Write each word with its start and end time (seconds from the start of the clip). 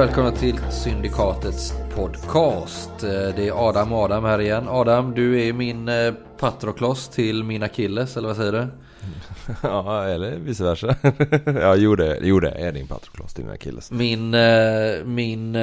Välkomna 0.00 0.30
till 0.32 0.58
Syndikatets 0.70 1.74
podcast. 1.94 2.90
Eh, 3.02 3.10
Det 3.10 3.48
är 3.48 3.68
Adam 3.68 3.92
och 3.92 3.98
Adam 3.98 4.24
här 4.24 4.40
igen. 4.40 4.68
Adam, 4.68 5.14
du 5.14 5.42
är 5.48 5.52
min 5.52 5.88
eh, 5.88 6.14
Patroklos 6.38 7.08
till 7.08 7.44
min 7.44 7.62
Achilles, 7.62 8.16
eller 8.16 8.28
vad 8.28 8.36
säger 8.36 8.52
du? 8.52 8.66
Ja, 9.62 10.04
eller 10.04 10.36
vice 10.36 10.64
versa. 10.64 10.94
ja, 11.60 11.76
jo 11.76 11.96
det, 11.96 12.18
jo 12.22 12.40
det 12.40 12.50
är 12.50 12.72
din 12.72 12.86
Patroklos 12.86 13.34
till 13.34 13.44
dina 13.44 13.56
killes. 13.56 13.90
Min, 13.90 14.34
eh, 14.34 15.04
min 15.04 15.56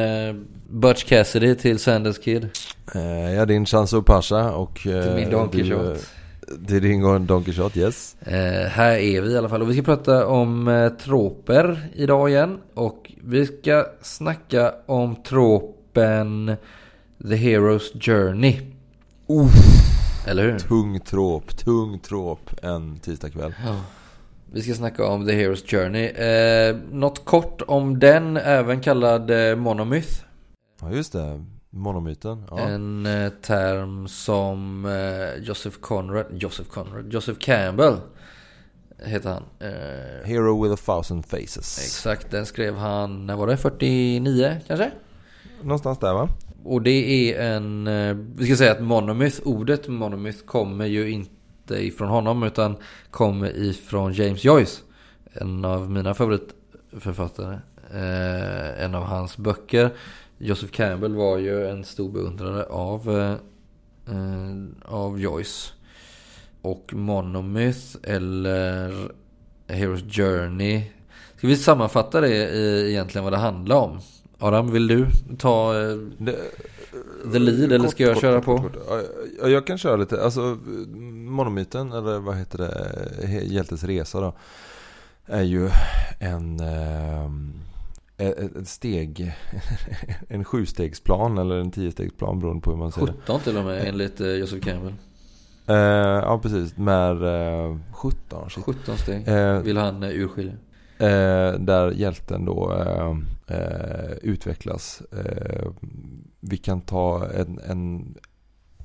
Butch 0.70 1.04
Cassidy 1.04 1.56
till 1.56 1.80
Sanders 1.80 2.20
Kid. 2.20 2.50
Ja, 3.36 3.46
din 3.46 3.66
Chanso 3.66 4.02
Pasha 4.02 4.52
och... 4.52 4.76
Till 4.76 5.14
min 5.16 5.30
Don 5.30 5.50
du, 5.52 5.96
Eh, 6.52 6.68
Till 6.68 6.82
din 6.82 7.26
Don 7.28 7.44
Quijote, 7.44 7.80
yes. 7.80 8.16
Eh, 8.22 8.68
här 8.70 8.92
är 8.98 9.22
vi 9.22 9.32
i 9.32 9.38
alla 9.38 9.50
fall 9.50 9.62
och 9.62 9.70
vi 9.70 9.74
ska 9.74 9.84
prata 9.84 10.28
om 10.28 10.68
eh, 10.68 10.90
troper 10.90 11.90
idag 11.96 12.30
igen. 12.30 12.60
Och 12.74 13.12
vi 13.24 13.46
ska 13.46 13.86
snacka 14.02 14.74
om 14.86 15.16
tropen 15.16 16.56
The 17.22 17.36
Hero's 17.36 18.02
Journey. 18.02 18.62
Eller 20.28 20.44
hur? 20.44 20.60
Tung 20.60 21.00
tråp, 21.00 21.58
tung 21.58 22.00
tråp 22.00 22.50
en 22.62 23.00
tisdagkväll. 23.00 23.54
Ja. 23.66 23.76
Vi 24.54 24.62
ska 24.62 24.74
snacka 24.74 25.06
om 25.06 25.26
The 25.26 25.32
Hero's 25.32 25.68
Journey. 25.68 26.06
Eh, 26.06 26.76
något 26.92 27.26
kort 27.26 27.62
om 27.68 28.00
den, 28.00 28.38
även 28.38 28.82
kallad 28.82 29.32
eh, 29.32 29.56
monomyth. 29.56 30.24
Ja, 30.82 30.92
just 30.92 31.14
det. 31.14 31.44
Monomyten. 31.78 32.44
Ja. 32.50 32.60
En 32.60 33.06
eh, 33.06 33.30
term 33.30 34.08
som 34.08 34.86
eh, 34.86 35.44
Joseph 35.44 35.78
Conrad, 35.80 36.26
Joseph 36.32 36.70
Conrad, 36.70 37.14
Joseph 37.14 37.40
Campbell 37.40 37.98
heter 39.06 39.30
han. 39.30 39.44
Eh, 39.60 40.28
Hero 40.28 40.64
with 40.64 40.74
a 40.74 40.86
thousand 40.86 41.26
faces. 41.26 41.78
exakt, 41.78 42.32
den 42.32 42.46
skrev 42.46 42.76
han, 42.76 43.26
när 43.26 43.36
var 43.36 43.48
det? 43.48 43.58
49 43.58 44.58
kanske? 44.68 44.92
Någonstans 45.62 46.00
där 46.00 46.14
va? 46.14 46.30
Och 46.64 46.82
det 46.82 46.92
är 47.32 47.56
en, 47.56 47.88
eh, 47.88 48.16
vi 48.36 48.46
ska 48.46 48.56
säga 48.56 48.72
att 48.72 48.82
monomyth, 48.82 49.40
ordet 49.44 49.88
monomyth 49.88 50.46
kommer 50.46 50.86
ju 50.86 51.10
inte 51.12 51.86
ifrån 51.86 52.10
honom 52.10 52.44
utan 52.44 52.76
kommer 53.12 53.58
ifrån 53.58 54.14
James 54.14 54.44
Joyce. 54.44 54.82
En 55.34 55.66
av 55.66 55.92
mina 55.92 56.14
favoritförfattare. 56.14 57.60
Eh, 57.94 58.84
en 58.84 58.96
av 58.96 59.04
hans 59.04 59.38
böcker. 59.38 59.92
Joseph 60.38 60.72
Campbell 60.72 61.16
var 61.16 61.38
ju 61.38 61.70
en 61.70 61.84
stor 61.84 62.12
beundrare 62.12 62.64
av, 62.64 63.10
eh, 63.10 63.32
eh, 64.16 64.94
av 64.94 65.20
Joyce. 65.20 65.74
Och 66.62 66.94
monomyth 66.94 67.98
eller 68.04 68.92
Hero's 69.68 70.10
Journey. 70.10 70.84
Ska 71.38 71.48
vi 71.48 71.58
sammanfatta 71.58 72.22
det 72.22 72.50
i 72.50 72.90
egentligen 72.90 73.24
vad 73.24 73.34
det 73.34 73.38
handlar 73.38 73.76
om? 73.76 74.00
Adam, 74.40 74.72
vill 74.72 74.88
du 74.88 75.08
ta 75.38 75.82
eh, 75.82 75.98
The 77.32 77.40
lead 77.40 77.72
eller 77.72 77.88
ska 77.88 78.04
jag 78.04 78.18
köra 78.18 78.42
på? 78.42 78.70
Ja, 78.90 79.02
ja, 79.42 79.48
jag 79.48 79.68
kan 79.68 79.78
köra 79.78 79.96
lite. 79.96 80.24
Alltså 80.24 80.58
monomyten 81.06 81.92
eller 81.92 82.20
vad 82.20 82.38
heter 82.38 82.58
det? 82.58 83.42
Hjältes 83.44 83.84
resa 83.84 84.22
då. 84.22 84.34
Är 85.26 85.44
ju 85.44 85.70
en 86.20 86.60
ehm, 86.60 87.54
ett 88.18 88.56
ett 88.56 88.68
steg, 88.68 89.34
en 90.30 90.44
sjustegsplan 90.44 91.38
eller 91.38 91.56
en 91.56 91.72
tiostegsplan 91.72 92.40
beroende 92.40 92.62
på 92.62 92.72
hur 92.72 92.78
man 92.78 92.92
ser 92.92 93.06
det. 93.06 93.14
17 93.14 93.40
till 93.40 93.58
och 93.58 93.66
med 93.66 93.88
enligt 93.88 94.22
eh, 94.22 94.28
Joseph 94.28 94.66
Campbell. 94.66 94.94
Eh, 95.68 95.76
ja 95.76 96.40
precis, 96.44 96.78
med 96.78 97.24
eh, 97.24 97.78
17 97.92 98.50
shit. 98.50 98.64
17 98.64 98.98
steg 98.98 99.28
Eh, 99.28 99.60
vill 99.60 99.78
han 99.78 100.04
eh, 100.04 100.10
urskilja. 100.10 100.54
Eh, 100.98 101.60
där 101.60 101.92
hjälten 101.92 102.46
då 102.46 102.74
eh, 102.74 103.18
eh, 103.58 104.12
utvecklas. 104.22 105.02
Eh, 105.02 105.68
vi 106.40 106.58
kan 106.58 106.82
ta 106.82 107.28
en, 107.30 107.60
en, 107.60 108.16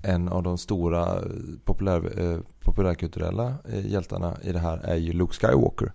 en 0.02 0.28
av 0.28 0.42
de 0.42 0.58
stora 0.58 1.18
populär, 1.64 2.20
eh, 2.20 2.38
populärkulturella 2.60 3.54
eh, 3.72 3.86
hjältarna 3.86 4.36
i 4.42 4.52
det 4.52 4.58
här 4.58 4.78
är 4.78 4.96
ju 4.96 5.12
Luke 5.12 5.34
Skywalker. 5.34 5.92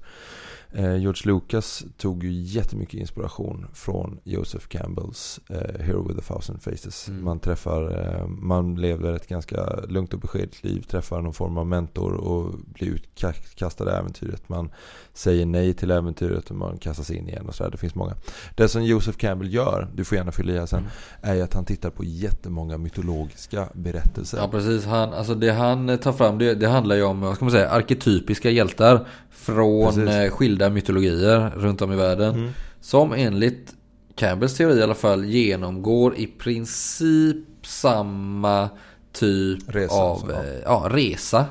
Eh, 0.72 0.95
George 0.97 1.22
Lucas 1.33 1.83
tog 1.97 2.23
ju 2.23 2.31
jättemycket 2.31 3.00
inspiration 3.00 3.67
från 3.73 4.19
Joseph 4.23 4.67
Campbells 4.67 5.39
eh, 5.50 5.81
Hero 5.85 6.07
with 6.07 6.19
a 6.19 6.33
thousand 6.33 6.61
faces. 6.61 7.07
Mm. 7.07 7.23
Man 7.25 7.39
träffar, 7.39 8.05
eh, 8.22 8.28
man 8.28 8.75
lever 8.75 9.13
ett 9.13 9.28
ganska 9.28 9.66
lugnt 9.88 10.13
och 10.13 10.19
beskedligt 10.19 10.63
liv, 10.63 10.81
träffar 10.81 11.22
någon 11.22 11.33
form 11.33 11.57
av 11.57 11.67
mentor 11.67 12.13
och 12.13 12.53
blir 12.73 12.88
utkastad 12.88 13.85
i 13.91 13.95
äventyret. 13.95 14.50
Man 14.50 14.69
säger 15.13 15.45
nej 15.45 15.73
till 15.73 15.91
äventyret 15.91 16.50
och 16.50 16.55
man 16.55 16.78
kastas 16.78 17.11
in 17.11 17.29
igen 17.29 17.45
och 17.47 17.55
sådär. 17.55 17.72
Det 17.72 17.78
finns 17.78 17.95
många. 17.95 18.13
Det 18.55 18.67
som 18.67 18.84
Joseph 18.84 19.17
Campbell 19.17 19.53
gör, 19.53 19.88
du 19.95 20.03
får 20.05 20.17
gärna 20.17 20.31
fylla 20.31 20.53
i 20.53 20.57
här 20.59 20.66
sen, 20.66 20.79
Mm. 20.79 20.89
är 21.22 21.35
ju 21.35 21.41
att 21.41 21.53
han 21.53 21.66
tittar 21.66 21.89
på 21.89 22.03
jättemånga 22.03 22.78
mytologiska 22.78 23.67
berättelser. 23.73 24.38
Ja 24.38 24.47
precis, 24.47 24.85
han, 24.85 25.13
alltså 25.13 25.35
det 25.35 25.49
han 25.51 25.97
tar 25.97 26.13
fram 26.13 26.38
det, 26.38 26.53
det 26.55 26.67
handlar 26.67 26.95
ju 26.95 27.03
om, 27.03 27.22
vad 27.22 27.35
ska 27.35 27.45
man 27.45 27.51
säga, 27.51 27.69
arketypiska 27.69 28.49
hjältar. 28.49 29.07
Från 29.31 29.85
Precis. 29.94 30.09
eh, 30.09 30.29
skilda 30.57 30.69
mytologier 30.69 31.51
runt 31.56 31.81
om 31.81 31.91
i 31.91 31.95
världen. 31.95 32.35
Mm. 32.35 32.50
Som 32.81 33.13
enligt 33.13 33.75
Campbells 34.16 34.57
teori 34.57 34.79
i 34.79 34.84
alla 34.84 34.95
fall 34.95 35.25
genomgår 35.25 36.16
i 36.16 36.28
princip 36.28 37.45
samma 37.66 38.69
typ 39.13 39.59
Resa, 39.67 39.94
av 39.96 40.31
eh, 40.31 40.59
ja, 40.63 40.88
resa. 40.91 41.46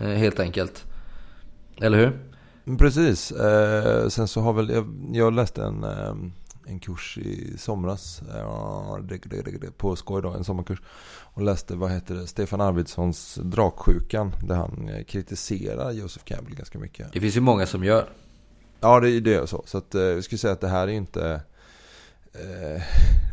eh, 0.00 0.08
Helt 0.08 0.40
enkelt. 0.40 0.84
Eller 1.80 1.98
hur? 1.98 2.20
Mm, 2.66 2.78
Precis. 2.78 3.32
Eh, 3.32 4.08
sen 4.08 4.28
så 4.28 4.40
har 4.40 4.52
väl, 4.52 4.70
jag, 4.70 5.10
jag 5.12 5.32
läste 5.32 5.62
en, 5.62 5.84
eh, 5.84 6.14
en 6.66 6.80
kurs 6.80 7.18
i 7.18 7.58
somras. 7.58 8.22
På 9.76 9.96
skoj 9.96 10.22
då, 10.22 10.28
en 10.30 10.44
sommarkurs. 10.44 10.78
Och 11.34 11.42
läste, 11.42 11.74
vad 11.76 11.90
heter 11.90 12.14
det, 12.14 12.26
Stefan 12.26 12.60
Arvidssons 12.60 13.38
Draksjukan. 13.42 14.32
Där 14.48 14.54
han 14.54 14.90
kritiserar 15.06 15.92
Joseph 15.92 16.24
Campbell 16.24 16.54
ganska 16.54 16.78
mycket. 16.78 17.12
Det 17.12 17.20
finns 17.20 17.36
ju 17.36 17.40
många 17.40 17.66
som 17.66 17.84
gör. 17.84 18.08
Ja, 18.80 19.00
det, 19.00 19.20
det 19.20 19.34
är 19.34 19.46
så. 19.46 19.62
Så 19.66 19.78
att, 19.78 19.94
eh, 19.94 20.02
jag 20.02 20.24
skulle 20.24 20.38
säga 20.38 20.52
att 20.52 20.60
det 20.60 20.68
här 20.68 20.88
är 20.88 20.92
inte 20.92 21.40
eh, 22.32 22.82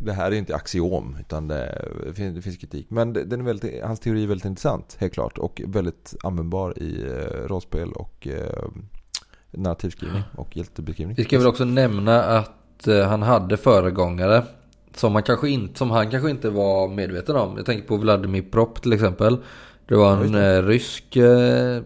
det 0.00 0.12
här 0.12 0.26
är 0.32 0.36
inte 0.36 0.54
axiom 0.54 1.16
utan 1.20 1.48
det, 1.48 1.88
det, 2.06 2.14
finns, 2.14 2.36
det 2.36 2.42
finns 2.42 2.56
kritik. 2.56 2.86
Men 2.90 3.12
den 3.12 3.40
är 3.40 3.44
väldigt, 3.44 3.84
hans 3.84 4.00
teori 4.00 4.22
är 4.22 4.26
väldigt 4.26 4.44
intressant 4.44 4.96
helt 5.00 5.12
klart 5.12 5.38
och 5.38 5.62
väldigt 5.66 6.14
användbar 6.22 6.78
i 6.78 7.02
eh, 7.02 7.48
rollspel 7.48 7.92
och 7.92 8.26
eh, 8.26 8.68
narrativskrivning 9.50 10.22
och 10.36 10.56
hjältebeskrivning. 10.56 11.16
Vi 11.16 11.24
ska 11.24 11.38
väl 11.38 11.46
också 11.46 11.64
nämna 11.64 12.22
att 12.22 12.52
han 12.86 13.22
hade 13.22 13.56
föregångare. 13.56 14.44
Som 14.94 15.14
han, 15.14 15.22
kanske 15.22 15.48
inte, 15.48 15.78
som 15.78 15.90
han 15.90 16.10
kanske 16.10 16.30
inte 16.30 16.50
var 16.50 16.88
medveten 16.88 17.36
om. 17.36 17.56
Jag 17.56 17.66
tänker 17.66 17.88
på 17.88 17.96
Vladimir 17.96 18.42
Prop 18.42 18.82
till 18.82 18.92
exempel. 18.92 19.36
Det 19.88 19.94
var 19.94 20.16
Ja, 20.16 20.24
en 20.24 20.34
eh, 20.34 20.62
rysk 20.62 21.16
eh, 21.16 21.82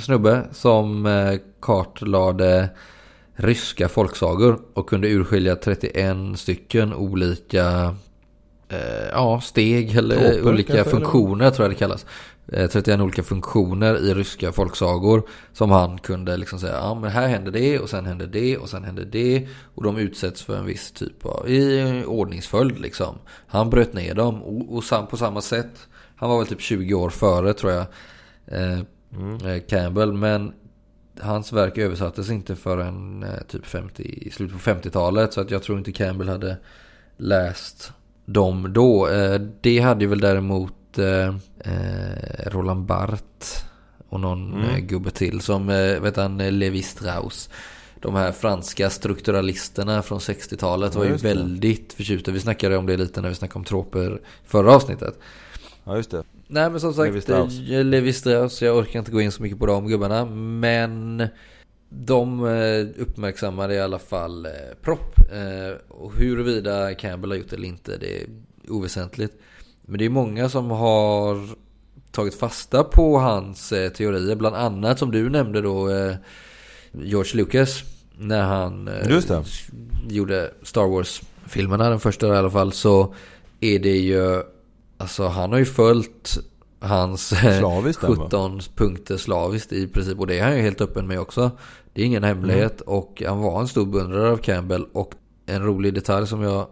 snubbe 0.00 0.44
som 0.52 1.06
eh, 1.06 1.38
kartlade 1.60 2.68
ryska 3.38 3.88
folksagor. 3.88 4.60
Och 4.74 4.88
kunde 4.88 5.08
urskilja 5.08 5.56
31 5.56 6.16
stycken 6.38 6.94
olika 6.94 7.96
eh, 8.68 9.08
ja, 9.12 9.40
steg 9.40 9.96
eller 9.96 10.16
Troper 10.16 10.52
olika 10.52 10.72
kanske, 10.72 10.90
eller? 10.90 11.00
funktioner 11.00 11.50
tror 11.50 11.64
jag 11.64 11.70
det 11.70 11.78
kallas. 11.78 12.06
Eh, 12.52 12.68
31 12.68 13.00
olika 13.00 13.22
funktioner 13.22 13.98
i 13.98 14.14
ryska 14.14 14.52
folksagor. 14.52 15.22
Som 15.52 15.70
han 15.70 15.98
kunde 15.98 16.36
liksom 16.36 16.58
säga, 16.58 16.74
ja 16.74 16.94
men 16.94 17.10
här 17.10 17.28
händer 17.28 17.52
det 17.52 17.78
och 17.78 17.90
sen 17.90 18.06
händer 18.06 18.26
det 18.26 18.58
och 18.58 18.68
sen 18.68 18.84
händer 18.84 19.04
det. 19.04 19.48
Och 19.74 19.82
de 19.82 19.96
utsätts 19.96 20.42
för 20.42 20.56
en 20.56 20.66
viss 20.66 20.92
typ 20.92 21.26
av, 21.26 21.48
i 21.48 22.04
ordningsföljd 22.06 22.78
liksom. 22.78 23.18
Han 23.46 23.70
bröt 23.70 23.92
ner 23.92 24.14
dem 24.14 24.42
och, 24.42 24.76
och 24.76 24.84
sam, 24.84 25.06
på 25.06 25.16
samma 25.16 25.40
sätt. 25.40 25.88
Han 26.16 26.30
var 26.30 26.38
väl 26.38 26.46
typ 26.46 26.60
20 26.60 26.94
år 26.94 27.10
före 27.10 27.52
tror 27.52 27.72
jag. 27.72 27.86
Eh, 28.46 28.78
eh, 28.78 29.62
Campbell. 29.68 30.12
Men 30.12 30.52
hans 31.20 31.52
verk 31.52 31.78
översattes 31.78 32.30
inte 32.30 32.56
förrän 32.56 33.22
eh, 33.22 33.42
typ 33.48 33.66
50, 33.66 34.02
i 34.02 34.30
slutet 34.30 34.64
på 34.64 34.70
50-talet. 34.70 35.32
Så 35.32 35.40
att 35.40 35.50
jag 35.50 35.62
tror 35.62 35.78
inte 35.78 35.92
Campbell 35.92 36.28
hade 36.28 36.56
läst 37.16 37.92
dem 38.24 38.72
då. 38.72 39.08
Eh, 39.08 39.40
det 39.60 39.78
hade 39.78 40.04
ju 40.04 40.08
väl 40.08 40.20
däremot 40.20 40.98
eh, 40.98 41.34
Roland 42.46 42.84
Barthes 42.84 43.64
och 44.08 44.20
någon 44.20 44.54
Mm. 44.64 44.86
gubbe 44.86 45.10
till 45.10 45.40
som, 45.40 45.66
vet 46.02 46.16
han, 46.16 46.38
Levi 46.38 46.82
Strauss. 46.82 47.50
De 48.00 48.14
här 48.14 48.32
franska 48.32 48.90
strukturalisterna 48.90 50.02
från 50.02 50.18
60-talet 50.18 50.94
Ja, 50.94 51.00
var 51.00 51.06
ju 51.06 51.16
väldigt 51.16 51.92
förtjusta. 51.92 52.30
Vi 52.30 52.40
snackade 52.40 52.76
om 52.76 52.86
det 52.86 52.96
lite 52.96 53.20
när 53.20 53.28
vi 53.28 53.34
snackade 53.34 53.58
om 53.58 53.64
troper 53.64 54.20
förra 54.46 54.74
avsnittet. 54.74 55.18
Ja, 55.88 55.96
just 55.96 56.10
det. 56.10 56.22
Nej 56.46 56.70
men 56.70 56.80
som 56.80 56.94
sagt, 56.94 57.06
Levi 57.06 57.20
Strauss. 57.20 57.60
eh, 57.70 57.84
Levi 57.84 58.12
Strauss, 58.12 58.62
jag 58.62 58.76
orkar 58.76 58.98
inte 58.98 59.10
gå 59.10 59.20
in 59.20 59.32
så 59.32 59.42
mycket 59.42 59.58
på 59.58 59.66
de 59.66 59.88
gubbarna. 59.88 60.24
Men 60.24 61.26
de 61.88 62.46
eh, 62.46 63.02
uppmärksammade 63.02 63.74
i 63.74 63.80
alla 63.80 63.98
fall 63.98 64.46
eh, 64.46 64.52
propp. 64.82 65.14
Och 65.88 66.12
huruvida 66.16 66.94
Campbell 66.94 67.30
har 67.30 67.36
gjort 67.36 67.50
det 67.50 67.56
eller 67.56 67.68
inte, 67.68 67.96
det 67.96 68.22
är 68.22 68.26
oväsentligt. 68.68 69.34
Men 69.82 69.98
det 69.98 70.04
är 70.04 70.10
många 70.10 70.48
som 70.48 70.70
har 70.70 71.48
tagit 72.10 72.34
fasta 72.34 72.84
på 72.84 73.18
hans 73.18 73.68
teorier. 73.68 74.34
Bland 74.36 74.56
annat 74.56 74.98
som 74.98 75.10
du 75.10 75.30
nämnde 75.30 75.60
då, 75.60 75.88
George 76.92 77.36
Lucas. 77.36 77.82
När 78.18 78.42
han 78.42 78.90
gjorde 80.08 80.50
Star 80.62 80.86
Wars-filmerna, 80.86 81.90
den 81.90 82.00
första 82.00 82.26
i 82.26 82.36
alla 82.36 82.50
fall, 82.50 82.72
så 82.72 83.14
är 83.60 83.78
det 83.78 83.96
ju... 83.98 84.42
Alltså 84.98 85.26
han 85.26 85.52
har 85.52 85.58
ju 85.58 85.64
följt 85.64 86.38
hans 86.80 87.32
eh, 87.32 87.58
Slaviskt 87.58 88.00
den, 88.02 88.14
va? 88.14 88.24
17 88.24 88.60
punkter 88.76 89.16
slaviskt 89.16 89.72
i 89.72 89.88
princip. 89.88 90.18
Och 90.18 90.26
det 90.26 90.38
är 90.38 90.44
han 90.44 90.56
ju 90.56 90.62
helt 90.62 90.80
öppen 90.80 91.06
med 91.06 91.20
också. 91.20 91.50
Det 91.92 92.02
är 92.02 92.06
ingen 92.06 92.24
hemlighet. 92.24 92.80
Och 92.80 93.22
han 93.26 93.38
var 93.38 93.60
en 93.60 93.68
stor 93.68 93.86
beundrare 93.86 94.30
av 94.30 94.36
Campbell. 94.36 94.84
Och 94.92 95.14
en 95.46 95.62
rolig 95.62 95.94
detalj 95.94 96.26
som 96.26 96.42
jag 96.42 96.66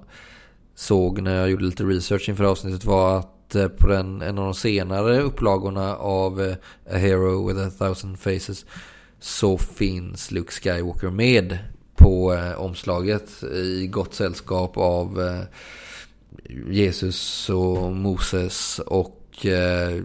såg 0.74 1.22
när 1.22 1.36
jag 1.36 1.50
gjorde 1.50 1.64
lite 1.64 1.84
research 1.84 2.28
inför 2.28 2.44
avsnittet 2.44 2.84
var 2.84 3.18
att 3.18 3.54
eh, 3.54 3.68
på 3.68 3.88
den, 3.88 4.22
en 4.22 4.38
av 4.38 4.44
de 4.44 4.54
senare 4.54 5.20
upplagorna 5.20 5.96
av 5.96 6.42
eh, 6.42 6.54
A 6.94 6.96
Hero 6.96 7.48
with 7.48 7.60
a 7.66 7.70
thousand 7.78 8.18
faces 8.18 8.66
så 9.20 9.58
finns 9.58 10.30
Luke 10.30 10.52
Skywalker 10.52 11.10
med 11.10 11.58
på 11.96 12.34
eh, 12.34 12.52
omslaget 12.52 13.42
i 13.42 13.86
gott 13.86 14.14
sällskap 14.14 14.76
av 14.76 15.20
eh, 15.20 15.40
Jesus 16.70 17.50
och 17.50 17.92
Moses 17.92 18.78
och 18.86 19.46
eh, 19.46 20.02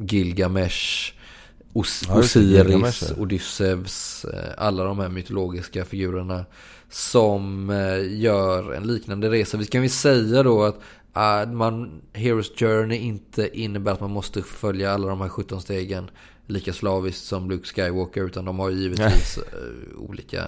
Gilgamesh, 0.00 1.12
Os- 1.72 2.04
Ja, 2.08 2.22
Gilgamesh, 2.40 3.02
Osiris. 3.02 3.18
Odysseus, 3.18 4.24
eh, 4.24 4.50
alla 4.56 4.84
de 4.84 4.98
här 4.98 5.08
mytologiska 5.08 5.84
figurerna 5.84 6.44
som 6.90 7.70
eh, 7.70 8.18
gör 8.20 8.72
en 8.72 8.86
liknande 8.86 9.30
resa. 9.30 9.56
Vi 9.56 9.66
kan 9.66 9.82
vi 9.82 9.88
säga 9.88 10.42
då 10.42 10.62
att 11.12 11.52
man, 11.52 12.02
Heroes 12.12 12.50
Journey 12.58 12.98
inte 12.98 13.58
innebär 13.60 13.92
att 13.92 14.00
man 14.00 14.10
måste 14.10 14.42
följa 14.42 14.92
alla 14.92 15.06
de 15.08 15.20
här 15.20 15.28
17 15.28 15.60
stegen 15.60 16.10
lika 16.46 16.72
slaviskt 16.72 17.24
som 17.24 17.50
Luke 17.50 17.66
Skywalker 17.66 18.24
utan 18.26 18.44
de 18.44 18.58
har 18.58 18.70
givetvis 18.70 19.38
olika, 19.96 20.44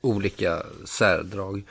olika 0.00 0.62
särdrag. 0.84 1.64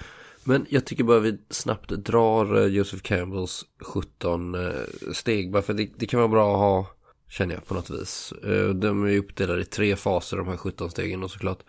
Men 0.48 0.66
jag 0.70 0.86
tycker 0.86 1.04
bara 1.04 1.20
vi 1.20 1.38
snabbt 1.50 1.90
drar 1.90 2.58
eh, 2.58 2.66
Joseph 2.66 3.04
Campbells 3.04 3.66
17 3.82 4.56
eh, 4.56 4.72
steg. 5.14 5.52
Bara 5.52 5.62
för 5.62 5.74
det, 5.74 5.90
det 5.98 6.06
kan 6.06 6.20
vara 6.20 6.28
bra 6.28 6.54
att 6.54 6.60
ha, 6.60 6.88
känner 7.30 7.56
jag 7.56 7.66
på 7.66 7.74
något 7.74 7.90
vis. 7.90 8.34
Eh, 8.44 8.70
de 8.70 9.06
är 9.06 9.18
uppdelade 9.18 9.62
i 9.62 9.66
tre 9.66 9.96
faser 9.96 10.38
de 10.38 10.48
här 10.48 10.58
17 10.58 10.92
stegen 10.92 11.24
och 11.24 11.32
såklart. 11.32 11.60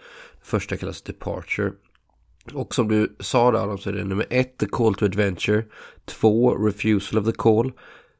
Första 0.43 0.77
kallas 0.77 1.03
Departure. 1.03 1.73
Och 2.55 2.75
som 2.75 2.89
du 2.89 3.17
sa 3.21 3.51
där 3.51 3.59
Adam, 3.59 3.79
så 3.79 3.89
är 3.89 3.93
det 3.93 4.05
nummer 4.05 4.27
ett 4.31 4.59
The 4.59 4.67
Call 4.67 4.95
to 4.95 5.05
Adventure. 5.05 5.65
Två 6.05 6.55
Refusal 6.67 7.19
of 7.19 7.27
the 7.27 7.33
Call. 7.33 7.73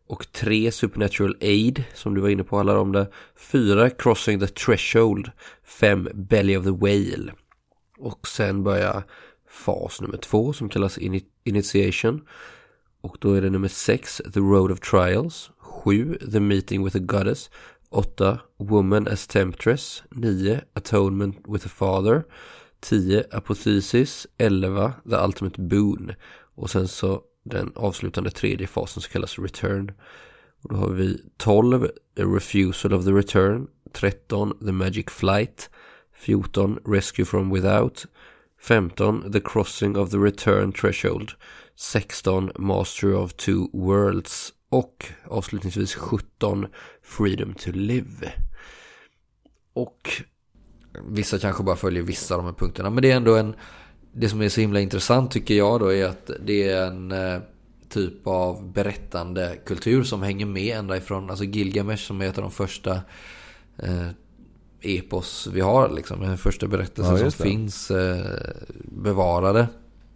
Och 0.07 0.33
tre 0.33 0.73
Supernatural 0.73 1.37
Aid 1.41 1.85
som 1.95 2.15
du 2.15 2.21
var 2.21 2.29
inne 2.29 2.45
på 2.45 2.59
alla 2.59 2.79
om 2.79 2.93
det. 2.93 3.07
Fyra 3.37 3.91
Crossing 3.91 4.41
the 4.41 4.47
Threshold. 4.47 5.31
Fem 5.65 6.09
Belly 6.15 6.57
of 6.57 6.65
the 6.65 6.71
Whale. 6.71 7.33
Och 7.99 8.29
sen 8.29 8.63
börjar 8.65 9.03
fas 9.57 10.01
nummer 10.01 10.17
två 10.17 10.53
som 10.53 10.69
kallas 10.69 10.99
Initiation. 11.45 12.23
Och 13.01 13.17
då 13.21 13.33
är 13.33 13.43
det 13.43 13.51
nummer 13.51 13.69
sex 13.69 14.23
The 14.35 14.41
Road 14.41 14.73
of 14.73 14.81
Trials. 14.81 15.51
Sju 15.59 16.19
The 16.33 16.41
Meeting 16.41 16.85
with 16.85 16.97
a 16.97 17.01
Goddess. 17.03 17.51
åtta 17.91 18.41
Woman 18.57 19.09
as 19.09 19.27
Temptress. 19.27 20.03
nio 20.11 20.61
Atonement 20.73 21.37
with 21.49 21.67
a 21.67 21.69
Father. 21.69 22.25
10 22.81 23.25
Apothesis. 23.31 24.27
11 24.39 24.93
The 25.11 25.17
Ultimate 25.17 25.61
Boon. 25.61 26.13
Och 26.55 26.71
sen 26.71 26.89
så 26.89 27.23
den 27.45 27.73
avslutande 27.75 28.31
tredje 28.31 28.67
fasen 28.67 29.03
som 29.03 29.13
kallas 29.13 29.39
Return. 29.39 29.93
Och 30.63 30.69
då 30.69 30.77
har 30.77 30.91
vi 30.91 31.23
12 31.37 31.89
The 32.17 32.23
Refusal 32.23 32.95
of 32.95 33.05
the 33.05 33.13
Return. 33.13 33.67
13 33.93 34.59
The 34.67 34.73
Magic 34.73 35.11
Flight. 35.11 35.71
14 36.13 36.79
Rescue 36.85 37.25
from 37.25 37.55
Without. 37.55 38.07
15 38.67 39.33
The 39.33 39.41
Crossing 39.41 39.97
of 39.97 40.11
the 40.11 40.17
Return 40.17 40.73
Threshold. 40.73 41.33
16 41.77 42.51
Master 42.59 43.15
of 43.15 43.33
Two 43.33 43.69
Worlds. 43.73 44.53
Och 44.69 45.07
avslutningsvis 45.25 45.95
17 45.95 46.67
Freedom 47.03 47.55
to 47.55 47.71
Live. 47.73 48.33
Och 49.73 50.23
Vissa 51.05 51.39
kanske 51.39 51.63
bara 51.63 51.77
följer 51.77 52.03
vissa 52.03 52.35
av 52.35 52.43
de 52.43 52.47
här 52.47 52.55
punkterna. 52.55 52.91
Men 52.91 53.03
det 53.03 53.11
är 53.11 53.17
ändå 53.17 53.37
en... 53.37 53.55
Det 54.13 54.29
som 54.29 54.43
är 54.43 54.49
så 54.49 54.61
himla 54.61 54.81
intressant 54.81 55.31
tycker 55.31 55.55
jag 55.55 55.81
då 55.81 55.93
är 55.93 56.07
att 56.07 56.31
det 56.41 56.69
är 56.69 56.87
en 56.87 57.13
eh, 57.13 57.41
typ 57.89 58.27
av 58.27 58.73
berättande 58.73 59.59
kultur 59.67 60.03
som 60.03 60.23
hänger 60.23 60.47
med 60.47 60.79
ända 60.79 60.97
ifrån 60.97 61.31
alltså 61.31 61.45
Gilgamesh 61.45 62.07
som 62.07 62.21
är 62.21 62.27
ett 62.27 62.39
av 62.39 62.43
de 62.43 62.51
första 62.51 63.01
eh, 63.79 64.09
epos 64.81 65.47
vi 65.53 65.61
har. 65.61 65.89
Liksom. 65.89 66.21
Den 66.21 66.39
första 66.39 66.67
berättelsen 66.67 67.13
Ja, 67.17 67.19
som 67.19 67.45
det. 67.45 67.51
finns 67.51 67.91
eh, 67.91 68.27
bevarade. 68.85 69.69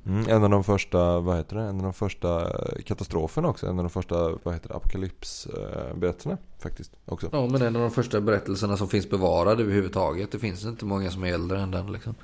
Mm, 0.06 0.28
en 0.28 0.44
av 0.44 0.50
de 0.50 0.64
första, 0.64 1.20
vad 1.20 1.36
heter 1.36 1.56
det? 1.56 1.62
En 1.62 1.76
av 1.76 1.82
de 1.82 1.92
första 1.92 2.52
katastroferna 2.86 3.48
också. 3.48 3.66
En 3.66 3.78
av 3.78 3.84
de 3.84 3.90
första, 3.90 4.30
vad 4.42 4.54
heter 4.54 4.68
det? 4.68 4.74
Apokalypsberättelserna 4.74 6.38
faktiskt 6.58 6.92
också. 7.04 7.28
Ja, 7.32 7.46
men 7.46 7.62
en 7.62 7.76
av 7.76 7.82
de 7.82 7.90
första 7.90 8.20
berättelserna 8.20 8.76
som 8.76 8.88
finns 8.88 9.10
bevarade 9.10 9.62
överhuvudtaget. 9.62 10.32
Det 10.32 10.38
finns 10.38 10.64
inte 10.64 10.84
många 10.84 11.10
som 11.10 11.24
är 11.24 11.34
äldre 11.34 11.60
än 11.60 11.70
den. 11.70 11.92
Liksom. 11.92 12.14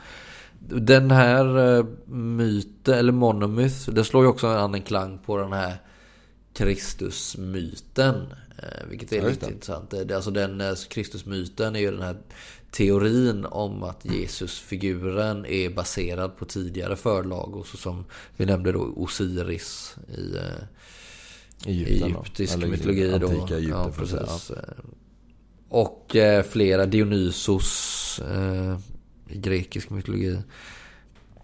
Den 0.69 1.11
här 1.11 1.77
eh, 1.79 1.85
myten, 2.15 2.95
eller 2.95 3.13
monomyth, 3.13 3.91
det 3.91 4.05
slår 4.05 4.23
ju 4.23 4.29
också 4.29 4.47
en 4.47 4.59
annan 4.59 4.83
klang 4.83 5.19
på 5.27 5.37
den 5.37 5.53
här 5.53 5.77
Kristusmyten. 6.55 8.27
Eh, 8.59 8.87
vilket 8.89 9.13
är 9.13 9.17
Ja, 9.17 9.29
lite 9.29 9.47
intressant. 9.47 9.91
Det, 9.91 10.17
alltså 10.17 10.31
den 10.31 10.61
eh, 10.61 10.75
Kristusmyten 10.89 11.77
är 11.77 11.81
ju 11.81 11.91
den 11.91 12.03
här 12.03 12.17
teorin 12.71 13.45
om 13.45 13.83
att 13.83 14.05
Jesusfiguren 14.05 15.47
är 15.47 15.71
baserad 15.71 16.37
på 16.37 16.45
tidigare 16.45 16.97
förlagor. 16.97 17.65
Så 17.65 17.77
som 17.77 18.05
vi 18.37 18.47
nämnde 18.47 18.73
då 18.73 18.81
Osiris 18.81 19.97
i 20.19 20.37
eh, 20.37 20.43
Egypten 21.67 22.13
då. 22.13 22.19
Egyptisk 22.19 22.55
Eller 22.55 22.67
mytologi 22.67 23.19
då. 23.19 23.27
Antika 23.27 23.57
Egypten. 23.57 23.79
ja, 23.79 23.93
precis. 23.97 24.53
Och 25.69 26.17
eh, 26.17 26.43
flera 26.43 26.87
Dionysos 26.87 28.21
eh, 28.31 28.79
i 29.29 29.39
grekisk 29.39 29.91
mytologi. 29.91 30.39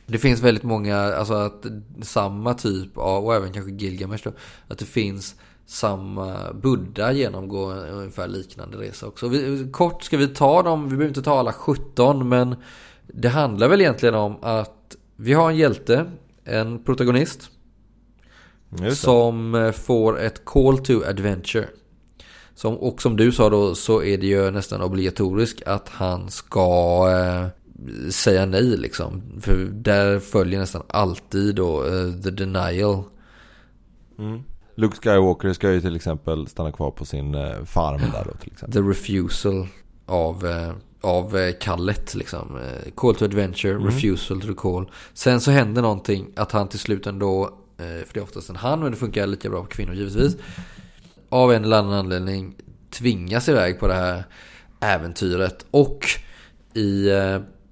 Det 0.06 0.18
finns 0.18 0.40
väldigt 0.40 0.62
många, 0.62 0.96
alltså 0.96 1.34
att 1.34 1.66
samma 2.02 2.54
typ 2.54 2.98
av, 2.98 3.24
och 3.24 3.34
även 3.34 3.52
kanske 3.52 3.72
Gilgamesh 3.72 4.24
då, 4.24 4.32
att 4.68 4.78
det 4.78 4.84
finns 4.84 5.34
samma 5.72 6.52
Buddha 6.52 7.12
genomgår 7.12 7.72
en 7.72 7.94
ungefär 7.94 8.28
liknande 8.28 8.78
resa 8.78 9.06
också. 9.06 9.28
Vi, 9.28 9.68
kort 9.72 10.02
ska 10.02 10.16
vi 10.16 10.28
ta 10.28 10.62
dem, 10.62 10.82
vi 10.82 10.88
behöver 10.88 11.08
inte 11.08 11.22
ta 11.22 11.38
alla 11.38 11.52
17 11.52 12.28
men 12.28 12.56
det 13.06 13.28
handlar 13.28 13.68
väl 13.68 13.80
egentligen 13.80 14.14
om 14.14 14.36
att 14.42 14.96
vi 15.16 15.32
har 15.32 15.50
en 15.50 15.56
hjälte, 15.56 16.06
en 16.44 16.84
protagonist 16.84 17.50
som 18.94 19.54
eh, 19.54 19.72
får 19.72 20.20
ett 20.20 20.44
call 20.44 20.78
to 20.78 21.02
adventure. 21.08 21.68
Som, 22.54 22.76
och 22.76 23.02
som 23.02 23.16
du 23.16 23.32
sa 23.32 23.50
då 23.50 23.74
så 23.74 24.02
är 24.02 24.18
det 24.18 24.26
ju 24.26 24.50
nästan 24.50 24.82
obligatoriskt 24.82 25.62
att 25.62 25.88
han 25.88 26.30
ska 26.30 27.08
eh, 27.10 27.46
säga 28.10 28.46
nej 28.46 28.76
liksom. 28.76 29.22
För 29.40 29.56
där 29.72 30.18
följer 30.18 30.60
nästan 30.60 30.82
alltid 30.88 31.54
då 31.54 31.84
eh, 31.84 32.12
the 32.22 32.30
denial. 32.30 33.02
Mm. 34.18 34.42
Luke 34.74 34.96
Skywalker 34.96 35.52
ska 35.52 35.72
ju 35.72 35.80
till 35.80 35.96
exempel 35.96 36.46
stanna 36.48 36.72
kvar 36.72 36.90
på 36.90 37.04
sin 37.04 37.34
eh, 37.34 37.64
farm 37.64 38.00
där 38.12 38.24
då 38.24 38.32
till 38.40 38.52
exempel. 38.52 38.82
The 38.82 38.88
refusal 38.88 39.66
av, 40.06 40.46
eh, 40.46 40.72
av 41.00 41.36
eh, 41.38 41.54
kallet 41.60 42.14
liksom. 42.14 42.60
Call 42.94 43.14
to 43.14 43.24
adventure, 43.24 43.72
Mm. 43.72 43.86
refusal 43.86 44.40
to 44.40 44.54
call. 44.54 44.90
Sen 45.14 45.40
så 45.40 45.50
händer 45.50 45.82
någonting 45.82 46.26
att 46.36 46.52
han 46.52 46.68
till 46.68 46.78
slut 46.78 47.06
ändå, 47.06 47.50
för 47.76 48.14
det 48.14 48.20
är 48.20 48.22
oftast 48.24 48.50
en 48.50 48.56
han 48.56 48.80
men 48.80 48.90
det 48.90 48.96
funkar 48.96 49.26
lika 49.26 49.50
bra 49.50 49.60
på 49.60 49.66
kvinnor 49.68 49.94
givetvis. 49.94 50.36
Av 51.28 51.52
en 51.52 51.64
eller 51.64 51.78
annan 51.78 51.92
anledning 51.92 52.54
tvingas 52.90 53.48
iväg 53.48 53.80
på 53.80 53.86
det 53.86 53.94
här 53.94 54.24
äventyret. 54.80 55.66
Och 55.70 56.06
i 56.74 57.08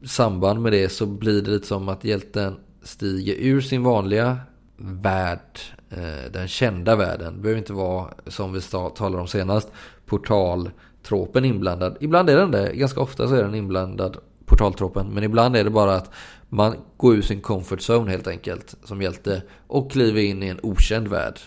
samband 0.07 0.61
med 0.63 0.73
det 0.73 0.89
så 0.89 1.07
blir 1.07 1.43
det 1.43 1.51
lite 1.51 1.67
som 1.67 1.89
att 1.89 2.05
hjälten 2.05 2.57
stiger 2.83 3.35
ur 3.35 3.61
sin 3.61 3.83
vanliga 3.83 4.39
värld. 4.77 5.59
Eh, 5.91 6.33
den 6.33 6.49
kända 6.49 6.97
världen. 6.97 7.35
Det 7.37 7.43
behöver 7.43 7.59
inte 7.59 7.73
vara 7.73 8.11
som 8.27 8.53
vi 8.53 8.61
talade 8.61 9.17
om 9.21 9.29
senast. 9.29 9.69
Portaltropen 10.07 11.45
inblandad. 11.45 11.97
Ibland 12.01 12.31
är 12.31 12.37
den 12.37 12.51
det. 12.51 12.73
Ganska 12.75 13.01
ofta 13.01 13.29
så 13.29 13.35
är 13.35 13.43
den 13.43 13.55
inblandad. 13.55 14.17
Portaltropen. 14.47 15.07
Men 15.15 15.25
ibland 15.25 15.57
är 15.57 15.65
det 15.65 15.71
bara 15.71 15.95
att 15.95 16.11
man 16.49 16.77
går 16.97 17.15
ur 17.15 17.23
sin 17.23 17.41
comfort 17.41 17.79
zone 17.91 18.11
helt 18.11 18.27
enkelt. 18.27 18.75
Som 18.85 19.03
hjälte. 19.03 19.43
Och 19.67 19.91
kliver 19.91 20.21
in 20.23 20.43
i 20.43 20.49
en 20.49 20.61
okänd 20.63 21.09
värld. 21.09 21.39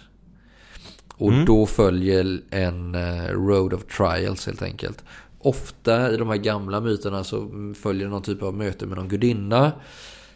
Och 1.15 1.31
Mm. 1.31 1.45
då 1.45 1.65
följer 1.65 2.41
en 2.49 2.95
eh, 2.95 3.27
road 3.27 3.73
of 3.73 3.85
trials 3.97 4.45
helt 4.45 4.61
enkelt. 4.61 5.03
Ofta 5.39 6.11
i 6.11 6.17
de 6.17 6.29
här 6.29 6.37
gamla 6.37 6.81
myterna 6.81 7.23
så 7.23 7.49
följer 7.81 8.07
någon 8.07 8.21
typ 8.21 8.43
av 8.43 8.53
möte 8.53 8.85
med 8.85 8.97
någon 8.97 9.07
gudinna. 9.07 9.71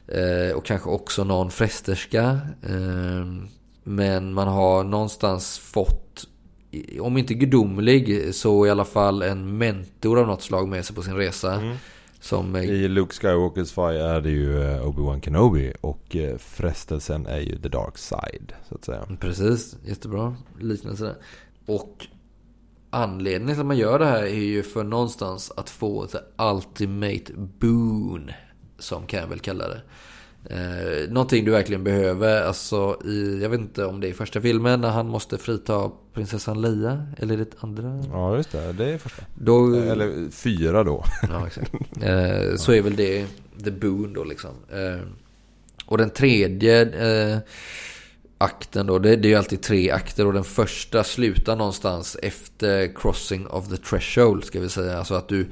Eh, 0.07 0.55
och 0.55 0.65
kanske 0.65 0.89
också 0.89 1.23
någon 1.23 1.51
frästerska. 1.51 2.39
Eh, 3.87 3.93
men 3.93 4.33
man 4.33 4.47
har 4.47 4.83
någonstans 4.83 5.59
fått, 5.59 6.27
om 7.01 7.17
inte 7.17 7.33
gudomlig, 7.33 8.35
så 8.35 8.65
i 8.65 8.69
alla 8.69 8.85
fall 8.85 9.21
en 9.21 9.57
mentor 9.57 10.19
av 10.19 10.27
något 10.27 10.41
slag 10.41 10.67
med 10.67 10.85
sig 10.85 10.95
på 10.95 11.01
sin 11.01 11.15
resa. 11.15 11.53
Mm. 11.53 11.75
Som 12.19 12.55
är, 12.55 12.63
I 12.63 12.87
Luke 12.87 13.13
Skywalkers 13.13 13.71
fall 13.71 13.95
är 13.95 14.21
det 14.21 14.29
ju 14.29 14.63
eh, 14.63 14.87
Obi-Wan 14.87 15.21
Kenobi 15.21 15.73
och 15.81 16.15
eh, 16.15 16.37
frestelsen 16.37 17.25
är 17.25 17.39
ju 17.39 17.59
the 17.59 17.69
dark 17.69 17.97
side 17.97 18.53
så 18.69 18.75
att 18.75 18.85
säga. 18.85 19.07
Precis, 19.19 19.77
jättebra 19.85 20.35
liknelse 20.59 21.03
där. 21.03 21.15
Och 21.65 22.07
anledningen 22.89 23.55
till 23.55 23.61
att 23.61 23.65
man 23.65 23.77
gör 23.77 23.99
det 23.99 24.05
här 24.05 24.23
är 24.23 24.45
ju 24.45 24.63
för 24.63 24.83
någonstans 24.83 25.51
att 25.57 25.69
få 25.69 26.03
ett 26.03 26.15
ultimate 26.37 27.33
boon. 27.35 28.31
Som 28.79 29.05
Campbell 29.05 29.39
kallar 29.39 29.69
det. 29.69 29.81
Eh, 30.49 31.09
någonting 31.09 31.45
du 31.45 31.51
verkligen 31.51 31.83
behöver. 31.83 32.41
Alltså 32.41 33.01
i, 33.05 33.39
jag 33.41 33.49
vet 33.49 33.59
inte 33.59 33.85
om 33.85 33.99
det 33.99 34.09
är 34.09 34.13
första 34.13 34.41
filmen 34.41 34.81
när 34.81 34.89
han 34.89 35.07
måste 35.07 35.37
frita 35.37 35.91
prinsessan 36.13 36.61
Leia. 36.61 37.07
Eller 37.17 37.37
det 37.37 37.51
andra? 37.59 38.03
Ja 38.11 38.37
just 38.37 38.51
det, 38.51 38.73
det 38.73 38.85
är 38.85 38.97
första. 38.97 39.23
Då, 39.35 39.75
Eller 39.75 40.31
fyra 40.31 40.83
då. 40.83 41.05
Ja, 41.29 41.47
exakt. 41.47 41.73
Eh, 42.01 42.55
så 42.55 42.71
är 42.71 42.81
väl 42.81 42.95
det 42.95 43.25
the 43.63 43.71
boon 43.71 44.13
då 44.13 44.23
liksom. 44.23 44.51
Eh, 44.71 45.07
och 45.85 45.97
den 45.97 46.09
tredje 46.09 46.81
eh, 46.81 47.37
akten 48.37 48.87
då, 48.87 48.99
det, 48.99 49.15
det 49.15 49.27
är 49.27 49.29
ju 49.29 49.35
alltid 49.35 49.61
tre 49.61 49.91
akter 49.91 50.27
och 50.27 50.33
den 50.33 50.43
första 50.43 51.03
slutar 51.03 51.55
någonstans 51.55 52.17
efter 52.23 52.95
crossing 52.95 53.47
of 53.47 53.69
the 53.69 53.77
threshold 53.77 54.43
ska 54.43 54.59
vi 54.59 54.69
säga. 54.69 54.97
Alltså 54.97 55.13
att 55.15 55.27
du 55.27 55.47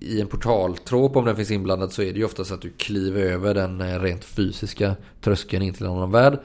i 0.00 0.20
en 0.20 0.26
portaltråp 0.26 1.16
om 1.16 1.24
den 1.24 1.36
finns 1.36 1.50
inblandad 1.50 1.92
så 1.92 2.02
är 2.02 2.12
det 2.12 2.18
ju 2.18 2.24
oftast 2.24 2.52
att 2.52 2.62
du 2.62 2.70
kliver 2.70 3.22
över 3.22 3.54
den 3.54 3.80
eh, 3.80 4.00
rent 4.00 4.24
fysiska 4.24 4.96
tröskeln 5.20 5.62
in 5.62 5.74
till 5.74 5.86
en 5.86 5.92
annan 5.92 6.10
värld. 6.10 6.38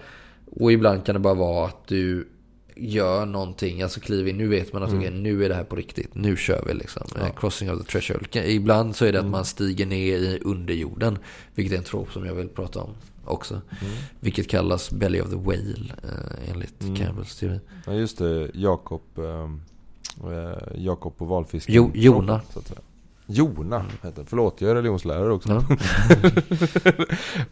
Och 0.56 0.72
ibland 0.72 1.06
kan 1.06 1.16
det 1.16 1.20
bara 1.20 1.34
vara 1.34 1.68
att 1.68 1.88
du 1.88 2.28
gör 2.76 3.26
någonting, 3.26 3.82
alltså 3.82 4.00
kliver 4.00 4.30
in, 4.30 4.38
nu 4.38 4.48
vet 4.48 4.74
man 4.74 4.84
att 4.84 4.94
okay, 4.94 5.10
nu 5.10 5.46
är 5.46 5.50
det 5.50 5.56
här 5.56 5.64
på 5.64 5.76
riktigt, 5.76 6.16
nu 6.16 6.38
kör 6.38 6.64
vi 6.68 6.74
liksom. 6.74 7.04
Ja. 7.16 7.30
Crossing 7.30 7.72
of 7.72 7.80
the 7.80 7.92
threshold. 7.92 8.36
Ibland 8.36 8.96
så 8.96 9.06
är 9.06 9.12
det 9.12 9.20
att 9.20 9.26
man 9.26 9.46
stiger 9.46 9.86
ner 9.86 10.18
i 10.18 10.40
underjorden, 10.40 11.18
vilket 11.56 11.74
är 11.74 11.78
en 11.78 11.84
trop 11.84 12.12
som 12.12 12.26
jag 12.26 12.36
vill 12.36 12.50
prata 12.50 12.80
om 12.82 12.90
också. 13.26 13.54
Mm. 13.54 13.94
Vilket 14.20 14.48
kallas 14.48 14.92
Belly 14.92 15.22
of 15.22 15.30
the 15.30 15.36
Whale 15.36 15.94
eh, 16.04 16.50
enligt 16.52 16.82
Mm. 16.84 16.96
Campbells 16.96 17.36
teori. 17.36 17.60
Ja 17.86 17.94
just 17.94 18.18
det, 18.18 18.52
Jakob 18.54 19.02
ehm, 19.18 19.62
eh, 20.24 20.58
Jakob 20.76 21.14
och 21.18 21.28
valfisken. 21.28 21.76
Jo, 21.76 21.92
Jona. 21.94 22.42
Så 22.54 22.60
att 22.60 22.68
säga. 22.68 22.80
Jona 23.26 23.86
heter 24.04 24.22
det. 24.22 24.26
Förlåt, 24.30 24.62
jag 24.62 24.72
är 24.72 24.76
religionslärare 24.76 25.34
också. 25.34 25.50
Ja. 25.50 25.64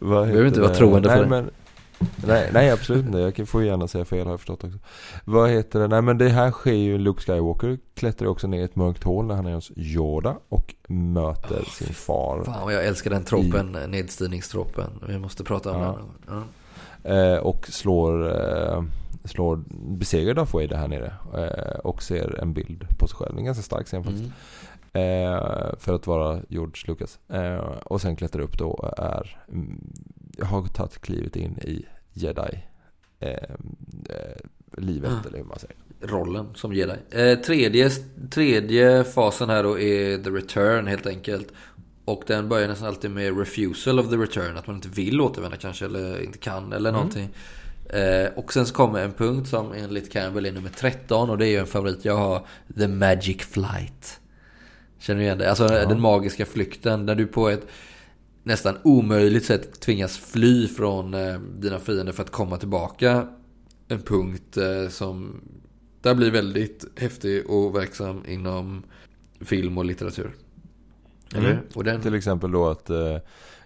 Behöver 0.00 0.44
inte 0.46 0.60
vara 0.60 0.74
troende 0.74 1.08
för 1.08 1.16
nej, 1.16 1.24
det. 1.24 1.30
Men, 1.30 1.50
nej, 2.26 2.50
nej, 2.52 2.70
absolut 2.70 3.06
inte. 3.06 3.18
Jag 3.18 3.34
kan- 3.34 3.46
får 3.46 3.64
gärna 3.64 3.88
säga 3.88 4.04
fel 4.04 4.24
har 4.26 4.32
jag 4.32 4.40
förstått 4.40 4.64
också. 4.64 4.78
Vad 5.24 5.50
heter 5.50 5.80
det? 5.80 5.88
Nej 5.88 6.02
men 6.02 6.18
det 6.18 6.28
här 6.28 6.50
sker 6.50 6.72
ju, 6.72 6.98
Luke 6.98 7.20
Skywalker 7.22 7.78
klättrar 7.94 8.28
också 8.28 8.46
ner 8.46 8.60
i 8.60 8.64
ett 8.64 8.76
mörkt 8.76 9.04
hål 9.04 9.26
när 9.26 9.34
han 9.34 9.46
är 9.46 9.54
hos 9.54 9.70
Yoda 9.76 10.36
och 10.48 10.74
möter 10.88 11.64
sin 11.64 11.94
far. 11.94 12.42
Fan 12.44 12.64
vad 12.64 12.74
jag 12.74 12.86
älskar 12.86 13.10
den 13.10 13.24
tropen, 13.24 13.76
nedstigningstropen. 13.88 14.90
Vi 15.08 15.18
måste 15.18 15.44
prata 15.44 15.70
om 15.70 15.80
Ja. 15.82 15.98
den. 16.26 16.44
Ja. 17.04 17.12
Eh, 17.14 17.38
och 17.38 17.66
slår, 17.68 18.28
eh, 18.28 18.82
slår 19.24 19.62
besegrar 19.98 20.34
Darth 20.34 20.54
Vader 20.54 20.76
här 20.76 20.88
nere. 20.88 21.12
Eh, 21.34 21.78
och 21.78 22.02
ser 22.02 22.38
en 22.42 22.52
bild 22.52 22.86
på 22.98 23.06
sig 23.08 23.16
själv. 23.16 23.38
En 23.38 23.44
ganska 23.44 23.62
stark 23.62 23.86
scen 23.86 24.04
faktiskt. 24.04 24.30
Mm. 24.92 25.32
Eh, 25.32 25.74
för 25.78 25.94
att 25.94 26.06
vara 26.06 26.40
George 26.48 26.84
Lucas. 26.86 27.18
Eh, 27.28 27.56
och 27.84 28.00
sen 28.00 28.16
klättrar 28.16 28.42
upp 28.42 28.58
då 28.58 28.68
och 28.70 28.98
är, 28.98 29.38
mm, 29.48 29.92
har 30.42 30.66
tagit 30.66 31.00
klivet 31.00 31.36
in 31.36 31.58
i 31.58 31.86
Jedi 32.12 32.62
eh, 33.20 33.54
livet 34.78 35.10
Mm. 35.10 35.22
eller 35.28 35.38
hur 35.38 35.44
man 35.44 35.58
säger. 35.58 35.76
Rollen 36.00 36.46
som 36.54 36.72
jedi. 36.74 36.96
Tredje, 37.46 37.90
tredje 38.30 39.04
fasen 39.04 39.50
här 39.50 39.62
då 39.62 39.78
är 39.78 40.18
the 40.18 40.30
return 40.30 40.86
helt 40.86 41.06
enkelt. 41.06 41.52
Och 42.04 42.22
den 42.26 42.48
börjar 42.48 42.68
nästan 42.68 42.88
alltid 42.88 43.10
med 43.10 43.38
refusal 43.38 43.98
of 44.00 44.10
the 44.10 44.16
return. 44.16 44.56
Att 44.56 44.66
man 44.66 44.76
inte 44.76 44.88
vill 44.88 45.20
återvända 45.20 45.56
kanske 45.56 45.84
eller 45.84 46.22
inte 46.22 46.38
kan 46.38 46.72
eller 46.72 46.92
någonting. 46.92 47.28
Eh, 47.90 48.32
och 48.36 48.52
sen 48.52 48.66
så 48.66 48.74
kommer 48.74 49.00
en 49.04 49.12
punkt 49.12 49.48
som 49.48 49.72
enligt 49.72 50.12
Campbell 50.12 50.46
är 50.46 50.52
nummer 50.52 50.70
13 50.70 51.30
och 51.30 51.38
det 51.38 51.46
är 51.46 51.50
ju 51.50 51.58
en 51.58 51.66
favorit 51.66 52.04
jag 52.04 52.16
har. 52.16 52.46
The 52.78 52.88
Magic 52.88 53.42
Flight. 53.42 54.20
Känner 55.02 55.20
du 55.20 55.24
igen 55.24 55.38
det? 55.38 55.50
Alltså 55.50 55.68
den 55.68 56.00
magiska 56.00 56.46
flykten 56.46 57.06
där 57.06 57.14
du 57.14 57.26
på 57.26 57.48
ett 57.48 57.66
nästan 58.42 58.78
omöjligt 58.84 59.44
sätt 59.44 59.80
tvingas 59.80 60.18
fly 60.18 60.68
från 60.68 61.14
eh, 61.14 61.40
dina 61.40 61.78
fiender 61.78 62.12
för 62.12 62.22
att 62.22 62.30
komma 62.30 62.56
tillbaka. 62.56 63.28
En 63.88 64.02
punkt 64.02 64.56
eh, 64.56 64.88
som 64.88 65.40
där 66.00 66.14
blir 66.14 66.30
väldigt 66.30 66.84
häftig 66.96 67.50
och 67.50 67.76
verksam 67.76 68.24
inom 68.28 68.84
film 69.40 69.78
och 69.78 69.84
litteratur. 69.84 70.34
Eller 71.34 71.50
Mm. 71.50 71.64
Och 71.74 71.84
den, 71.84 72.00
Till 72.00 72.14
exempel 72.14 72.50
då 72.52 72.68
att 72.68 72.90
eh, 72.90 73.18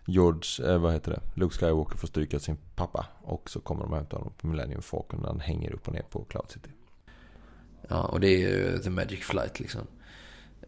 George, 0.07 0.73
eh, 0.73 0.79
vad 0.79 0.93
heter 0.93 1.11
det? 1.11 1.41
Luke 1.41 1.57
Skywalker 1.57 1.99
får 1.99 2.09
stryka 2.09 2.39
sin 2.39 2.57
pappa. 2.75 3.07
Och 3.23 3.51
så 3.51 3.61
kommer 3.61 3.83
de 3.83 3.91
och 3.91 3.97
hämtar 3.97 4.17
honom 4.19 4.33
på 4.37 4.47
Millennium 4.47 4.83
Falcon 4.83 5.21
när 5.21 5.29
han 5.29 5.41
hänger 5.41 5.73
upp 5.73 5.89
och 5.89 5.95
ner 5.95 6.05
på 6.11 6.25
Cloud 6.25 6.51
City. 6.51 6.71
Ja, 7.89 8.03
och 8.03 8.21
det 8.21 8.29
är 8.29 8.39
ju 8.39 8.79
The 8.79 8.91
Magic 8.91 9.21
Flight 9.21 9.61
liksom. 9.61 9.83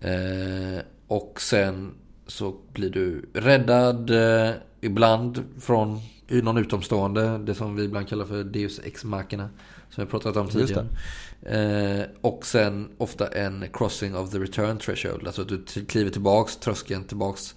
Eh, 0.01 0.83
och 1.07 1.41
sen 1.41 1.95
så 2.27 2.57
blir 2.73 2.91
du 2.91 3.31
räddad 3.35 4.11
eh, 4.11 4.55
ibland 4.81 5.45
från 5.61 6.01
någon 6.29 6.59
utomstående. 6.59 7.39
Det 7.39 7.55
som 7.55 7.77
vi 7.77 7.85
ibland 7.85 8.09
kallar 8.09 8.25
för 8.25 8.45
Deus 8.45 8.81
Ex 8.85 9.05
Machina. 9.05 9.51
Som 9.91 10.05
vi 10.05 10.11
pratat 10.11 10.37
om 10.37 10.49
tidigare. 10.49 10.87
Eh, 11.43 12.07
och 12.21 12.47
sen 12.47 12.89
ofta 12.99 13.27
en 13.27 13.65
crossing 13.73 14.17
of 14.17 14.31
the 14.31 14.39
return 14.39 14.79
threshold. 14.79 15.27
Alltså 15.27 15.43
att 15.43 15.49
du 15.49 15.65
kliver 15.89 16.11
tillbaks, 16.11 16.57
tröskeln 16.57 17.05
tillbaks. 17.05 17.55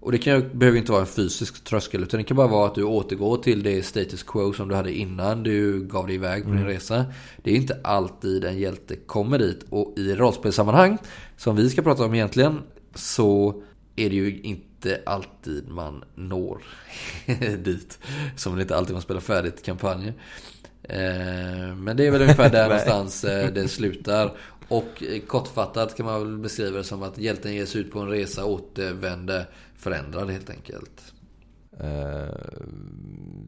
Och 0.00 0.12
det 0.12 0.18
kan, 0.18 0.58
behöver 0.58 0.78
inte 0.78 0.92
vara 0.92 1.00
en 1.00 1.06
fysisk 1.06 1.64
tröskel. 1.64 2.02
Utan 2.02 2.18
det 2.18 2.24
kan 2.24 2.36
bara 2.36 2.46
vara 2.46 2.66
att 2.66 2.74
du 2.74 2.84
återgår 2.84 3.36
till 3.36 3.62
det 3.62 3.82
status 3.82 4.22
quo 4.22 4.52
som 4.52 4.68
du 4.68 4.74
hade 4.74 4.92
innan 4.92 5.42
du 5.42 5.84
gav 5.86 6.06
dig 6.06 6.14
iväg 6.14 6.44
på 6.44 6.50
din 6.50 6.64
resa. 6.64 7.04
Det 7.42 7.50
är 7.50 7.56
inte 7.56 7.80
alltid 7.84 8.44
en 8.44 8.58
hjälte 8.58 8.96
kommer 8.96 9.38
dit. 9.38 9.66
Och 9.70 9.94
i 9.96 10.14
rollspelssammanhang, 10.14 10.98
som 11.36 11.56
vi 11.56 11.70
ska 11.70 11.82
prata 11.82 12.04
om 12.04 12.14
egentligen, 12.14 12.62
så 12.94 13.62
är 13.96 14.10
det 14.10 14.16
ju 14.16 14.40
inte 14.40 15.00
alltid 15.06 15.68
man 15.68 16.04
når 16.14 16.62
dit. 17.56 17.98
Som 18.36 18.56
det 18.56 18.62
inte 18.62 18.76
alltid 18.76 18.92
man 18.92 19.02
spelar 19.02 19.20
färdigt 19.20 19.62
kampanjer. 19.62 20.14
Eh, 20.82 21.74
Men 21.76 21.96
det 21.96 22.06
är 22.06 22.10
väl 22.10 22.22
ungefär 22.22 22.50
där 22.50 22.64
någonstans 22.68 23.24
eh, 23.24 23.52
det 23.52 23.68
slutar. 23.68 24.36
Och 24.68 25.02
eh, 25.02 25.20
kortfattat 25.20 25.96
kan 25.96 26.06
man 26.06 26.20
väl 26.20 26.38
beskriva 26.38 26.78
det 26.78 26.84
som 26.84 27.02
att 27.02 27.18
hjälten 27.18 27.54
ger 27.54 27.66
sig 27.66 27.80
ut 27.80 27.92
på 27.92 28.00
en 28.00 28.08
resa, 28.08 28.44
återvänder, 28.44 29.46
förändrad 29.80 30.30
helt 30.30 30.50
enkelt. 30.50 31.14
Eh, 31.80 32.28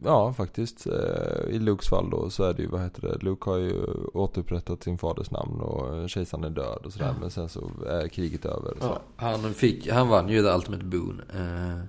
ja, 0.05 0.33
faktiskt. 0.33 0.87
Eh, 0.87 1.49
I 1.55 1.59
Lukes 1.59 1.89
fall 1.89 2.11
då 2.11 2.31
så 2.31 2.45
är 2.45 2.55
det 2.55 2.63
ju, 2.63 2.69
vad 2.69 2.81
heter 2.83 3.03
det? 3.03 3.25
Luke 3.25 3.51
har 3.51 3.57
ju 3.57 3.85
återupprättat 4.15 4.83
sin 4.83 4.99
faders 4.99 5.31
namn 5.31 5.61
och 5.61 6.11
kejsaren 6.11 6.45
är 6.45 6.51
död 6.51 6.83
och 6.85 6.93
sådär. 6.93 7.15
Men 7.21 7.31
sen 7.31 7.49
så 7.49 7.71
är 7.89 8.09
kriget 8.09 8.45
över. 8.45 8.75
Ja, 8.81 9.01
han, 9.17 9.55
fick, 9.55 9.89
han 9.89 10.09
vann 10.09 10.29
ju 10.29 10.43
The 10.43 10.49
Ultimate 10.49 10.85
Boon. 10.85 11.23
Eh, 11.35 11.85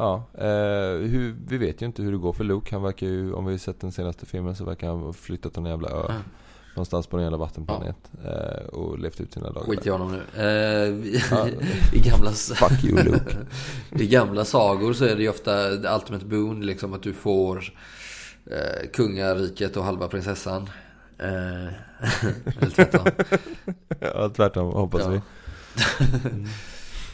Ja, 0.00 0.24
hur, 0.32 1.36
vi 1.48 1.58
vet 1.58 1.82
ju 1.82 1.86
inte 1.86 2.02
hur 2.02 2.12
det 2.12 2.18
går 2.18 2.32
för 2.32 2.44
Luke. 2.44 2.74
Han 2.74 2.82
verkar 2.82 3.06
ju, 3.06 3.32
om 3.32 3.46
vi 3.46 3.58
sett 3.58 3.80
den 3.80 3.92
senaste 3.92 4.26
filmen 4.26 4.56
så 4.56 4.64
verkar 4.64 4.88
han 4.88 4.98
ha 4.98 5.12
flyttat 5.12 5.52
till 5.52 5.62
en 5.62 5.70
jävla 5.70 5.88
ö. 5.88 6.04
Ja. 6.08 6.14
Någonstans 6.78 7.06
på 7.06 7.16
en 7.16 7.22
jävla 7.22 7.38
vattenplanet. 7.38 7.96
Eh, 8.24 8.66
och 8.68 8.98
levt 8.98 9.20
ut 9.20 9.32
sina 9.32 9.50
dagar. 9.50 9.66
Skit 9.66 9.86
i 9.86 9.90
honom 9.90 10.12
nu. 10.12 10.22
Eh, 10.42 10.88
i, 11.06 11.22
Ja. 11.30 11.48
I 11.92 11.98
gamla... 12.00 12.30
Fuck 12.32 12.84
you 12.84 13.02
Luke. 13.04 13.36
I 14.04 14.06
gamla 14.06 14.44
sagor 14.44 14.92
så 14.92 15.04
är 15.04 15.16
det 15.16 15.22
ju 15.22 15.28
ofta 15.28 15.52
The 15.76 15.88
Ultimate 15.88 16.24
Boon, 16.26 16.66
liksom 16.66 16.94
att 16.94 17.02
du 17.02 17.12
får 17.12 17.64
eh, 18.50 18.90
kungariket 18.92 19.76
och 19.76 19.84
halva 19.84 20.08
prinsessan. 20.08 20.70
Eh, 21.18 21.28
eller 22.60 22.70
tvärtom. 22.74 23.06
ja, 24.00 24.28
tvärtom 24.36 24.72
hoppas 24.72 25.02
Ja. 25.04 25.08
vi. 25.10 25.20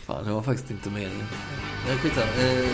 Fan, 0.06 0.24
det 0.26 0.32
var 0.32 0.42
faktiskt 0.42 0.70
inte 0.70 0.90
meningen. 0.90 1.26
Men 1.88 1.98
skitsamma. 1.98 2.26
Eh, 2.26 2.68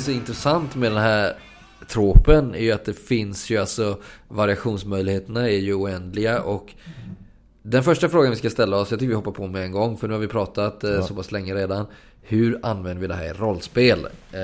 som 0.00 0.10
är 0.12 0.14
så 0.14 0.20
intressant 0.20 0.74
med 0.76 0.90
den 0.92 0.98
här 1.02 1.32
tropen 1.88 2.54
är 2.54 2.58
ju 2.62 2.72
att 2.72 2.84
det 2.84 2.92
finns 2.94 3.50
ju 3.50 3.56
alltså 3.58 3.98
variationsmöjligheterna 4.28 5.48
är 5.50 5.56
ju 5.58 5.74
oändliga 5.74 6.42
och 6.42 6.74
Den 7.62 7.82
första 7.82 8.08
frågan 8.08 8.30
vi 8.30 8.36
ska 8.36 8.50
ställa 8.50 8.76
oss, 8.76 8.90
jag 8.90 9.00
tycker 9.00 9.08
vi 9.08 9.14
hoppar 9.14 9.30
på 9.32 9.46
med 9.46 9.64
en 9.64 9.72
gång 9.72 9.96
för 9.96 10.08
nu 10.08 10.14
har 10.14 10.20
vi 10.20 10.28
pratat 10.28 10.84
eh, 10.84 10.90
Ja. 10.90 11.02
så 11.02 11.14
pass 11.14 11.32
länge 11.32 11.54
redan. 11.54 11.86
Hur 12.22 12.60
använder 12.62 13.00
vi 13.00 13.06
det 13.06 13.14
här 13.14 13.24
i 13.24 13.32
rollspel? 13.32 14.06
Eh, 14.32 14.40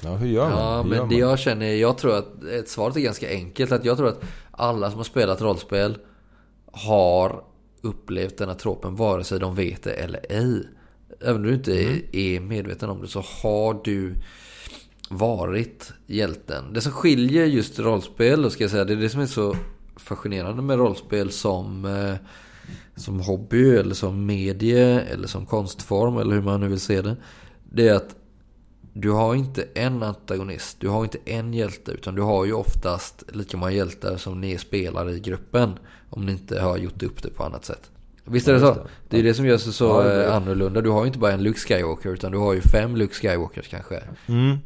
Ja, 0.00 0.16
hur 0.16 0.28
gör 0.28 0.50
man? 0.50 0.58
Ja, 0.58 0.82
hur 0.82 0.88
men 0.90 0.98
gör 0.98 1.04
det 1.08 1.10
man? 1.20 1.28
jag 1.30 1.38
känner, 1.38 1.74
jag 1.74 1.98
tror 1.98 2.18
att 2.18 2.42
ett 2.44 2.68
svaret 2.68 2.96
är 2.96 3.00
ganska 3.00 3.28
enkelt. 3.30 3.72
Att 3.72 3.84
jag 3.84 3.96
tror 3.96 4.08
att 4.08 4.20
alla 4.50 4.90
som 4.90 4.96
har 4.96 5.04
spelat 5.04 5.40
rollspel 5.40 5.98
har 6.72 7.42
upplevt 7.82 8.38
denna 8.38 8.54
tropen 8.54 8.96
vare 8.96 9.24
sig 9.24 9.40
de 9.40 9.54
vet 9.54 9.82
det 9.82 9.92
eller 9.92 10.20
ej. 10.28 10.62
Även 11.20 11.36
om 11.36 11.42
du 11.42 11.54
inte 11.54 11.72
Mm. 11.80 11.94
är- 12.12 12.16
är 12.16 12.40
medveten 12.40 12.90
om 12.90 13.00
det 13.02 13.08
så 13.08 13.24
har 13.42 13.80
du 13.84 14.14
varit 15.10 15.92
hjälten. 16.06 16.72
Det 16.72 16.80
som 16.80 16.92
skiljer 16.92 17.46
just 17.46 17.78
rollspel, 17.78 18.50
ska 18.50 18.64
jag 18.64 18.70
säga, 18.70 18.84
det 18.84 18.92
är 18.92 18.96
det 18.96 19.08
som 19.08 19.20
är 19.20 19.26
så 19.26 19.56
fascinerande 19.96 20.62
med 20.62 20.78
rollspel 20.78 21.30
som, 21.30 21.84
eh, 21.84 22.14
som 22.96 23.20
hobby 23.20 23.76
eller 23.76 23.94
som 23.94 24.26
medie 24.26 25.00
eller 25.00 25.28
som 25.28 25.46
konstform 25.46 26.18
eller 26.18 26.34
hur 26.34 26.42
man 26.42 26.60
nu 26.60 26.68
vill 26.68 26.80
se 26.80 27.02
det. 27.02 27.16
Det 27.70 27.88
är 27.88 27.94
att 27.94 28.14
du 28.92 29.10
har 29.10 29.34
inte 29.34 29.64
en 29.74 30.02
antagonist, 30.02 30.76
du 30.80 30.88
har 30.88 31.04
inte 31.04 31.18
en 31.24 31.54
hjälte 31.54 31.92
utan 31.92 32.14
du 32.14 32.22
har 32.22 32.44
ju 32.44 32.52
oftast 32.52 33.24
lika 33.32 33.56
många 33.56 33.72
hjältar 33.72 34.16
som 34.16 34.40
ni 34.40 34.58
spelar 34.58 35.10
i 35.10 35.20
gruppen. 35.20 35.78
Om 36.10 36.26
ni 36.26 36.32
inte 36.32 36.60
har 36.60 36.76
gjort 36.76 37.02
upp 37.02 37.22
det 37.22 37.30
på 37.30 37.44
annat 37.44 37.64
sätt. 37.64 37.90
Visst 38.24 38.48
är 38.48 38.52
det 38.52 38.60
så? 38.60 38.86
det. 39.08 39.18
Är 39.18 39.22
det 39.22 39.34
som 39.34 39.46
gör 39.46 39.58
sig 39.58 39.72
så 39.72 39.84
Ja, 39.84 40.12
eh, 40.12 40.36
annorlunda. 40.36 40.80
Du 40.80 40.90
har 40.90 41.00
ju 41.00 41.06
inte 41.06 41.18
bara 41.18 41.32
en 41.32 41.42
Luke 41.42 41.58
Skywalker 41.58 42.10
utan 42.10 42.32
du 42.32 42.38
har 42.38 42.54
ju 42.54 42.60
fem 42.60 42.96
Luke 42.96 43.14
Skywalkers 43.14 43.68
kanske. 43.68 44.02
Mm. 44.26 44.58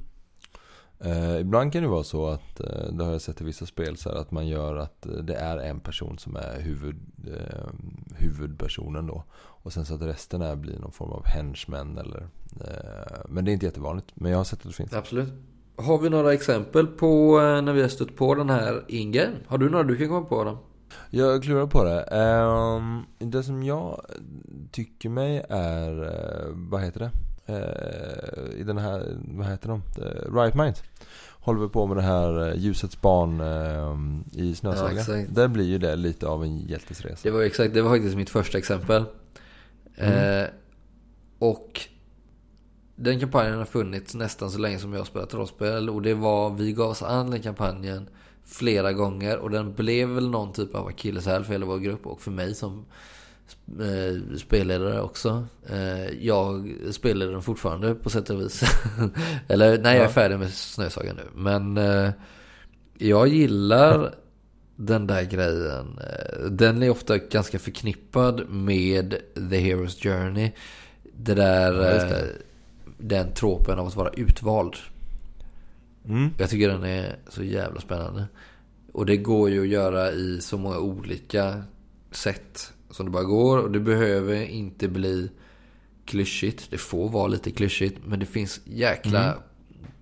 Eh, 1.05 1.41
ibland 1.41 1.73
kan 1.73 1.83
det 1.83 1.89
vara 1.89 2.05
så 2.05 2.27
att, 2.27 2.61
eh, 2.61 2.93
det 2.93 3.05
har 3.05 3.13
jag 3.13 3.23
sett 3.23 3.41
i 3.41 3.45
vissa 3.45 3.67
spel, 3.67 3.97
så 3.97 4.09
här, 4.09 4.17
att 4.17 4.31
man 4.31 4.47
gör 4.47 4.77
att 4.77 5.07
eh, 5.07 5.13
det 5.13 5.35
är 5.35 5.59
en 5.59 5.81
person 5.81 6.19
som 6.19 6.37
är 6.37 6.61
huvud, 6.61 6.97
eh, 7.27 7.69
huvudpersonen 8.17 9.07
då. 9.07 9.25
Och 9.35 9.73
sen 9.73 9.85
så 9.85 9.95
att 9.95 10.03
resten 10.03 10.43
är, 10.43 10.57
blir 10.57 10.79
någon 10.79 10.93
form 10.93 11.13
av 11.13 11.27
henchmen 11.27 11.99
eller 11.99 12.29
eh, 12.61 13.21
Men 13.29 13.45
det 13.45 13.51
är 13.51 13.53
inte 13.53 13.67
jättevanligt. 13.67 14.09
Men 14.15 14.31
jag 14.31 14.39
har 14.39 14.45
sett 14.45 14.59
att 14.59 14.67
det 14.67 14.73
finns. 14.73 14.93
Absolut. 14.93 15.33
Har 15.77 15.99
vi 15.99 16.11
några 16.11 16.33
exempel 16.33 16.87
på 16.87 17.41
eh, 17.41 17.63
när 17.63 17.73
vi 17.73 17.83
har 17.83 17.89
stött 17.89 18.17
på 18.17 18.35
den 18.35 18.51
här 18.51 18.85
ingen? 18.89 19.31
Har 19.47 19.59
du 19.59 19.71
några 19.71 19.85
du 19.85 19.97
kan 19.97 20.09
komma 20.09 20.27
på? 20.27 20.45
Dem? 20.45 20.59
Jag 21.11 21.43
klurar 21.43 21.67
på 21.67 21.85
det. 21.85 22.03
Ehm, 22.03 23.03
det 23.19 23.43
som 23.43 23.63
jag 23.63 24.01
tycker 24.71 25.09
mig 25.09 25.47
är, 25.49 26.13
vad 26.53 26.83
heter 26.83 27.01
det? 27.01 27.11
Eh, 27.47 28.61
I 28.61 28.63
den 28.67 28.79
här, 28.79 29.17
vad 29.25 29.47
heter 29.47 29.69
de? 29.69 29.83
Eh, 30.03 30.35
right 30.35 30.55
Mind. 30.55 30.75
Håller 31.41 31.61
vi 31.61 31.69
på 31.69 31.87
med 31.87 31.97
det 31.97 32.03
här 32.03 32.49
eh, 32.49 32.57
Ljusets 32.57 33.01
barn 33.01 33.41
i 34.33 34.49
Ja, 34.49 34.55
Snösaga. 34.55 35.01
exakt. 35.01 35.35
Där 35.35 35.49
blir 35.49 35.65
ju 35.65 35.79
det 35.79 35.97
lite 35.97 36.27
av 36.27 36.45
en 36.45 36.59
hjältesresa. 36.59 37.21
Det 37.23 37.31
var 37.31 37.43
exakt, 37.43 37.75
det 37.75 37.83
var 37.83 37.91
faktiskt 37.91 38.17
mitt 38.17 38.31
första 38.31 38.59
exempel. 38.59 39.05
Mm. 39.97 40.43
Eh, 40.43 40.49
och 41.39 41.81
den 42.97 43.21
kampanjen 43.21 43.59
har 43.59 43.65
funnits 43.65 44.15
nästan 44.15 44.51
så 44.51 44.59
länge 44.59 44.79
som 44.79 44.93
jag 44.93 45.07
spelat 45.07 45.35
rollspel. 45.35 45.91
Och 45.91 46.03
det 46.03 46.15
var, 46.15 46.51
vi 46.51 46.73
gav 46.73 46.91
oss 46.91 47.03
an 47.03 47.31
den 47.31 47.43
kampanjen 47.43 48.09
flera 48.45 48.93
gånger. 48.93 49.39
Och 49.39 49.51
den 49.51 49.75
blev 49.75 50.09
väl 50.09 50.31
någon 50.31 50.53
typ 50.53 50.75
av 50.75 50.87
akilleshäl 50.87 51.45
för 51.45 51.53
hela 51.53 51.67
vår 51.67 51.79
grupp 51.79 52.07
och 52.07 52.21
för 52.21 52.31
mig 52.31 52.55
som 52.55 52.85
spelledare 54.39 55.01
också. 55.01 55.47
Eh, 55.69 56.07
jag 56.27 56.75
spelar 56.91 57.27
den 57.27 57.43
fortfarande 57.43 57.95
på 57.95 58.11
sätt 58.11 58.31
och 58.31 58.41
vis. 58.41 58.63
Eller 59.49 59.79
nej, 59.79 59.97
jag 59.97 60.05
är 60.05 60.09
färdig 60.09 60.39
med 60.39 60.51
Snösaga 60.51 61.13
nu. 61.13 61.23
Men 61.35 61.77
eh, 61.79 62.11
jag 62.99 63.29
gillar 63.29 64.15
den 64.77 65.07
där 65.07 65.23
grejen. 65.23 65.99
Eh, 65.99 66.45
Den 66.51 66.83
är 66.83 66.91
ofta 66.91 67.19
ganska 67.19 67.59
förknippad 67.59 68.49
med 68.51 69.11
The 69.35 69.57
Hero's 69.75 70.03
Journey. 70.03 70.53
Det 71.17 71.35
där, 71.35 71.73
Ja, 71.73 71.81
det. 71.81 72.21
eh, 72.21 72.27
den 72.99 73.33
tropen 73.33 73.79
av 73.79 73.87
att 73.87 73.97
vara 73.97 74.11
utvald. 74.11 74.75
Mm. 76.09 76.31
Jag 76.39 76.51
tycker 76.51 76.69
den 76.69 76.85
är 76.85 77.17
så 77.29 77.43
jävla 77.43 77.81
spännande. 77.81 78.25
Och 78.93 79.07
det 79.07 79.17
går 79.17 79.51
ju 79.51 79.61
att 79.63 79.69
göra 79.69 80.11
i 80.13 80.41
så 80.41 80.59
många 80.59 80.79
olika 80.79 81.63
sätt 82.11 82.72
som 82.93 83.07
det 83.07 83.13
bara 83.13 83.25
går. 83.25 83.59
Och 83.59 83.71
det 83.71 83.81
behöver 83.81 84.45
inte 84.45 84.89
bli 84.89 85.31
klyschigt. 86.05 86.71
Det 86.71 86.79
får 86.79 87.09
vara 87.09 87.27
lite 87.27 87.51
klyschigt. 87.51 87.99
Men 88.07 88.21
det 88.21 88.27
finns 88.27 88.61
jäkla 88.65 89.35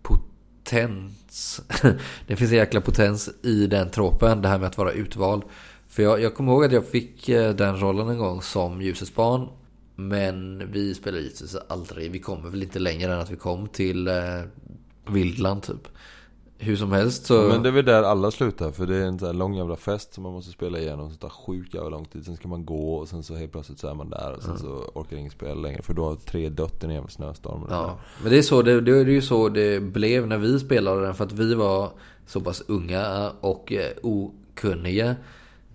potens. 0.03 1.61
det 2.27 2.37
finns 2.37 2.51
en 2.51 2.57
jäkla 2.57 2.81
potens 2.81 3.31
i 3.43 3.67
den 3.67 3.91
tropen. 3.91 4.43
Det 4.43 4.49
här 4.49 4.59
med 4.59 4.69
att 4.69 4.79
vara 4.79 4.93
utvald. 4.93 5.43
För 5.89 6.03
jag, 6.03 6.21
jag 6.21 6.35
kommer 6.35 6.53
ihåg 6.53 6.65
att 6.65 6.73
jag 6.73 6.87
fick 6.87 7.29
eh, 7.29 7.55
den 7.55 7.81
rollen 7.81 8.09
en 8.09 8.19
gång 8.19 8.43
som 8.43 8.83
ljusets 8.83 9.15
barn. 9.15 9.49
Men 9.97 10.71
vi 10.73 10.95
spelade 10.95 11.23
givetvis 11.23 11.57
aldrig. 11.69 12.11
Vi 12.11 12.19
kommer 12.19 12.51
väl 12.51 12.63
inte 12.63 12.79
längre 12.79 13.13
än 13.13 13.21
att 13.21 13.31
vi 13.31 13.37
kom 13.37 13.69
till 13.69 14.09
eh, 14.09 14.15
Vildland 15.09 15.63
typ. 15.63 15.89
Hur 16.63 16.77
som 16.77 16.93
helst 16.93 17.27
så... 17.27 17.49
Men 17.49 17.63
det 17.63 17.69
är 17.69 17.73
väl 17.73 17.85
där 17.85 18.03
alla 18.03 18.31
slutar 18.31 18.71
för 18.71 18.87
det 18.87 18.97
är 18.97 19.05
en 19.05 19.19
sån 19.19 19.27
här 19.27 19.35
lång 19.35 19.55
jävla 19.55 19.77
fest 19.77 20.15
som 20.15 20.23
man 20.23 20.33
måste 20.33 20.53
spela 20.53 20.79
igenom 20.79 21.09
som 21.09 21.19
tar 21.19 21.29
sjukt 21.29 21.75
jävla 21.75 21.89
lång 21.89 22.05
tid. 22.05 22.25
Sen 22.25 22.37
ska 22.37 22.49
man 22.49 22.65
gå 22.65 22.95
och 22.95 23.09
sen 23.09 23.23
så 23.23 23.35
helt 23.35 23.53
plötsligt 23.53 23.79
så 23.79 23.89
är 23.89 23.95
man 23.95 24.11
där 24.11 24.35
och 24.37 24.43
sen 24.43 24.59
så 24.59 24.91
orkar 24.95 25.17
ingen 25.17 25.31
spela 25.31 25.55
längre 25.55 25.83
för 25.83 25.95
då 25.95 26.05
har 26.05 26.17
tre 26.17 26.49
dött 26.49 26.83
i 26.83 26.87
en 26.87 26.93
jävla 26.93 27.09
snöstorm. 27.09 27.67
Ja, 27.71 27.99
men 28.23 28.33
det 28.33 28.39
är, 28.39 28.43
så, 28.43 28.63
det, 28.63 28.81
det 28.81 28.93
är 28.93 29.05
ju 29.05 29.23
så 29.23 29.49
det 29.49 29.83
blev 29.83 30.27
när 30.27 30.39
vi 30.39 30.61
spelade 30.61 31.03
den. 31.03 31.15
För 31.15 31.25
att 31.25 31.33
vi 31.33 31.55
var 31.55 31.91
så 32.27 32.41
pass 32.41 32.63
unga 32.69 33.33
och 33.41 33.73
eh, 33.73 33.91
okunniga. 34.03 35.17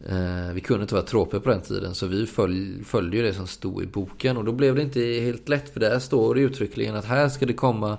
Eh, 0.10 0.54
vi 0.54 0.62
kunde 0.62 0.82
inte 0.82 0.94
vara 0.94 1.06
troper 1.06 1.40
på 1.40 1.50
den 1.50 1.62
tiden. 1.62 1.96
Så 1.96 2.08
vi 2.08 2.26
följ, 2.26 2.84
följde 2.84 3.18
ju 3.18 3.24
det 3.24 3.34
som 3.34 3.48
stod 3.48 3.84
i 3.84 3.86
boken. 3.86 4.38
Och 4.38 4.46
då 4.46 4.52
blev 4.52 4.76
det 4.76 4.82
inte 4.82 5.00
helt 5.00 5.50
lätt. 5.50 5.70
För 5.70 5.80
där 5.80 6.00
står 6.00 6.36
det 6.36 6.42
uttryckligen 6.42 6.96
att 6.96 7.06
här 7.06 7.30
ska 7.30 7.46
det 7.46 7.54
komma 7.54 7.98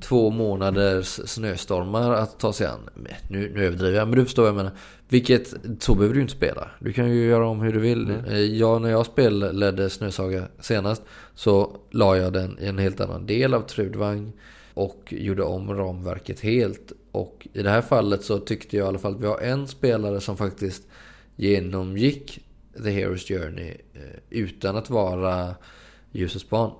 två 0.00 0.30
månaders 0.30 1.06
snöstormar 1.06 2.10
att 2.12 2.38
ta 2.38 2.52
sig 2.52 2.66
an. 2.66 2.80
Nu, 3.28 3.52
nu 3.54 3.66
överdriver 3.66 3.98
jag, 3.98 4.08
men 4.08 4.18
du 4.18 4.24
förstår 4.24 4.42
vad 4.42 4.48
jag 4.48 4.56
menar. 4.56 4.72
Vilket, 5.08 5.54
så 5.78 5.94
behöver 5.94 6.14
du 6.14 6.20
inte 6.20 6.32
spela. 6.32 6.70
Du 6.78 6.92
kan 6.92 7.10
ju 7.10 7.24
göra 7.26 7.48
om 7.48 7.60
hur 7.60 7.72
du 7.72 7.80
vill. 7.80 8.10
Eh, 8.28 8.38
Jag, 8.38 8.82
när 8.82 8.90
jag 8.90 9.06
spelade 9.06 9.90
Snösaga 9.90 10.44
senast 10.60 11.02
så 11.34 11.76
la 11.90 12.16
jag 12.16 12.32
den 12.32 12.58
i 12.60 12.66
en 12.66 12.78
helt 12.78 13.00
annan 13.00 13.26
del 13.26 13.54
av 13.54 13.60
Trudvang 13.60 14.32
och 14.74 15.14
gjorde 15.16 15.42
om 15.42 15.74
ramverket 15.74 16.40
helt. 16.40 16.92
Och 17.12 17.48
i 17.52 17.62
det 17.62 17.70
här 17.70 17.82
fallet 17.82 18.24
så 18.24 18.38
tyckte 18.38 18.76
jag 18.76 18.84
i 18.84 18.88
alla 18.88 18.98
fall 18.98 19.14
att 19.14 19.20
vi 19.20 19.26
har 19.26 19.38
en 19.38 19.68
spelare 19.68 20.20
som 20.20 20.36
faktiskt 20.36 20.82
genomgick 21.38 22.40
The 22.84 22.90
Hero's 22.90 23.28
Journey 23.28 23.68
eh, 23.94 24.00
utan 24.30 24.76
att 24.76 24.90
vara 24.90 25.54
ljusets 26.12 26.50
barn. 26.50 26.70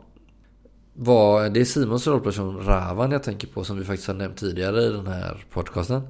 Var, 0.95 1.49
det 1.49 1.61
är 1.61 1.65
Simons 1.65 2.07
rollperson 2.07 2.65
Ravan 2.67 3.11
jag 3.11 3.23
tänker 3.23 3.49
på 3.49 3.65
som 3.65 3.79
vi 3.79 3.85
faktiskt 3.85 4.09
har 4.09 4.15
nämnt 4.15 4.37
tidigare 4.37 4.83
i 4.83 4.89
den 4.89 5.07
här 5.07 5.45
podcasten. 5.51 6.03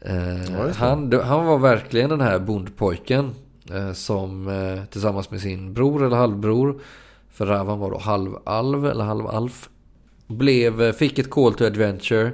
Eh, 0.00 0.52
Ja, 0.52 0.72
han, 0.76 1.12
han 1.12 1.46
var 1.46 1.58
verkligen 1.58 2.10
den 2.10 2.20
här 2.20 2.38
bondpojken 2.38 3.30
eh, 3.70 3.92
som 3.92 4.50
tillsammans 4.90 5.30
med 5.30 5.40
sin 5.40 5.74
bror 5.74 6.06
eller 6.06 6.16
halvbror, 6.16 6.80
för 7.30 7.46
Ravan 7.46 7.78
var 7.78 7.90
då 7.90 7.98
halvalv 7.98 8.86
eller 8.86 9.04
halvalf, 9.04 9.68
blev, 10.26 10.92
fick 10.92 11.18
ett 11.18 11.30
call 11.30 11.54
to 11.54 11.64
adventure. 11.64 12.32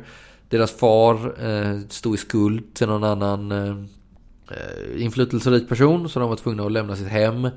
Deras 0.48 0.70
far 0.72 1.44
eh, 1.46 1.80
stod 1.88 2.14
i 2.14 2.18
skuld 2.18 2.74
till 2.74 2.86
någon 2.86 3.04
annan 3.04 3.88
eh, 4.50 5.02
inflytelserik 5.02 5.68
person 5.68 6.08
så 6.08 6.20
de 6.20 6.28
var 6.28 6.36
tvungna 6.36 6.66
att 6.66 6.72
lämna 6.72 6.96
sitt 6.96 7.08
hem. 7.08 7.48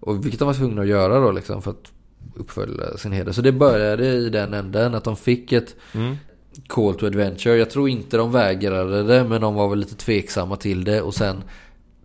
Och 0.00 0.24
vilket 0.24 0.38
de 0.38 0.44
var 0.44 0.54
tvungna 0.54 0.82
att 0.82 0.88
göra 0.88 1.20
då 1.20 1.32
liksom 1.32 1.62
för 1.62 1.70
att 1.70 1.92
uppfylla 2.34 2.96
sin 2.96 3.12
heder. 3.12 3.32
Så 3.32 3.42
det 3.42 3.52
började 3.52 4.06
i 4.06 4.28
den 4.28 4.54
änden 4.54 4.94
att 4.94 5.04
de 5.04 5.16
fick 5.16 5.52
ett 5.52 5.76
Mm. 5.94 6.16
Call 6.66 6.94
to 6.94 7.06
Adventure. 7.06 7.56
Jag 7.56 7.70
tror 7.70 7.88
inte 7.88 8.16
de 8.16 8.32
vägrade 8.32 9.02
det 9.02 9.24
men 9.24 9.40
de 9.40 9.54
var 9.54 9.68
väl 9.68 9.78
lite 9.78 9.94
tveksamma 9.94 10.56
till 10.56 10.84
det. 10.84 11.02
Och 11.02 11.14
sen 11.14 11.44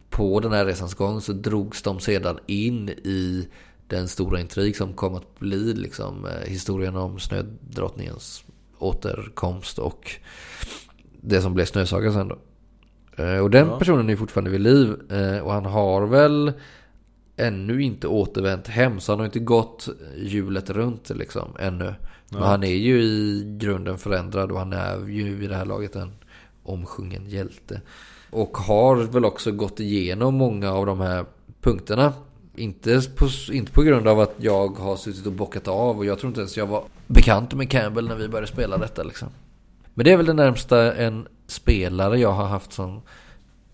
på 0.09 0.39
den 0.39 0.51
här 0.51 0.65
resans 0.65 0.93
gång 0.93 1.21
så 1.21 1.33
drogs 1.33 1.81
de 1.81 1.99
sedan 1.99 2.39
in 2.45 2.89
i 2.89 3.47
den 3.87 4.07
stora 4.07 4.39
intrig 4.39 4.75
som 4.75 4.93
kom 4.93 5.15
att 5.15 5.39
bli 5.39 5.73
liksom 5.73 6.25
eh, 6.25 6.49
historien 6.49 6.95
om 6.95 7.19
Snödrottningens 7.19 8.43
återkomst 8.79 9.79
och 9.79 10.11
det 11.21 11.41
som 11.41 11.53
blev 11.53 11.65
Snösaga 11.65 12.13
sen 12.13 12.27
då. 12.27 12.37
Eh, 13.17 13.37
Och 13.39 13.49
den 13.51 13.67
Ja. 13.67 13.79
personen 13.79 14.09
är 14.09 14.15
fortfarande 14.15 14.49
vid 14.49 14.61
liv 14.61 14.95
eh, 15.11 15.39
och 15.39 15.53
han 15.53 15.65
har 15.65 16.05
väl 16.07 16.53
ännu 17.37 17.81
inte 17.83 18.07
återvänt 18.07 18.67
hem 18.67 18.99
så 18.99 19.11
han 19.11 19.19
har 19.19 19.25
inte 19.25 19.39
gått 19.39 19.89
hjulet 20.17 20.69
runt 20.69 21.09
liksom 21.09 21.49
ännu. 21.59 21.93
Men 22.29 22.41
Ja. 22.41 22.45
han 22.45 22.63
är 22.63 22.75
ju 22.75 23.01
i 23.01 23.43
grunden 23.59 23.97
förändrad 23.97 24.51
och 24.51 24.59
han 24.59 24.73
är 24.73 25.07
ju 25.07 25.35
vid 25.35 25.49
det 25.49 25.55
här 25.55 25.65
laget 25.65 25.95
en 25.95 26.11
omsjungen 26.63 27.29
hjälte. 27.29 27.81
Och 28.29 28.57
har 28.57 28.95
väl 28.95 29.25
också 29.25 29.51
gått 29.51 29.79
igenom 29.79 30.35
många 30.35 30.71
av 30.73 30.85
de 30.85 30.99
här 31.01 31.25
punkterna. 31.61 32.13
Inte 32.55 33.01
på, 33.15 33.27
inte 33.51 33.71
på 33.71 33.81
grund 33.81 34.07
av 34.07 34.19
att 34.19 34.33
jag 34.37 34.67
har 34.77 34.95
suttit 34.95 35.25
och 35.25 35.31
bockat 35.31 35.67
av 35.67 35.97
och 35.97 36.05
jag 36.05 36.19
tror 36.19 36.27
inte 36.29 36.39
ens 36.41 36.57
jag 36.57 36.65
var 36.67 36.83
bekant 37.07 37.53
med 37.53 37.69
Campbell 37.69 38.07
när 38.07 38.15
vi 38.15 38.27
började 38.27 38.47
spela 38.47 38.77
detta 38.77 39.03
liksom. 39.03 39.27
Men 39.93 40.03
det 40.05 40.11
är 40.11 40.17
väl 40.17 40.25
det 40.25 40.33
närmsta 40.33 40.93
en 40.95 41.27
spelare 41.47 42.19
jag 42.19 42.31
har 42.31 42.45
haft 42.45 42.73
som, 42.73 43.01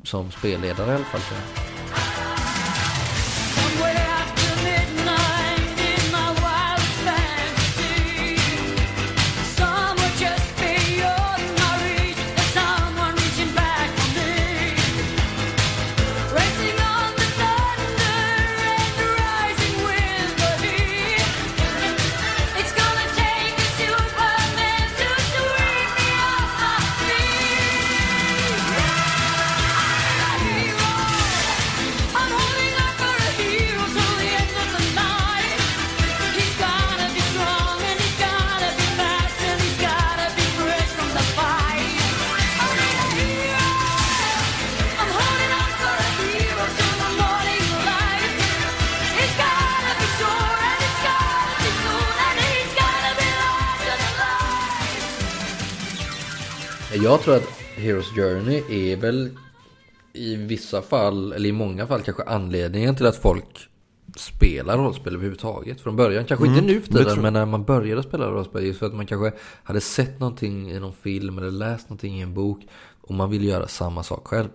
som 0.04 0.32
spelledare 0.32 0.92
i 0.92 0.96
alla 0.96 1.06
fall. 1.06 1.22
Jag 57.14 57.22
tror 57.22 57.36
att 57.36 57.50
Heroes 57.76 58.06
Journey 58.16 58.64
är 58.70 58.96
väl 58.96 59.30
i 60.14 60.36
vissa 60.36 60.82
fall, 60.82 61.34
eller 61.34 61.50
i 61.50 61.52
många 61.52 61.88
fall 61.88 62.02
kanske 62.02 62.24
anledningen 62.24 62.96
till 62.96 63.06
att 63.06 63.16
folk 63.16 63.70
spelar 64.16 64.78
rollspel 64.78 65.14
överhuvudtaget. 65.14 65.82
Från 65.82 65.96
början, 65.96 66.26
kanske 66.26 66.46
Mm, 66.46 66.58
inte 66.58 66.74
nu 66.74 66.82
för 66.82 66.94
tiden, 66.94 67.22
men 67.22 67.34
när 67.34 67.46
man 67.46 67.64
började 67.64 68.04
spela 68.04 68.32
rollspel. 68.32 68.66
Just 68.66 68.80
för 68.80 68.86
att 68.86 68.94
man 68.94 69.06
kanske 69.06 69.40
hade 69.64 69.82
sett 69.82 70.20
någonting 70.20 70.72
i 70.72 70.80
någon 70.80 70.94
film 70.94 71.38
eller 71.38 71.52
läst 71.52 71.90
någonting 71.90 72.18
i 72.20 72.22
en 72.22 72.34
bok. 72.34 72.68
Och 73.02 73.14
man 73.14 73.30
vill 73.30 73.44
göra 73.44 73.68
samma 73.68 74.04
sak 74.04 74.28
själv. 74.28 74.50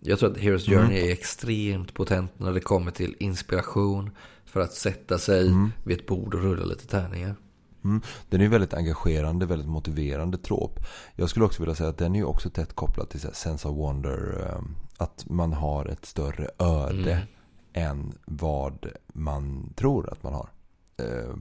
Jag 0.00 0.18
tror 0.18 0.30
att 0.30 0.38
Heroes 0.38 0.68
Mm. 0.68 0.80
Journey 0.80 1.08
är 1.08 1.12
extremt 1.12 1.94
potent 1.94 2.32
när 2.36 2.52
det 2.52 2.60
kommer 2.60 2.90
till 2.90 3.14
inspiration. 3.18 4.10
För 4.44 4.60
att 4.60 4.72
sätta 4.72 5.18
sig 5.18 5.52
vid 5.84 6.00
ett 6.00 6.06
bord 6.06 6.34
och 6.34 6.42
rulla 6.42 6.64
lite 6.64 6.86
tärningar. 6.86 7.36
Mm. 7.84 8.02
Den 8.28 8.40
är 8.40 8.44
ju 8.44 8.50
väldigt 8.50 8.74
engagerande, 8.74 9.46
väldigt 9.46 9.68
motiverande 9.68 10.38
trop. 10.38 10.80
Jag 11.16 11.30
skulle 11.30 11.44
också 11.44 11.62
vilja 11.62 11.74
säga 11.74 11.88
att 11.88 11.98
den 11.98 12.14
är 12.14 12.18
ju 12.18 12.24
också 12.24 12.50
tätt 12.50 12.72
kopplad 12.74 13.08
till 13.10 13.20
sense 13.20 13.68
of 13.68 13.76
wonder. 13.76 14.46
eh, 14.48 14.62
Att 14.98 15.24
man 15.30 15.52
har 15.52 15.86
ett 15.86 16.04
större 16.06 16.50
öde 16.58 17.12
Mm. 17.12 17.26
än 17.72 18.12
vad 18.24 18.86
man 19.12 19.72
tror 19.76 20.12
att 20.12 20.22
man 20.22 20.32
har. 20.34 20.48
Eh, 20.96 21.34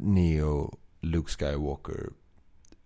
Neo, 0.00 0.78
Luke 1.00 1.30
Skywalker, 1.32 2.10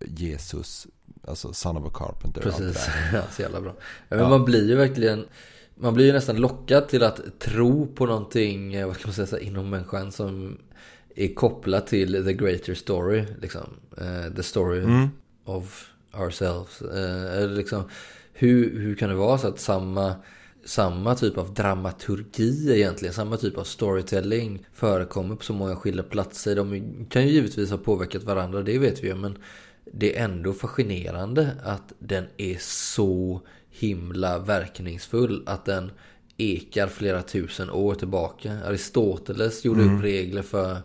Jesus, 0.05 0.87
alltså 1.27 1.53
Son 1.53 1.77
of 1.77 1.85
a 1.85 1.91
Carpenter. 1.93 2.41
Precis, 2.41 2.87
ja, 3.13 3.21
så 3.31 3.41
jävla 3.41 3.61
bra. 3.61 3.73
Ja, 4.09 4.17
men 4.17 4.29
Man 4.29 4.45
blir 4.45 4.67
ju 4.67 4.75
verkligen 4.75 5.25
Man 5.75 5.93
blir 5.93 6.05
ju 6.05 6.13
nästan 6.13 6.35
lockad 6.35 6.87
till 6.87 7.03
att 7.03 7.39
tro 7.39 7.87
på 7.87 8.05
någonting 8.05 8.73
eh, 8.73 8.87
Vad 8.87 8.95
ska 8.95 9.07
man 9.07 9.27
säga, 9.27 9.39
inom 9.43 9.69
människan 9.69 10.11
som 10.11 10.57
Är 11.19 11.33
kopplat 11.35 11.87
till 11.87 12.25
the 12.25 12.33
greater 12.33 12.73
story 12.73 13.25
liksom. 13.41 13.69
Eh, 13.97 14.33
the 14.35 14.43
story 14.43 14.79
Mm. 14.83 15.07
of 15.45 15.89
ourselves 16.13 16.81
eller 16.81 17.55
liksom, 17.55 17.83
hur, 18.33 18.79
hur 18.79 18.95
kan 18.95 19.09
det 19.09 19.15
vara 19.15 19.37
så 19.37 19.47
att 19.47 19.59
samma 19.59 20.15
samma 20.65 21.15
typ 21.15 21.37
av 21.37 21.53
dramaturgi 21.53 22.71
egentligen, 22.75 23.13
samma 23.13 23.37
typ 23.37 23.57
av 23.57 23.63
storytelling 23.63 24.65
förekommer 24.73 25.35
på 25.35 25.43
så 25.43 25.53
många 25.53 25.75
skilda 25.75 26.03
platser. 26.03 26.55
De 26.55 27.05
kan 27.09 27.27
ju 27.27 27.33
givetvis 27.33 27.71
ha 27.71 27.77
påverkat 27.77 28.23
varandra, 28.23 28.61
det 28.61 28.77
vet 28.77 29.03
vi 29.03 29.07
ju, 29.07 29.15
men 29.15 29.37
det 29.93 30.17
är 30.17 30.23
ändå 30.23 30.53
fascinerande 30.53 31.49
att 31.63 31.93
den 31.99 32.25
är 32.37 32.57
så 32.61 33.41
himla 33.69 34.39
verkningsfull. 34.39 35.43
Att 35.45 35.65
den 35.65 35.91
ekar 36.39 36.87
flera 36.87 37.21
tusen 37.21 37.69
år 37.69 37.95
tillbaka. 37.95 38.57
Aristoteles 38.65 39.65
gjorde 39.65 39.83
upp 39.83 40.03
regler 40.03 40.41
för 40.41 40.77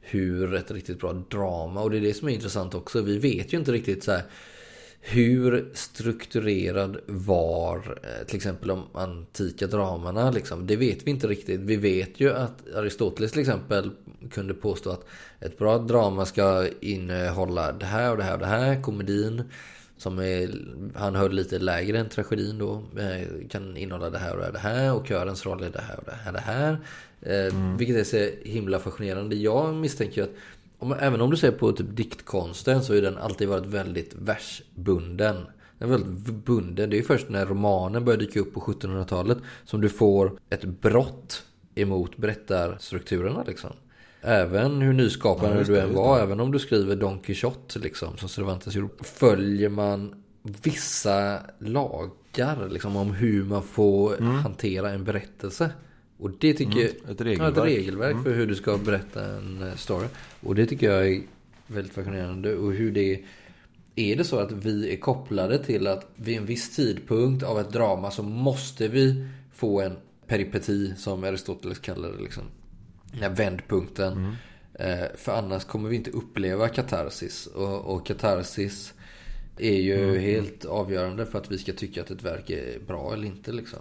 hur 0.00 0.54
ett 0.54 0.70
riktigt 0.70 1.00
bra 1.00 1.12
drama. 1.12 1.82
Och 1.82 1.90
det 1.90 1.96
är 1.96 2.00
det 2.00 2.14
som 2.14 2.28
är 2.28 2.32
intressant 2.32 2.74
också. 2.74 3.00
Vi 3.00 3.18
vet 3.18 3.52
ju 3.52 3.58
inte 3.58 3.72
riktigt 3.72 4.04
så 4.04 4.12
här 4.12 4.22
hur 5.04 5.70
strukturerad 5.74 6.96
var 7.06 7.98
eh, 8.02 8.26
till 8.26 8.36
exempel 8.36 8.68
de 8.68 8.84
antika 8.92 9.66
dramana 9.66 10.30
liksom. 10.30 10.66
Det 10.66 10.76
vet 10.76 11.06
vi 11.06 11.10
inte 11.10 11.26
riktigt. 11.26 11.60
Vi 11.60 11.76
vet 11.76 12.20
ju 12.20 12.32
att 12.32 12.74
Aristoteles 12.74 13.32
till 13.32 13.40
exempel 13.40 13.90
kunde 14.30 14.54
påstå 14.54 14.90
att 14.90 15.06
ett 15.40 15.58
bra 15.58 15.78
drama 15.78 16.26
ska 16.26 16.68
innehålla 16.80 17.72
det 17.72 17.86
här 17.86 18.10
och 18.10 18.16
det 18.16 18.24
här 18.24 18.32
och 18.32 18.38
det 18.38 18.46
här. 18.46 18.82
Komedin 18.82 19.42
som 20.02 20.18
är, 20.18 20.50
han 20.94 21.14
höll 21.14 21.32
lite 21.32 21.58
lägre 21.58 21.98
än 21.98 22.08
tragedin 22.08 22.58
då. 22.58 22.82
eh, 22.98 23.48
Kan 23.48 23.76
innehålla 23.76 24.10
det 24.10 24.18
här 24.18 24.36
och 24.36 24.52
det 24.52 24.58
här 24.58 24.94
och 24.94 25.06
körens 25.06 25.46
roll 25.46 25.62
är 25.62 25.70
det 25.70 25.80
här 25.80 25.96
och 25.98 26.04
det 26.04 26.18
här 26.24 26.32
det 26.32 26.40
här. 26.40 26.78
Eh, 27.20 27.76
Vilket 27.78 27.96
är 27.96 28.04
så 28.04 28.48
himla 28.48 28.78
fascinerande. 28.78 29.36
Jag 29.36 29.74
misstänker 29.74 30.22
att 30.22 30.30
om, 30.78 30.92
även 31.00 31.20
om 31.20 31.30
du 31.30 31.36
ser 31.36 31.50
på 31.52 31.72
typ 31.72 31.86
diktkonsten 31.96 32.82
så 32.82 32.94
har 32.94 33.00
den 33.00 33.18
alltid 33.18 33.48
varit 33.48 33.66
väldigt 33.66 34.14
versbunden. 34.14 35.36
Den 35.78 35.88
är 35.90 35.98
väldigt 35.98 36.34
bunden. 36.44 36.90
Det 36.90 36.98
är 36.98 37.02
först 37.02 37.28
när 37.28 37.46
romanen 37.46 38.04
börjar 38.04 38.18
dyka 38.18 38.40
upp 38.40 38.54
på 38.54 38.60
1700-talet 38.60 39.38
som 39.64 39.80
du 39.80 39.88
får 39.88 40.32
ett 40.50 40.64
brott 40.64 41.42
emot 41.74 42.16
berättarstrukturerna 42.16 43.44
liksom. 43.46 43.70
Även 44.22 44.80
hur 44.80 44.92
nyskapande 44.92 45.58
Ja, 45.58 45.64
du 45.64 45.80
än 45.80 45.94
var, 45.94 46.20
även 46.20 46.40
om 46.40 46.52
du 46.52 46.58
skriver 46.58 46.96
Don 46.96 47.18
Quixote 47.18 47.78
liksom, 47.78 48.16
som 48.18 48.28
Cervantes 48.28 48.74
gjorde, 48.74 48.88
följer 49.00 49.68
man 49.68 50.14
vissa 50.42 51.40
lagar 51.58 52.68
liksom, 52.68 52.96
om 52.96 53.12
hur 53.12 53.44
man 53.44 53.62
får 53.62 54.16
hantera 54.20 54.90
en 54.90 55.04
berättelse. 55.04 55.70
Och 56.18 56.30
det 56.30 56.54
tycker 56.54 56.80
jag... 56.80 56.90
Mm. 56.90 57.10
Ett 57.10 57.20
Ja, 57.20 57.24
regelverk. 57.24 57.56
ett 57.56 57.64
regelverk 57.64 58.22
för 58.22 58.34
hur 58.34 58.46
du 58.46 58.54
ska 58.54 58.78
berätta 58.78 59.24
en 59.24 59.62
eh, 59.62 59.74
story. 59.74 60.06
Och 60.40 60.54
det 60.54 60.66
tycker 60.66 60.90
jag 60.90 61.08
är 61.08 61.22
väldigt 61.66 61.92
fascinerande. 61.94 62.56
Och 62.56 62.72
hur 62.72 62.92
det... 62.92 63.20
Är 63.96 64.16
det 64.16 64.24
så 64.24 64.38
att 64.38 64.52
vi 64.52 64.92
är 64.92 64.96
kopplade 64.96 65.64
till 65.64 65.86
att 65.86 66.06
vid 66.16 66.36
en 66.36 66.46
viss 66.46 66.76
tidpunkt 66.76 67.44
av 67.44 67.60
ett 67.60 67.72
drama 67.72 68.10
så 68.10 68.22
måste 68.22 68.88
vi 68.88 69.26
få 69.54 69.80
en 69.80 69.96
peripeti 70.26 70.94
som 70.96 71.24
Aristoteles 71.24 71.78
kallar 71.78 72.08
det 72.08 72.22
liksom. 72.22 72.42
Här 73.20 73.30
vändpunkten. 73.30 74.36
Eh, 74.74 75.04
För 75.16 75.32
annars 75.32 75.64
kommer 75.64 75.88
vi 75.88 75.96
inte 75.96 76.10
uppleva 76.10 76.68
katarsis. 76.68 77.46
Och, 77.46 77.94
och 77.94 78.06
katarsis 78.06 78.94
är 79.58 79.76
ju 79.80 80.18
helt 80.18 80.64
avgörande 80.64 81.26
för 81.26 81.38
att 81.38 81.50
vi 81.50 81.58
ska 81.58 81.72
tycka 81.72 82.02
att 82.02 82.10
ett 82.10 82.22
verk 82.22 82.50
är 82.50 82.78
bra 82.86 83.12
eller 83.12 83.26
inte 83.26 83.52
liksom. 83.52 83.78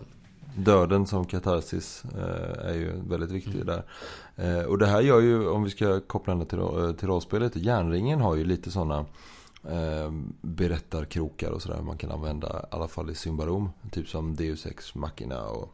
Döden 0.55 1.07
som 1.07 1.25
katarsis 1.25 2.03
eh, 2.17 2.65
är 2.69 2.73
ju 2.73 2.91
väldigt 3.09 3.31
viktig 3.31 3.65
där. 3.65 3.83
Eh, 4.35 4.61
och 4.63 4.77
det 4.77 4.85
här 4.87 5.01
gör 5.01 5.19
ju, 5.21 5.47
om 5.47 5.63
vi 5.63 5.69
ska 5.69 5.99
koppla 5.99 6.35
den 6.35 6.45
till, 6.45 6.57
ro- 6.59 6.93
till 6.93 7.07
rollspelet, 7.07 7.55
järnringen 7.55 8.21
har 8.21 8.35
ju 8.35 8.43
lite 8.43 8.71
sådana 8.71 9.05
eh, 9.69 10.11
berättarkrokar 10.41 11.51
och 11.51 11.61
sådär 11.61 11.81
man 11.81 11.97
kan 11.97 12.11
använda 12.11 12.59
i 12.71 12.75
alla 12.75 12.87
fall 12.87 13.09
i 13.09 13.15
Symbarom. 13.15 13.69
Typ 13.91 14.07
som 14.07 14.35
Deus 14.35 14.65
Ex 14.65 14.95
Machina 14.95 15.43
och... 15.47 15.73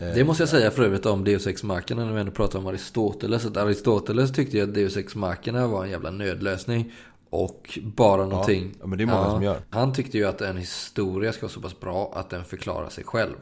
Det 0.00 0.24
måste 0.24 0.42
jag 0.42 0.50
säga 0.50 0.70
för 0.70 0.82
övrigt 0.82 1.06
om 1.06 1.24
Deus 1.24 1.46
Ex 1.46 1.62
Machina 1.62 2.04
när 2.04 2.12
vi 2.12 2.20
ändå 2.20 2.32
pratar 2.32 2.58
om 2.58 2.66
Aristoteles. 2.66 3.46
Att 3.46 3.56
Aristoteles 3.56 4.32
tyckte 4.32 4.56
ju 4.56 4.62
att 4.62 4.74
Deus 4.74 4.96
Ex 4.96 5.14
Machina 5.14 5.66
var 5.66 5.84
en 5.84 5.90
jävla 5.90 6.10
nödlösning. 6.10 6.92
Och 7.30 7.78
bara 7.82 8.26
någonting. 8.26 8.74
ja, 8.80 8.86
men 8.86 8.98
det 8.98 9.04
är 9.04 9.06
många 9.06 9.30
som 9.30 9.42
gör. 9.42 9.58
Han 9.70 9.92
tyckte 9.94 10.18
ju 10.18 10.24
att 10.24 10.40
en 10.40 10.56
historia 10.56 11.32
ska 11.32 11.42
vara 11.42 11.52
så 11.52 11.60
pass 11.60 11.80
bra 11.80 12.12
att 12.16 12.30
den 12.30 12.44
förklarar 12.44 12.88
sig 12.88 13.04
själv. 13.04 13.34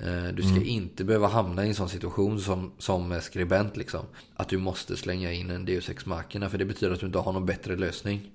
Eh, 0.00 0.34
Du 0.34 0.42
ska 0.42 0.50
Mm. 0.52 0.68
inte 0.68 1.04
behöva 1.04 1.26
hamna 1.26 1.64
i 1.64 1.68
en 1.68 1.74
sån 1.74 1.88
situation 1.88 2.40
som, 2.40 2.72
som 2.78 3.20
skribent 3.20 3.76
liksom. 3.76 4.00
Att 4.36 4.48
du 4.48 4.58
måste 4.58 4.96
slänga 4.96 5.32
in 5.32 5.50
en 5.50 5.64
Deus 5.64 5.88
Ex 5.90 6.06
Machina. 6.06 6.48
För 6.48 6.58
det 6.58 6.64
betyder 6.64 6.92
att 6.94 7.00
du 7.00 7.06
inte 7.06 7.18
har 7.18 7.32
någon 7.32 7.46
bättre 7.46 7.76
lösning. 7.76 8.30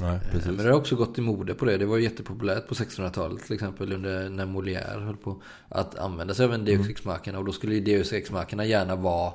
Nej, 0.00 0.20
precis. 0.30 0.46
Men 0.46 0.56
det 0.56 0.72
har 0.72 0.78
också 0.78 0.96
gått 0.96 1.18
i 1.18 1.20
mode 1.20 1.54
på 1.54 1.64
det. 1.64 1.78
Det 1.78 1.86
var 1.86 1.98
jättepopulärt 1.98 2.68
på 2.68 2.74
1600-talet 2.74 3.44
till 3.44 3.54
exempel 3.54 3.92
under 3.92 4.28
när 4.28 4.46
Molière 4.46 5.04
höll 5.04 5.16
på 5.16 5.42
att 5.68 5.98
använda 5.98 6.34
sig 6.34 6.44
av 6.44 6.54
en 6.54 6.64
Deus 6.64 6.88
Ex 6.88 7.04
Machina. 7.04 7.38
Och 7.38 7.44
då 7.44 7.52
skulle 7.52 7.80
Deus 7.80 8.12
Ex 8.12 8.30
Machina 8.30 8.64
gärna 8.64 8.96
vara 8.96 9.32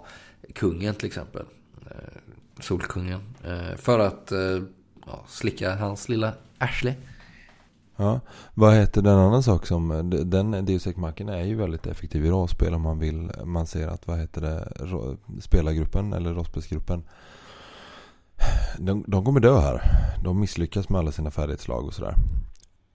kungen 0.53 0.95
till 0.95 1.07
exempel. 1.07 1.45
Eh, 1.85 1.97
Solkungen. 2.59 3.21
Eh, 3.43 3.75
För 3.75 3.99
att 3.99 4.31
eh, 4.31 4.61
ja, 5.05 5.25
slicka 5.27 5.75
hans 5.75 6.09
lilla 6.09 6.33
arsle. 6.57 6.95
Ja, 7.95 8.19
vad 8.53 8.73
heter 8.73 9.01
den 9.01 9.17
annan 9.17 9.43
sak 9.43 9.67
som, 9.67 10.09
den 10.25 10.65
Deus 10.65 10.87
Ex 10.87 10.97
Machina 10.97 11.37
är 11.37 11.45
ju 11.45 11.55
väldigt 11.55 11.87
effektiv 11.87 12.25
i 12.25 12.29
rollspel 12.29 12.73
om 12.73 12.81
man 12.81 12.99
vill, 12.99 13.31
man 13.45 13.67
ser 13.67 13.87
att 13.87 14.07
vad 14.07 14.19
heter 14.19 14.41
det, 14.41 14.73
spelargruppen 15.41 16.13
eller 16.13 16.33
rollspelsgruppen 16.33 17.03
de, 18.77 19.03
de 19.07 19.25
kommer 19.25 19.39
dö 19.39 19.59
här. 19.59 19.81
De 20.23 20.39
misslyckas 20.39 20.89
med 20.89 20.99
alla 20.99 21.11
sina 21.11 21.31
färdighetslag 21.31 21.85
och 21.85 21.93
sådär. 21.93 22.15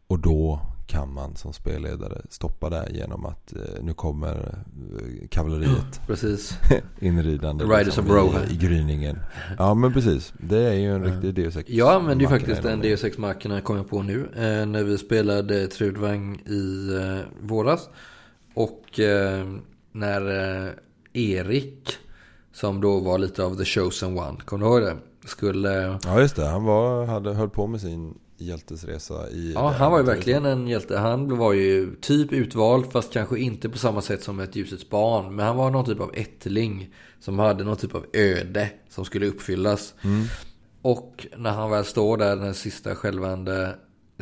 Och 0.07 0.19
då 0.19 0.61
kan 0.87 1.15
man 1.15 1.37
som 1.37 1.53
spelledare 1.53 2.23
stoppa 2.31 2.71
det 2.71 2.89
genom 2.93 3.27
att 3.27 3.53
eh, 3.53 3.83
nu 3.83 3.95
kommer 3.95 4.35
eh, 4.35 5.29
kavalleriet 5.29 6.01
Precis. 6.07 6.59
inridande 7.01 7.65
The 7.65 7.71
Riders 7.71 7.87
liksom, 7.87 8.05
of 8.05 8.11
Rohan. 8.11 8.51
i, 8.51 8.57
gryningen. 8.57 9.19
Ja 9.59 9.75
men 9.75 9.93
precis, 9.93 10.33
det 10.39 10.59
är 10.59 10.75
ju 10.75 10.95
en 10.95 11.05
riktig 11.05 11.35
Deus 11.35 11.57
Ex 11.57 11.71
Jag 11.71 11.93
använde 11.95 12.25
ju 12.25 12.31
faktiskt 12.31 12.65
en 12.65 12.81
Deus 12.81 13.05
Ex 13.05 13.19
Machina 13.19 13.61
kom 13.61 13.77
jag 13.77 13.89
på 13.89 14.03
nu. 14.03 14.29
Eh, 14.37 14.67
när 14.67 14.83
vi 14.83 14.99
spelade 14.99 15.67
Trudvang 15.67 16.41
i 16.47 16.95
eh, 16.95 17.47
våras. 17.47 17.89
Och 18.55 19.01
eh, 19.01 19.47
när 19.93 20.21
eh, 20.67 20.73
Erik, 21.13 21.97
som 22.53 22.81
då 22.81 23.01
var 23.01 23.19
lite 23.19 23.45
av 23.45 23.57
the 23.57 23.65
chosen 23.65 24.19
one, 24.19 24.39
kommer 24.45 24.67
du 24.67 24.71
ihåg 24.73 24.83
det? 24.83 24.97
Skulle... 25.25 25.99
Ja 26.05 26.21
just 26.21 26.37
det, 26.37 26.47
han 26.47 26.65
var, 26.65 27.07
hade, 27.07 27.35
höll 27.35 27.51
på 27.51 27.67
med 27.67 27.81
sin 27.81 28.19
hjältesresa 28.39 29.31
i... 29.31 29.53
Ja, 29.53 29.69
han 29.69 29.91
var 29.91 29.99
ju 29.99 30.05
verkligen 30.05 30.47
en 30.47 30.69
hjälte. 30.69 30.99
Han 30.99 31.39
var 31.39 31.53
ju 31.53 31.97
typ 31.97 32.33
utvald, 32.33 32.93
fast 32.93 33.13
kanske 33.13 33.39
inte 33.39 33.69
på 33.69 33.79
samma 33.79 34.03
sätt 34.03 34.23
som 34.23 34.41
ett 34.41 34.57
ljusets 34.57 34.91
barn. 34.91 35.37
Men 35.37 35.47
han 35.47 35.57
var 35.57 35.71
någon 35.71 35.85
typ 35.85 36.01
av 36.01 36.11
ättling. 36.15 36.95
Som 37.21 37.39
hade 37.39 37.65
någon 37.65 37.77
typ 37.77 37.95
av 37.95 38.07
öde 38.13 38.71
som 38.89 39.05
skulle 39.05 39.27
uppfyllas. 39.27 39.95
Och 40.83 41.27
när 41.37 41.51
han 41.51 41.71
väl 41.71 41.85
står 41.85 42.17
där, 42.17 42.37
den 42.37 42.55
sista 42.55 42.95
skälvande 42.95 43.75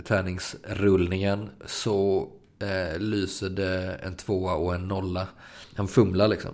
tärningsrullningen. 0.04 1.50
Så 1.66 2.28
eh, 2.58 2.98
lyser 2.98 3.50
det 3.50 3.94
en 3.94 4.16
tvåa 4.16 4.54
och 4.54 4.74
en 4.74 4.88
nolla. 4.88 5.28
Han 5.74 5.88
fumlar 5.88 6.28
liksom. 6.28 6.50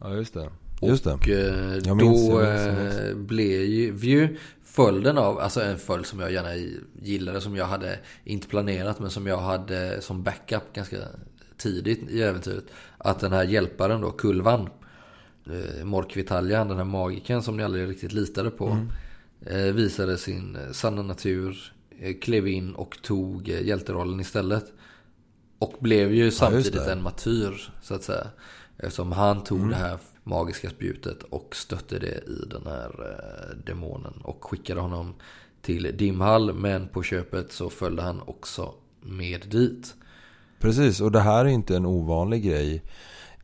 Ja 0.00 0.14
just 0.14 0.34
det. 0.34 0.50
Just 0.82 1.04
det. 1.04 1.12
Och 1.12 1.28
eh, 1.28 1.94
minns, 1.94 2.28
då 2.28 2.40
eh, 2.40 3.14
blev 3.14 4.04
ju 4.04 4.36
följden 4.64 5.18
av, 5.18 5.38
alltså 5.38 5.62
en 5.62 5.78
följd 5.78 6.06
som 6.06 6.20
jag 6.20 6.32
gärna 6.32 6.76
gillade, 7.02 7.40
som 7.40 7.56
jag 7.56 7.66
hade 7.66 7.98
inte 8.24 8.48
planerat 8.48 9.00
men 9.00 9.10
som 9.10 9.26
jag 9.26 9.38
hade 9.38 10.00
som 10.02 10.22
backup 10.22 10.72
ganska 10.74 10.96
tidigt 11.56 12.10
i 12.10 12.22
äventyret. 12.22 12.64
Att 12.98 13.20
den 13.20 13.32
här 13.32 13.44
hjälparen 13.44 14.00
då, 14.00 14.10
Kulvan, 14.10 14.68
eh, 15.46 15.84
Morkvitaljan, 15.84 16.68
den 16.68 16.76
här 16.76 16.84
magiken 16.84 17.42
som 17.42 17.56
ni 17.56 17.62
aldrig 17.64 17.88
riktigt 17.88 18.12
litade 18.12 18.50
på. 18.50 18.66
Mm. 18.68 18.88
Eh, 19.46 19.74
visade 19.74 20.18
sin 20.18 20.58
sanna 20.72 21.02
natur, 21.02 21.72
eh, 22.00 22.16
klev 22.22 22.48
in 22.48 22.74
och 22.74 22.98
tog 23.02 23.48
eh, 23.48 23.62
hjälterollen 23.66 24.20
istället. 24.20 24.72
Och 25.58 25.74
blev 25.80 26.14
ju 26.14 26.30
samtidigt 26.30 26.72
det. 26.72 26.92
en 26.92 27.02
martyr 27.02 27.70
så 27.82 27.94
att 27.94 28.02
säga. 28.02 28.26
Eftersom 28.78 29.12
han 29.12 29.44
tog 29.44 29.58
Mm. 29.58 29.70
det 29.70 29.76
här 29.76 29.98
magiska 30.26 30.70
spjutet 30.70 31.22
och 31.22 31.56
stötte 31.56 31.98
det 31.98 32.18
i 32.26 32.44
den 32.50 32.66
här 32.66 32.90
eh, 33.00 33.56
demonen. 33.66 34.12
Och 34.24 34.44
skickade 34.44 34.80
honom 34.80 35.14
till 35.62 35.96
Dimhall. 35.96 36.54
Men 36.54 36.88
på 36.88 37.02
köpet 37.02 37.52
så 37.52 37.70
följde 37.70 38.02
han 38.02 38.22
också 38.26 38.74
med 39.00 39.48
dit. 39.48 39.94
Precis, 40.60 41.00
och 41.00 41.12
det 41.12 41.20
här 41.20 41.44
är 41.44 41.48
inte 41.48 41.76
en 41.76 41.86
ovanlig 41.86 42.44
grej 42.44 42.82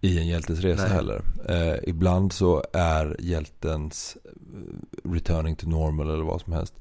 i 0.00 0.18
en 0.18 0.26
hjältes 0.26 0.60
resa 0.60 0.82
Nej. 0.82 0.92
heller. 0.92 1.22
Eh, 1.48 1.88
ibland 1.88 2.32
så 2.32 2.64
är 2.72 3.16
hjältens 3.18 4.16
eh, 4.24 5.10
returning 5.10 5.56
to 5.56 5.68
normal 5.68 6.10
eller 6.10 6.24
vad 6.24 6.40
som 6.40 6.52
helst. 6.52 6.74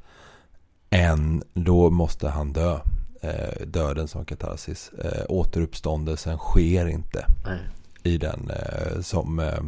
En, 0.90 1.44
då 1.54 1.90
måste 1.90 2.30
han 2.30 2.54
dö. 2.54 2.80
Eh, 3.22 3.68
döden 3.68 4.08
som 4.08 4.26
katarsis. 4.26 4.92
Eh, 5.04 5.26
återuppståndelsen 5.30 6.38
sker 6.38 6.88
inte 6.88 7.26
Nej. 7.46 7.60
I 8.04 8.18
den 8.18 8.50
eh, 8.50 9.02
som... 9.02 9.40
Eh, 9.40 9.60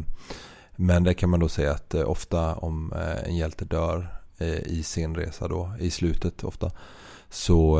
men 0.76 1.04
det 1.04 1.14
kan 1.14 1.30
man 1.30 1.40
då 1.40 1.48
säga 1.48 1.72
att 1.72 1.94
eh, 1.94 2.10
ofta 2.10 2.54
om 2.54 2.92
en 3.24 3.36
hjälte 3.36 3.64
dör 3.64 4.08
i 4.64 4.82
sin 4.82 5.14
resa 5.14 5.48
då, 5.48 5.72
i 5.80 5.90
slutet 5.90 6.44
ofta. 6.44 6.70
Så 7.30 7.78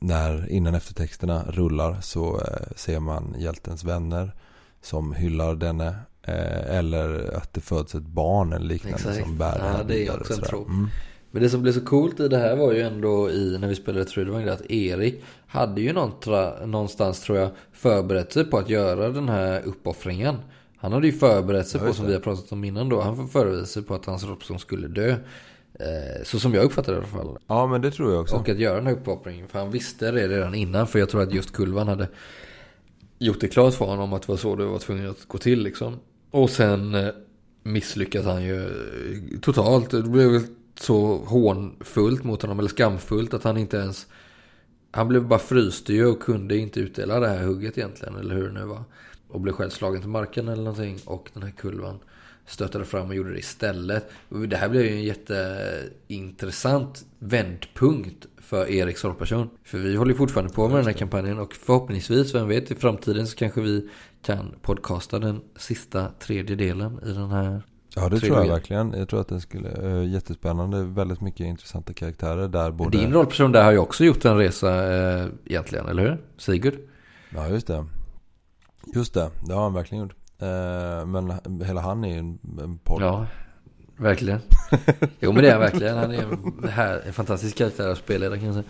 när 0.00 0.50
innan 0.50 0.74
eftertexterna 0.74 1.44
rullar 1.48 2.00
så 2.00 2.40
ser 2.76 3.00
man 3.00 3.34
hjältens 3.38 3.84
vänner 3.84 4.34
som 4.82 5.12
hyllar 5.12 5.54
denne. 5.54 5.94
Eller 6.22 7.36
att 7.36 7.54
det 7.54 7.60
föds 7.60 7.94
ett 7.94 8.02
barn 8.02 8.52
eller 8.52 8.66
liknande 8.66 8.98
Exakt. 8.98 9.22
som 9.22 9.38
bär 9.38 9.58
Ja, 9.58 9.78
den 9.78 9.86
det 9.86 10.06
är 10.06 10.20
också 10.20 10.32
en 10.32 10.40
trop. 10.40 10.68
Mm. 10.68 10.88
Men 11.30 11.42
det 11.42 11.50
som 11.50 11.62
blev 11.62 11.72
så 11.72 11.80
coolt 11.80 12.20
i 12.20 12.28
det 12.28 12.38
här 12.38 12.56
var 12.56 12.72
ju 12.72 12.80
ändå 12.80 13.30
i 13.30 13.58
när 13.60 13.68
vi 13.68 13.74
spelade 13.74 14.04
Trudvang 14.04 14.48
att 14.48 14.70
Erik 14.70 15.22
hade 15.46 15.80
ju 15.80 15.92
någonstans 15.92 17.20
tror 17.20 17.38
jag 17.38 17.50
förberett 17.72 18.32
sig 18.32 18.44
på 18.44 18.58
att 18.58 18.68
göra 18.68 19.08
den 19.08 19.28
här 19.28 19.62
uppoffringen. 19.64 20.36
Han 20.76 20.92
hade 20.92 21.06
ju 21.06 21.12
förberett 21.12 21.68
sig 21.68 21.80
på, 21.80 21.92
som 21.92 22.06
vi 22.06 22.12
har 22.12 22.20
pratat 22.20 22.52
om 22.52 22.64
innan 22.64 22.88
då, 22.88 23.00
han 23.00 23.28
förberedde 23.28 23.66
sig 23.66 23.82
på 23.82 23.94
att 23.94 24.06
hans 24.06 24.24
Robson 24.24 24.58
skulle 24.58 24.88
dö. 24.88 25.16
Eh, 25.80 26.24
så 26.24 26.38
som 26.38 26.54
jag 26.54 26.64
uppfattade 26.64 26.96
det 26.96 27.00
i 27.00 27.04
alla 27.04 27.24
fall. 27.24 27.38
Ja 27.46 27.66
men 27.66 27.80
det 27.80 27.90
tror 27.90 28.12
jag 28.12 28.20
också. 28.20 28.36
Och 28.36 28.48
att 28.48 28.58
göra 28.58 28.76
den 28.76 28.86
här 28.86 28.94
uppoffringen. 28.94 29.48
För 29.48 29.58
han 29.58 29.70
visste 29.70 30.10
det 30.10 30.28
redan 30.28 30.54
innan. 30.54 30.86
För 30.86 30.98
jag 30.98 31.08
tror 31.08 31.22
att 31.22 31.34
just 31.34 31.52
Kulvan 31.52 31.88
hade 31.88 32.08
gjort 33.18 33.40
det 33.40 33.48
klart 33.48 33.74
för 33.74 33.84
honom 33.84 34.12
att 34.12 34.22
det 34.22 34.28
var 34.28 34.36
så 34.36 34.56
det 34.56 34.64
var 34.64 34.78
tvungen 34.78 35.10
att 35.10 35.28
gå 35.28 35.38
till 35.38 35.62
liksom. 35.62 35.96
Och 36.30 36.50
sen 36.50 36.94
eh, 36.94 37.08
misslyckas 37.62 38.24
han 38.24 38.42
ju 38.42 38.64
eh, 38.64 39.40
totalt. 39.40 39.90
Det 39.90 40.02
blev 40.02 40.42
så 40.80 41.16
hånfullt 41.16 42.24
mot 42.24 42.42
honom, 42.42 42.58
eller 42.58 42.68
skamfullt, 42.68 43.34
att 43.34 43.44
han 43.44 43.56
inte 43.56 43.76
ens... 43.76 44.06
Han 44.90 45.08
blev 45.08 45.26
bara 45.26 45.38
fryste 45.38 45.92
ju 45.92 46.06
och 46.06 46.22
kunde 46.22 46.56
inte 46.56 46.80
utdela 46.80 47.20
det 47.20 47.28
här 47.28 47.44
hugget 47.44 47.78
egentligen, 47.78 48.16
eller 48.16 48.34
hur 48.34 48.46
det 48.46 48.52
nu 48.52 48.64
var. 48.64 48.82
Och 49.28 49.40
blev 49.40 49.52
själv 49.52 49.70
slagen 49.70 50.00
till 50.00 50.10
marken 50.10 50.48
eller 50.48 50.62
någonting. 50.62 50.98
Och 51.04 51.30
den 51.34 51.42
här 51.42 51.50
kulvan 51.50 51.98
stöttade 52.46 52.84
fram 52.84 53.08
och 53.08 53.14
gjorde 53.14 53.32
det 53.32 53.38
istället. 53.38 54.10
Det 54.48 54.56
här 54.56 54.68
blev 54.68 54.84
ju 54.84 54.92
en 54.92 55.02
jätteintressant 55.02 57.04
vändpunkt 57.18 58.26
för 58.38 58.70
Eriks 58.70 59.04
rollperson. 59.04 59.50
För 59.64 59.78
vi 59.78 59.96
håller 59.96 60.12
ju 60.12 60.18
fortfarande 60.18 60.52
på 60.52 60.68
med 60.68 60.76
den 60.76 60.86
här 60.86 60.92
kampanjen 60.92 61.38
och 61.38 61.54
förhoppningsvis, 61.54 62.34
vem 62.34 62.48
vet, 62.48 62.70
i 62.70 62.74
framtiden 62.74 63.26
så 63.26 63.36
kanske 63.36 63.60
vi 63.60 63.88
kan 64.22 64.54
podcasta 64.62 65.18
den 65.18 65.40
sista 65.56 66.08
tredje 66.18 66.56
delen 66.56 67.00
i 67.06 67.12
den 67.12 67.30
här. 67.30 67.62
Ja 67.96 68.08
det 68.08 68.20
tror 68.20 68.36
jag 68.38 68.48
verkligen. 68.48 68.92
Jag 68.92 69.08
tror 69.08 69.20
att 69.20 69.28
det 69.28 69.40
skulle 69.40 69.68
uh, 69.68 70.08
jättespännande. 70.08 70.82
Väldigt 70.82 71.20
mycket 71.20 71.46
intressanta 71.46 71.92
karaktärer 71.92 72.48
där. 72.48 72.70
Både... 72.70 72.98
Din 72.98 73.12
rollperson 73.12 73.52
där 73.52 73.64
har 73.64 73.72
ju 73.72 73.78
också 73.78 74.04
gjort 74.04 74.24
en 74.24 74.36
resa 74.36 74.92
eh, 74.92 75.26
egentligen, 75.46 75.88
eller 75.88 76.02
hur? 76.02 76.18
Sigurd? 76.36 76.74
Ja 77.34 77.48
just 77.48 77.66
det. 77.66 77.86
Just 78.94 79.14
det, 79.14 79.30
det 79.46 79.54
har 79.54 79.62
han 79.62 79.74
verkligen 79.74 80.04
gjort. 80.04 80.14
Eh, 80.38 81.06
men 81.06 81.32
hela 81.64 81.80
han 81.80 82.04
är 82.04 82.08
ju 82.08 82.18
en, 82.18 82.38
en 82.62 82.78
podd. 82.78 83.02
Ja, 83.02 83.26
verkligen. 83.96 84.40
Jo 85.20 85.32
men 85.32 85.42
det 85.42 85.48
är 85.48 85.52
han 85.52 85.60
verkligen. 85.60 85.98
Han 85.98 86.10
är 86.10 86.22
en, 86.22 86.68
här, 86.68 87.02
en 87.06 87.12
fantastisk 87.12 87.56
karaktär 87.56 87.88
att 87.88 87.98
spela 87.98 88.36
kan 88.36 88.44
jag 88.44 88.54
säga. 88.54 88.66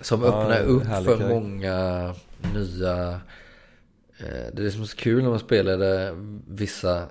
Som 0.00 0.22
Ja, 0.22 0.26
öppnar 0.26 0.60
upp 0.62 0.82
för 0.82 1.04
karaktär. 1.04 1.28
många 1.28 2.14
nya... 2.54 3.20
Det 4.18 4.60
är 4.60 4.64
det 4.64 4.70
som 4.70 4.82
är 4.82 4.86
så 4.86 4.96
kul 4.96 5.22
när 5.22 5.30
man 5.30 5.38
spelade 5.38 6.14
vissa 6.48 7.06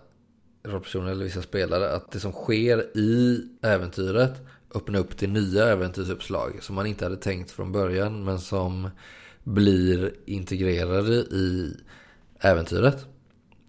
rollpersoner 0.63 1.11
eller 1.11 1.23
vissa 1.23 1.41
spelare. 1.41 1.91
Att 1.91 2.11
det 2.11 2.19
som 2.19 2.31
sker 2.31 2.97
i 2.97 3.41
äventyret 3.61 4.33
öppnar 4.75 4.99
upp 4.99 5.17
till 5.17 5.29
nya 5.29 5.65
äventyrsuppslag. 5.65 6.63
Som 6.63 6.75
man 6.75 6.85
inte 6.85 7.05
hade 7.05 7.17
tänkt 7.17 7.51
från 7.51 7.71
början 7.71 8.23
men 8.23 8.39
som 8.39 8.89
blir 9.43 10.13
integrerade 10.25 11.13
i 11.13 11.73
äventyret. 12.39 13.05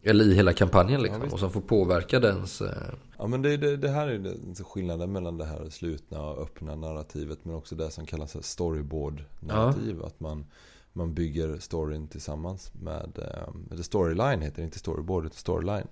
Eller 0.02 0.24
i 0.24 0.34
hela 0.34 0.52
kampanjen 0.52 1.02
liksom. 1.02 1.20
visst. 1.20 1.32
och 1.32 1.40
som 1.40 1.50
får 1.50 1.60
påverka 1.60 2.20
dens... 2.20 2.60
Eh, 2.60 2.94
Ja 3.20 3.26
men 3.26 3.42
det, 3.42 3.56
det, 3.56 3.76
det 3.76 3.88
här 3.88 4.08
är 4.08 4.54
så 4.54 4.64
skillnaden 4.64 5.12
mellan 5.12 5.38
det 5.38 5.44
här 5.44 5.70
slutna 5.70 6.22
och 6.22 6.42
öppna 6.42 6.76
narrativet. 6.76 7.38
Men 7.42 7.54
också 7.54 7.74
det 7.74 7.90
som 7.90 8.06
kallas 8.06 8.46
storyboard-narrativ. 8.46 10.02
Att 10.04 10.20
man, 10.20 10.46
man 10.92 11.14
bygger 11.14 11.58
storyn 11.58 12.08
tillsammans 12.08 12.72
med... 12.74 13.18
Eh, 13.18 13.72
eller 13.72 13.82
storyline 13.82 14.42
heter 14.42 14.56
det, 14.56 14.62
inte 14.62 14.78
storyboard 14.78 15.26
utan 15.26 15.36
storyline. 15.36 15.86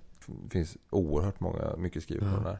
Finns 0.49 0.77
oerhört 0.89 1.39
många, 1.39 1.75
mycket 1.77 2.03
skrivet 2.03 2.23
på 2.23 2.29
Ja. 2.29 2.35
den 2.35 2.45
här. 2.45 2.59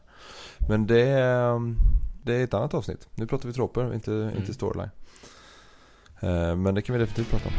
Men 0.68 0.86
det 0.86 1.00
är, 1.08 1.74
det 2.22 2.34
är 2.34 2.44
ett 2.44 2.54
annat 2.54 2.74
avsnitt. 2.74 3.08
Nu 3.14 3.26
pratar 3.26 3.48
vi 3.48 3.54
troper, 3.54 3.94
inte, 3.94 4.12
Mm. 4.12 4.36
inte 4.36 4.54
storyline. 4.54 4.90
Eh, 6.20 6.56
men 6.56 6.74
det 6.74 6.82
kan 6.82 6.92
vi 6.92 6.98
definitivt 7.00 7.30
prata 7.30 7.48
om. 7.48 7.54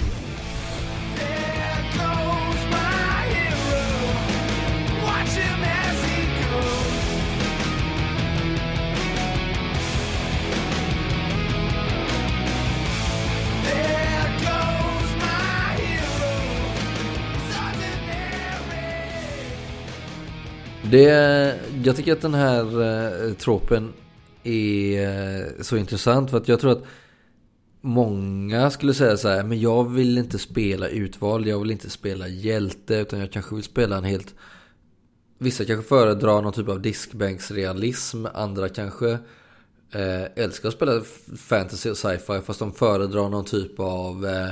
Det, 20.91 21.59
jag 21.83 21.95
tycker 21.95 22.13
att 22.13 22.21
den 22.21 22.33
här 22.33 22.81
eh, 22.81 23.33
tropen 23.33 23.93
är 24.43 25.01
eh, 25.01 25.45
så 25.61 25.77
intressant 25.77 26.31
för 26.31 26.37
att 26.37 26.47
jag 26.47 26.59
tror 26.59 26.71
att 26.71 26.83
många 27.81 28.69
skulle 28.69 28.93
säga 28.93 29.17
så 29.17 29.29
här, 29.29 29.43
men 29.43 29.59
jag 29.59 29.93
vill 29.93 30.17
inte 30.17 30.39
spela 30.39 30.87
utvald, 30.87 31.47
jag 31.47 31.59
vill 31.59 31.71
inte 31.71 31.89
spela 31.89 32.27
hjälte 32.27 32.95
utan 32.95 33.19
jag 33.19 33.31
kanske 33.31 33.55
vill 33.55 33.63
spela 33.63 33.97
en 33.97 34.03
helt 34.03 34.35
Vissa 35.37 35.65
kanske 35.65 35.87
föredrar 35.87 36.41
någon 36.41 36.53
typ 36.53 36.69
av 36.69 36.81
diskbänksrealism, 36.81 38.25
andra 38.33 38.69
kanske 38.69 39.11
eh, 39.91 40.23
älskar 40.35 40.69
att 40.69 40.75
spela 40.75 41.01
fantasy 41.37 41.89
och 41.89 41.97
sci-fi 41.97 42.41
fast 42.45 42.59
de 42.59 42.73
föredrar 42.73 43.29
någon 43.29 43.45
typ 43.45 43.79
av 43.79 44.25
eh, 44.25 44.51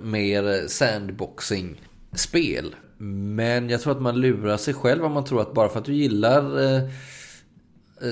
mer 0.00 0.68
sandboxing-spel. 0.68 2.74
Men 2.98 3.70
jag 3.70 3.80
tror 3.80 3.92
att 3.92 4.02
man 4.02 4.20
lurar 4.20 4.56
sig 4.56 4.74
själv 4.74 5.04
om 5.04 5.12
man 5.12 5.24
tror 5.24 5.40
att 5.40 5.54
bara 5.54 5.68
för 5.68 5.78
att 5.78 5.84
du 5.84 5.94
gillar 5.94 6.74
eh, 6.74 6.82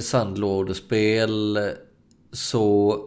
sandlådespel 0.00 1.58
så 2.32 2.98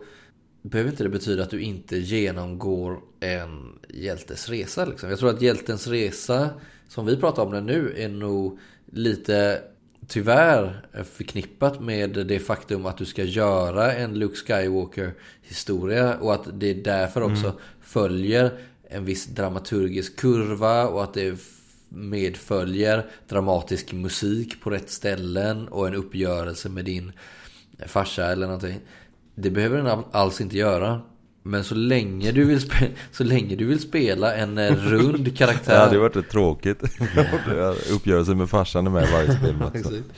behöver 0.61 0.91
inte 0.91 1.03
det 1.03 1.09
betyda 1.09 1.43
att 1.43 1.49
du 1.49 1.61
inte 1.61 1.97
genomgår 1.97 2.99
en 3.19 3.79
hjältes 3.89 4.49
resa. 4.49 4.85
Liksom. 4.85 5.09
Jag 5.09 5.19
tror 5.19 5.29
att 5.29 5.41
hjältens 5.41 5.87
resa, 5.87 6.49
som 6.87 7.05
vi 7.05 7.17
pratar 7.17 7.43
om 7.43 7.51
den 7.51 7.65
nu, 7.65 7.93
är 7.97 8.09
nog 8.09 8.59
lite 8.85 9.61
tyvärr 10.07 10.85
förknippat 11.03 11.81
med 11.81 12.27
det 12.27 12.39
faktum 12.39 12.85
att 12.85 12.97
du 12.97 13.05
ska 13.05 13.23
göra 13.23 13.93
en 13.93 14.19
Luke 14.19 14.35
Skywalker 14.35 15.13
historia 15.41 16.17
och 16.17 16.33
att 16.33 16.59
det 16.59 16.73
därför 16.73 17.21
också 17.21 17.53
följer 17.81 18.51
en 18.89 19.05
viss 19.05 19.25
dramaturgisk 19.25 20.15
kurva 20.15 20.87
och 20.87 21.03
att 21.03 21.13
det 21.13 21.39
medföljer 21.95 23.05
dramatisk 23.29 23.93
musik 23.93 24.61
på 24.61 24.69
rätt 24.69 24.89
ställen 24.89 25.67
och 25.67 25.87
en 25.87 25.93
uppgörelse 25.95 26.69
med 26.69 26.85
din 26.85 27.11
farsa 27.87 28.25
eller 28.31 28.45
någonting. 28.45 28.79
Det 29.35 29.49
behöver 29.49 29.77
den 29.77 29.87
all- 29.87 30.03
alls 30.11 30.41
inte 30.41 30.57
göra. 30.57 31.01
Men 31.43 31.63
så 31.63 31.75
länge 31.75 32.31
du 32.31 32.45
vill, 32.45 32.57
spe- 32.59 32.91
så 33.11 33.23
länge 33.23 33.55
du 33.55 33.65
vill 33.65 33.79
spela 33.79 34.35
en 34.35 34.57
eh, 34.57 34.75
rund 34.75 35.19
Det 35.25 35.31
karaktär. 35.31 35.79
hade 35.79 35.95
ju 35.95 36.01
varit 36.01 36.15
rätt 36.15 36.29
tråkigt. 36.29 36.83
Uppgörelsen 37.91 38.37
med 38.37 38.49
farsan 38.49 38.87
är 38.87 38.91
med 38.91 39.07
varje 39.11 39.37
spel. 39.37 39.55
men 39.59 39.71
så. 39.83 39.89
Exakt. 39.95 40.09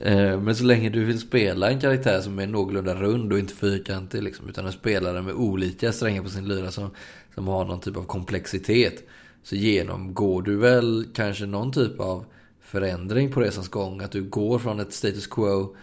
Eh, 0.00 0.40
Men 0.40 0.56
så 0.56 0.64
länge 0.64 0.88
du 0.90 1.04
vill 1.04 1.20
spela 1.20 1.70
en 1.70 1.80
karaktär 1.80 2.20
som 2.20 2.38
är 2.38 2.46
någorlunda 2.46 2.94
rund 2.94 3.32
och 3.32 3.38
inte 3.38 3.54
fyrkantig 3.54 4.22
liksom, 4.22 4.48
utan 4.48 4.66
en 4.66 4.72
spelare 4.72 5.22
med 5.22 5.34
olika 5.34 5.92
strängar 5.92 6.22
på 6.22 6.28
sin 6.28 6.48
lyra 6.48 6.70
som, 6.70 6.90
som 7.34 7.48
har 7.48 7.64
någon 7.64 7.80
typ 7.80 7.96
av 7.96 8.02
komplexitet. 8.04 9.02
Så 9.42 9.56
genomgår 9.56 10.42
du 10.42 10.56
väl 10.56 11.06
kanske 11.14 11.46
någon 11.46 11.72
typ 11.72 12.00
av 12.00 12.24
förändring 12.60 13.32
på 13.32 13.40
resans 13.40 13.68
gång. 13.68 14.00
Att 14.00 14.12
du 14.12 14.22
går 14.22 14.58
från 14.58 14.80
ett 14.80 14.92
status 14.92 15.26
quo 15.26 15.76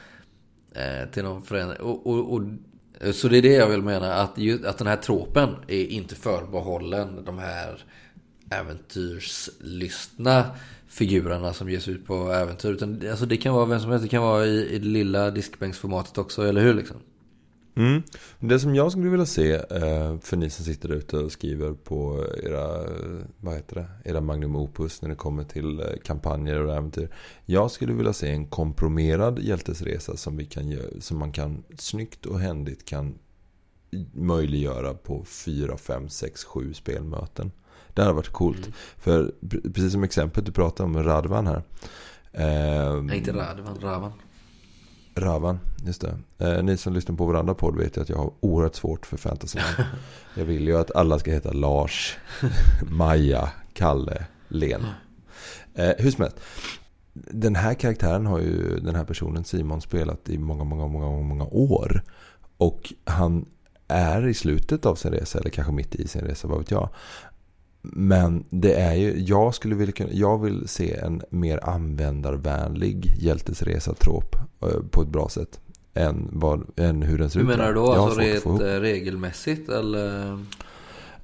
eh, 0.71 1.09
till 1.11 1.23
någon 1.23 1.41
förändring. 1.41 1.79
Och, 1.81 2.07
och, 2.07 2.33
och, 2.33 2.41
så 3.15 3.27
det 3.27 3.37
är 3.37 3.41
det 3.41 3.53
jag 3.53 3.67
vill 3.67 3.81
mena. 3.81 4.13
Att, 4.13 4.37
ju, 4.37 4.67
att 4.67 4.77
den 4.77 4.87
här 4.87 4.97
tropen 4.97 5.49
är 5.67 5.85
inte 5.85 6.15
förbehållen 6.15 7.25
de 7.25 7.37
här 7.37 7.83
äventyrslystna 8.49 10.45
figurerna 10.87 11.53
som 11.53 11.69
ges 11.69 11.87
ut 11.87 12.05
på 12.05 12.31
äventyr. 12.31 12.71
Utan, 12.71 13.03
alltså 13.09 13.25
det 13.25 13.37
kan 13.37 13.53
vara 13.53 13.65
vem 13.65 13.79
som 13.79 13.91
helst. 13.91 14.03
Det 14.03 14.09
kan 14.09 14.23
vara 14.23 14.45
i, 14.45 14.75
i 14.75 14.79
det 14.79 14.87
lilla 14.87 15.31
diskbänksformatet 15.31 16.17
också, 16.17 16.47
eller 16.47 16.61
hur? 16.61 16.73
Liksom? 16.73 16.97
Mm. 17.77 18.03
Det 18.39 18.59
som 18.59 18.75
jag 18.75 18.91
skulle 18.91 19.09
vilja 19.09 19.25
se 19.25 19.53
eh, 19.53 20.17
för 20.19 20.37
ni 20.37 20.49
som 20.49 20.65
sitter 20.65 20.89
ute 20.91 21.17
och 21.17 21.31
skriver 21.31 21.73
på 21.73 22.25
era, 22.43 22.67
vad 23.39 23.55
heter 23.55 23.75
det, 23.75 24.09
era 24.09 24.21
magnum 24.21 24.55
opus 24.55 25.01
när 25.01 25.09
det 25.09 25.15
kommer 25.15 25.43
till 25.43 25.79
eh, 25.79 25.85
kampanjer 26.03 26.61
och 26.61 26.73
äventyr. 26.75 27.09
Jag 27.45 27.71
skulle 27.71 27.93
vilja 27.93 28.13
se 28.13 28.29
en 28.31 28.45
komprimerad 28.47 29.39
hjältesresa 29.39 30.17
som, 30.17 30.37
vi 30.37 30.45
kan, 30.45 30.77
som 30.99 31.19
man 31.19 31.31
kan 31.31 31.63
snyggt 31.77 32.25
och 32.25 32.39
händigt 32.39 32.85
kan 32.85 33.15
möjliggöra 34.13 34.93
på 34.93 35.23
4, 35.25 35.77
5, 35.77 36.09
6, 36.09 36.43
7 36.43 36.73
spelmöten. 36.73 37.51
Det 37.93 38.01
hade 38.01 38.13
varit 38.13 38.29
coolt. 38.29 38.69
För 38.97 39.31
pre- 39.41 39.73
precis 39.73 39.91
som 39.91 40.03
exemplet 40.03 40.45
du 40.45 40.51
pratade 40.51 40.83
om 40.87 40.91
med 40.91 41.05
Radvan 41.05 41.47
här. 41.47 41.63
Eh, 42.31 43.01
Nej, 43.03 43.17
inte 43.17 43.31
Radvan, 43.31 43.77
Ravan. 43.81 44.11
Ravan, 45.19 45.59
just 45.85 46.01
det. 46.01 46.17
Eh, 46.37 46.63
ni 46.63 46.77
som 46.77 46.93
lyssnar 46.93 47.15
på 47.15 47.25
varandra 47.25 47.53
podd 47.53 47.77
vet 47.77 47.97
ju 47.97 48.01
att 48.01 48.09
jag 48.09 48.17
har 48.17 48.31
oerhört 48.39 48.75
svårt 48.75 49.05
för 49.05 49.17
fantasy. 49.17 49.59
jag 50.35 50.45
vill 50.45 50.67
ju 50.67 50.77
att 50.77 50.95
alla 50.95 51.19
ska 51.19 51.31
heta 51.31 51.51
Lars, 51.51 52.17
Maja, 52.89 53.51
Kalle, 53.73 54.25
Len. 54.47 54.85
Eh, 55.73 55.91
hur 55.97 56.11
som 56.11 56.21
helst. 56.21 56.37
Den 57.13 57.55
här 57.55 57.73
karaktären 57.73 58.25
har 58.25 58.39
ju 58.39 58.79
den 58.79 58.95
här 58.95 59.03
personen 59.03 59.43
Simon 59.43 59.81
spelat 59.81 60.29
i 60.29 60.37
många, 60.37 60.63
många, 60.63 60.87
många, 60.87 61.21
många 61.21 61.45
år. 61.45 62.03
Och 62.57 62.93
han 63.05 63.45
är 63.87 64.27
i 64.27 64.33
slutet 64.33 64.85
av 64.85 64.95
sin 64.95 65.11
resa, 65.11 65.39
eller 65.39 65.49
kanske 65.49 65.73
mitt 65.73 65.95
i 65.95 66.07
sin 66.07 66.21
resa, 66.21 66.47
vad 66.47 66.57
vet 66.57 66.71
jag. 66.71 66.89
Men 67.81 68.43
det 68.49 68.73
är 68.73 68.93
ju, 68.93 69.19
jag 69.19 69.53
skulle 69.55 69.75
vilja 69.75 69.93
jag 70.11 70.37
vill 70.43 70.67
se 70.67 70.95
en 70.95 71.21
mer 71.29 71.59
användarvänlig 71.69 73.13
hjältesresa-trop 73.19 74.35
eh, 74.61 74.67
på 74.91 75.01
ett 75.01 75.07
bra 75.09 75.29
sätt. 75.29 75.59
Än, 75.93 76.29
vad, 76.31 76.65
än 76.79 77.01
hur 77.01 77.17
den 77.17 77.29
ser 77.29 77.39
Hur 77.39 77.51
ut. 77.51 77.57
menar 77.57 77.67
du 77.67 77.73
då? 77.73 77.91
Alltså 77.93 78.19
att 78.19 78.25
rent 78.25 78.45
eh, 78.61 78.65
regelmässigt 78.65 79.69
eller? 79.69 80.39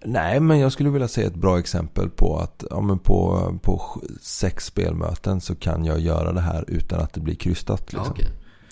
Nej, 0.06 0.40
men 0.40 0.60
jag 0.60 0.72
skulle 0.72 0.90
vilja 0.90 1.08
se 1.08 1.24
ett 1.24 1.36
bra 1.36 1.60
exempel 1.60 2.10
på 2.10 2.38
att 2.38 2.64
ja, 2.70 2.82
men 2.82 3.00
på, 3.00 3.52
på 3.64 4.02
sex 4.22 4.66
spelmöten 4.66 5.42
så 5.42 5.56
kan 5.56 5.86
jag 5.86 6.00
göra 6.00 6.32
det 6.32 6.42
här 6.42 6.66
utan 6.68 7.00
att 7.00 7.14
det 7.14 7.20
blir 7.20 7.36
krystat. 7.36 7.90
Ja, 7.92 7.98
Liksom. 7.98 8.14
okej. 8.14 8.28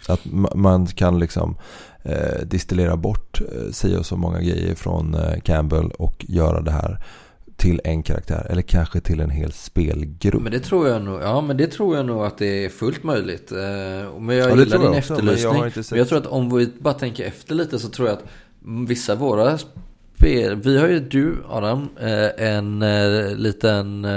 Att 0.08 0.20
ma- 0.24 0.56
man 0.56 0.86
kan 0.88 1.20
liksom 1.20 1.56
eh, 2.04 2.42
distillera 2.46 2.96
bort 2.98 3.42
eh, 3.42 3.72
si 3.72 3.96
och 3.98 4.06
så 4.06 4.18
många 4.18 4.42
grejer 4.42 4.76
från 4.76 5.16
eh, 5.16 5.40
Campbell 5.44 5.92
och 5.92 6.26
göra 6.30 6.62
det 6.62 6.72
här 6.72 7.04
till 7.62 7.82
en 7.84 8.04
karaktär. 8.04 8.48
Eller 8.50 8.62
kanske 8.62 9.00
till 9.00 9.20
en 9.20 9.30
hel 9.30 9.52
spelgrupp. 9.52 10.42
Men 10.42 10.52
det 10.52 10.60
tror 10.60 10.88
jag 10.88 11.02
nog, 11.02 11.22
ja 11.22 11.42
men 11.42 11.58
det 11.58 11.68
tror 11.68 11.98
jag 11.98 12.06
nog 12.06 12.26
att 12.26 12.38
det 12.38 12.66
är 12.66 12.70
fullt 12.70 13.04
möjligt. 13.04 13.52
Eh, 13.52 13.58
Men 13.58 14.36
jag 14.36 14.52
Ja, 14.52 14.56
gillar 14.56 14.78
din 14.78 14.88
också, 14.98 15.14
men 15.14 15.26
jag 15.26 15.68
efterlysning. 15.68 15.86
Men 15.92 16.00
jag, 16.00 16.08
tror 16.10 16.20
att 16.20 16.28
om 16.28 16.58
vi 16.58 16.70
bara 16.80 16.94
tänker 16.94 17.26
efter 17.26 17.56
lite 17.56 17.80
så 17.80 17.90
tror 17.90 18.08
jag 18.08 18.18
att 18.18 18.26
vissa 18.88 19.16
våra 19.16 19.58
spel, 19.58 20.56
vi 20.56 20.78
har 20.78 20.88
ju 20.88 21.00
du 21.00 21.36
Adam, 21.50 21.90
eh, 22.00 22.48
en 22.48 22.82
eh, 22.82 23.36
liten 23.36 24.08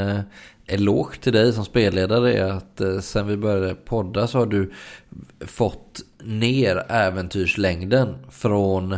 eloge 0.67 1.17
till 1.21 1.33
dig 1.33 1.53
som 1.53 1.65
spelledare 1.65 2.33
är 2.33 2.45
att 2.45 3.05
sen 3.05 3.27
vi 3.27 3.37
började 3.37 3.75
podda 3.75 4.27
så 4.27 4.39
har 4.39 4.47
du 4.47 4.73
fått 5.41 6.01
ner 6.23 6.85
äventyrslängden 6.89 8.15
från 8.31 8.97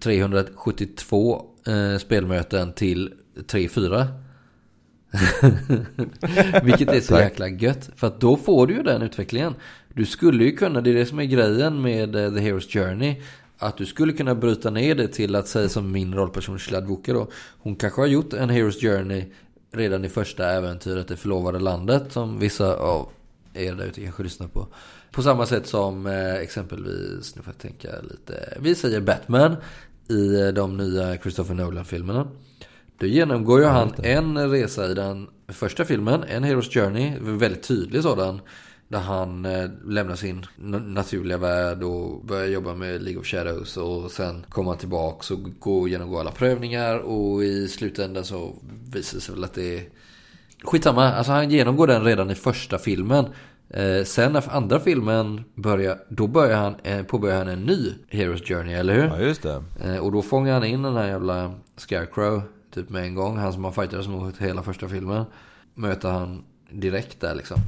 372 0.00 1.42
eh, 1.66 1.98
spelmöten 1.98 2.72
till 2.72 3.12
3-4. 3.46 4.06
Vilket 6.62 6.88
är 6.88 7.00
så 7.00 7.18
jäkla 7.18 7.48
gött. 7.48 7.90
För 7.96 8.06
att 8.06 8.20
då 8.20 8.36
får 8.36 8.66
du 8.66 8.74
ju 8.74 8.82
den 8.82 9.02
utvecklingen. 9.02 9.54
Du 9.94 10.06
skulle 10.06 10.44
ju 10.44 10.56
kunna, 10.56 10.80
det 10.80 10.90
är 10.90 10.94
det 10.94 11.06
som 11.06 11.18
är 11.18 11.24
grejen 11.24 11.82
med 11.82 12.16
eh, 12.16 12.34
The 12.34 12.40
Hero's 12.40 12.72
Journey. 12.72 13.22
Att 13.58 13.76
du 13.76 13.86
skulle 13.86 14.12
kunna 14.12 14.34
bryta 14.34 14.70
ner 14.70 14.94
det 14.94 15.08
till 15.08 15.34
att 15.34 15.48
säga 15.48 15.68
som 15.68 15.92
min 15.92 16.14
rollperson 16.14 16.58
Shladvuka 16.58 17.12
då. 17.12 17.28
Hon 17.58 17.76
kanske 17.76 18.00
har 18.00 18.06
gjort 18.06 18.32
en 18.32 18.50
Hero's 18.50 18.80
Journey 18.80 19.24
redan 19.72 20.04
i 20.04 20.08
första 20.08 20.50
äventyret 20.50 21.08
Det 21.08 21.16
förlovade 21.16 21.58
landet. 21.58 22.12
Som 22.12 22.38
vissa 22.38 22.76
av 22.76 23.08
er 23.54 23.74
där 23.74 23.84
ute 23.84 24.02
kanske 24.02 24.22
lyssnar 24.22 24.48
på. 24.48 24.66
På 25.10 25.22
samma 25.22 25.46
sätt 25.46 25.66
som 25.66 26.06
eh, 26.06 26.34
exempelvis, 26.34 27.36
nu 27.36 27.42
får 27.42 27.52
jag 27.52 27.58
tänka 27.58 27.88
lite. 28.10 28.58
Vi 28.60 28.74
säger 28.74 29.00
Batman 29.00 29.56
i 30.08 30.40
eh, 30.40 30.48
de 30.48 30.76
nya 30.76 31.16
Christopher 31.16 31.54
Nolan-filmerna. 31.54 32.28
Då 32.98 33.06
genomgår 33.06 33.60
ju 33.60 33.66
han 33.66 33.92
en 34.02 34.50
resa 34.50 34.90
i 34.90 34.94
den 34.94 35.28
första 35.48 35.84
filmen, 35.84 36.24
en 36.28 36.44
Hero's 36.44 36.70
Journey, 36.70 37.12
väldigt 37.20 37.62
tydlig 37.62 38.02
sådan. 38.02 38.40
Där 38.88 38.98
han 38.98 39.44
eh, 39.44 39.70
lämnar 39.86 40.14
sin 40.14 40.46
na- 40.56 40.86
naturliga 40.88 41.38
värld 41.38 41.82
och 41.82 42.24
börjar 42.24 42.46
jobba 42.46 42.74
med 42.74 43.02
League 43.02 43.20
of 43.20 43.26
Shadows. 43.26 43.76
Och 43.76 44.10
sen 44.10 44.44
kommer 44.48 44.70
han 44.70 44.78
tillbaka 44.78 45.34
och 45.34 45.40
går 45.60 45.88
genomgår 45.88 46.20
alla 46.20 46.30
prövningar. 46.30 46.98
Och 46.98 47.44
i 47.44 47.68
slutändan 47.68 48.24
så 48.24 48.52
visar 48.92 49.16
det 49.16 49.20
sig 49.20 49.34
väl 49.34 49.44
att 49.44 49.54
det 49.54 49.78
är 49.78 49.82
Skitsamma, 50.62 51.12
alltså 51.12 51.32
han 51.32 51.50
genomgår 51.50 51.86
den 51.86 52.04
redan 52.04 52.30
i 52.30 52.34
första 52.34 52.78
filmen. 52.78 53.24
Eh, 53.70 54.04
sen 54.04 54.32
när 54.32 54.44
andra 54.50 54.80
filmen 54.80 55.44
börjar, 55.54 55.98
då 56.08 56.26
börjar 56.26 56.56
han, 56.56 56.74
eh, 56.82 57.02
påbörjar 57.02 57.38
han 57.38 57.48
en 57.48 57.62
ny 57.62 57.94
Hero's 58.10 58.44
Journey, 58.44 58.74
eller 58.74 58.94
hur? 58.94 59.06
Ja, 59.06 59.20
just 59.20 59.42
det. 59.42 60.00
Och 60.00 60.12
då 60.12 60.22
fångar 60.22 60.52
han 60.52 60.64
in 60.64 60.82
den 60.82 60.96
här 60.96 61.06
jävla 61.06 61.54
Scarecrow, 61.76 62.42
typ 62.70 62.90
med 62.90 63.02
en 63.04 63.14
gång. 63.14 63.36
Han 63.36 63.52
som 63.52 63.64
har 63.64 63.72
fightats 63.72 64.08
mot 64.08 64.38
hela 64.38 64.62
första 64.62 64.88
filmen. 64.88 65.24
Möter 65.74 66.10
han 66.10 66.44
direkt 66.70 67.20
där 67.20 67.34
liksom. 67.34 67.60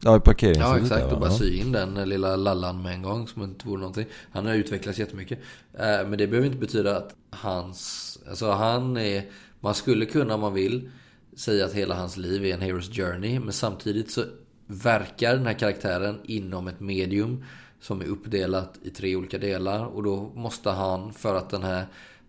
Ja, 0.00 0.16
i 0.16 0.20
parkeringshuset. 0.20 0.70
Ja 0.70 0.78
exakt, 0.82 1.04
där, 1.04 1.14
och 1.14 1.20
bara 1.20 1.30
sy 1.30 1.58
in 1.58 1.72
den 1.72 2.08
lilla 2.08 2.36
lallan 2.36 2.82
med 2.82 2.92
en 2.92 3.02
gång 3.02 3.28
som 3.28 3.42
inte 3.42 3.68
vore 3.68 3.80
någonting. 3.80 4.06
Han 4.32 4.46
har 4.46 4.54
utvecklats 4.54 4.98
jättemycket. 4.98 5.38
Eh, 5.72 6.08
Men 6.08 6.18
det 6.18 6.26
behöver 6.26 6.46
inte 6.46 6.58
betyda 6.58 6.96
att 6.96 7.14
hans, 7.30 8.18
alltså 8.28 8.50
han 8.50 8.96
är, 8.96 9.24
man 9.60 9.74
skulle 9.74 10.06
kunna 10.06 10.34
om 10.34 10.40
man 10.40 10.54
vill 10.54 10.90
säga 11.36 11.64
att 11.64 11.72
hela 11.72 11.94
hans 11.94 12.16
liv 12.16 12.44
är 12.44 12.54
en 12.54 12.60
Hero's 12.60 12.92
Journey. 12.92 13.40
Men 13.40 13.52
samtidigt 13.52 14.10
så 14.10 14.24
verkar 14.66 15.36
den 15.36 15.46
här 15.46 15.58
karaktären 15.58 16.18
inom 16.24 16.68
ett 16.68 16.80
medium 16.80 17.44
som 17.80 18.00
är 18.00 18.04
uppdelat 18.04 18.78
i 18.82 18.90
tre 18.90 19.16
olika 19.16 19.38
delar. 19.38 19.84
Och 19.84 20.02
då 20.02 20.32
måste 20.34 20.70
han, 20.70 21.12
för 21.12 21.34
att 21.34 21.50
den 21.50 21.62
här, 21.62 21.86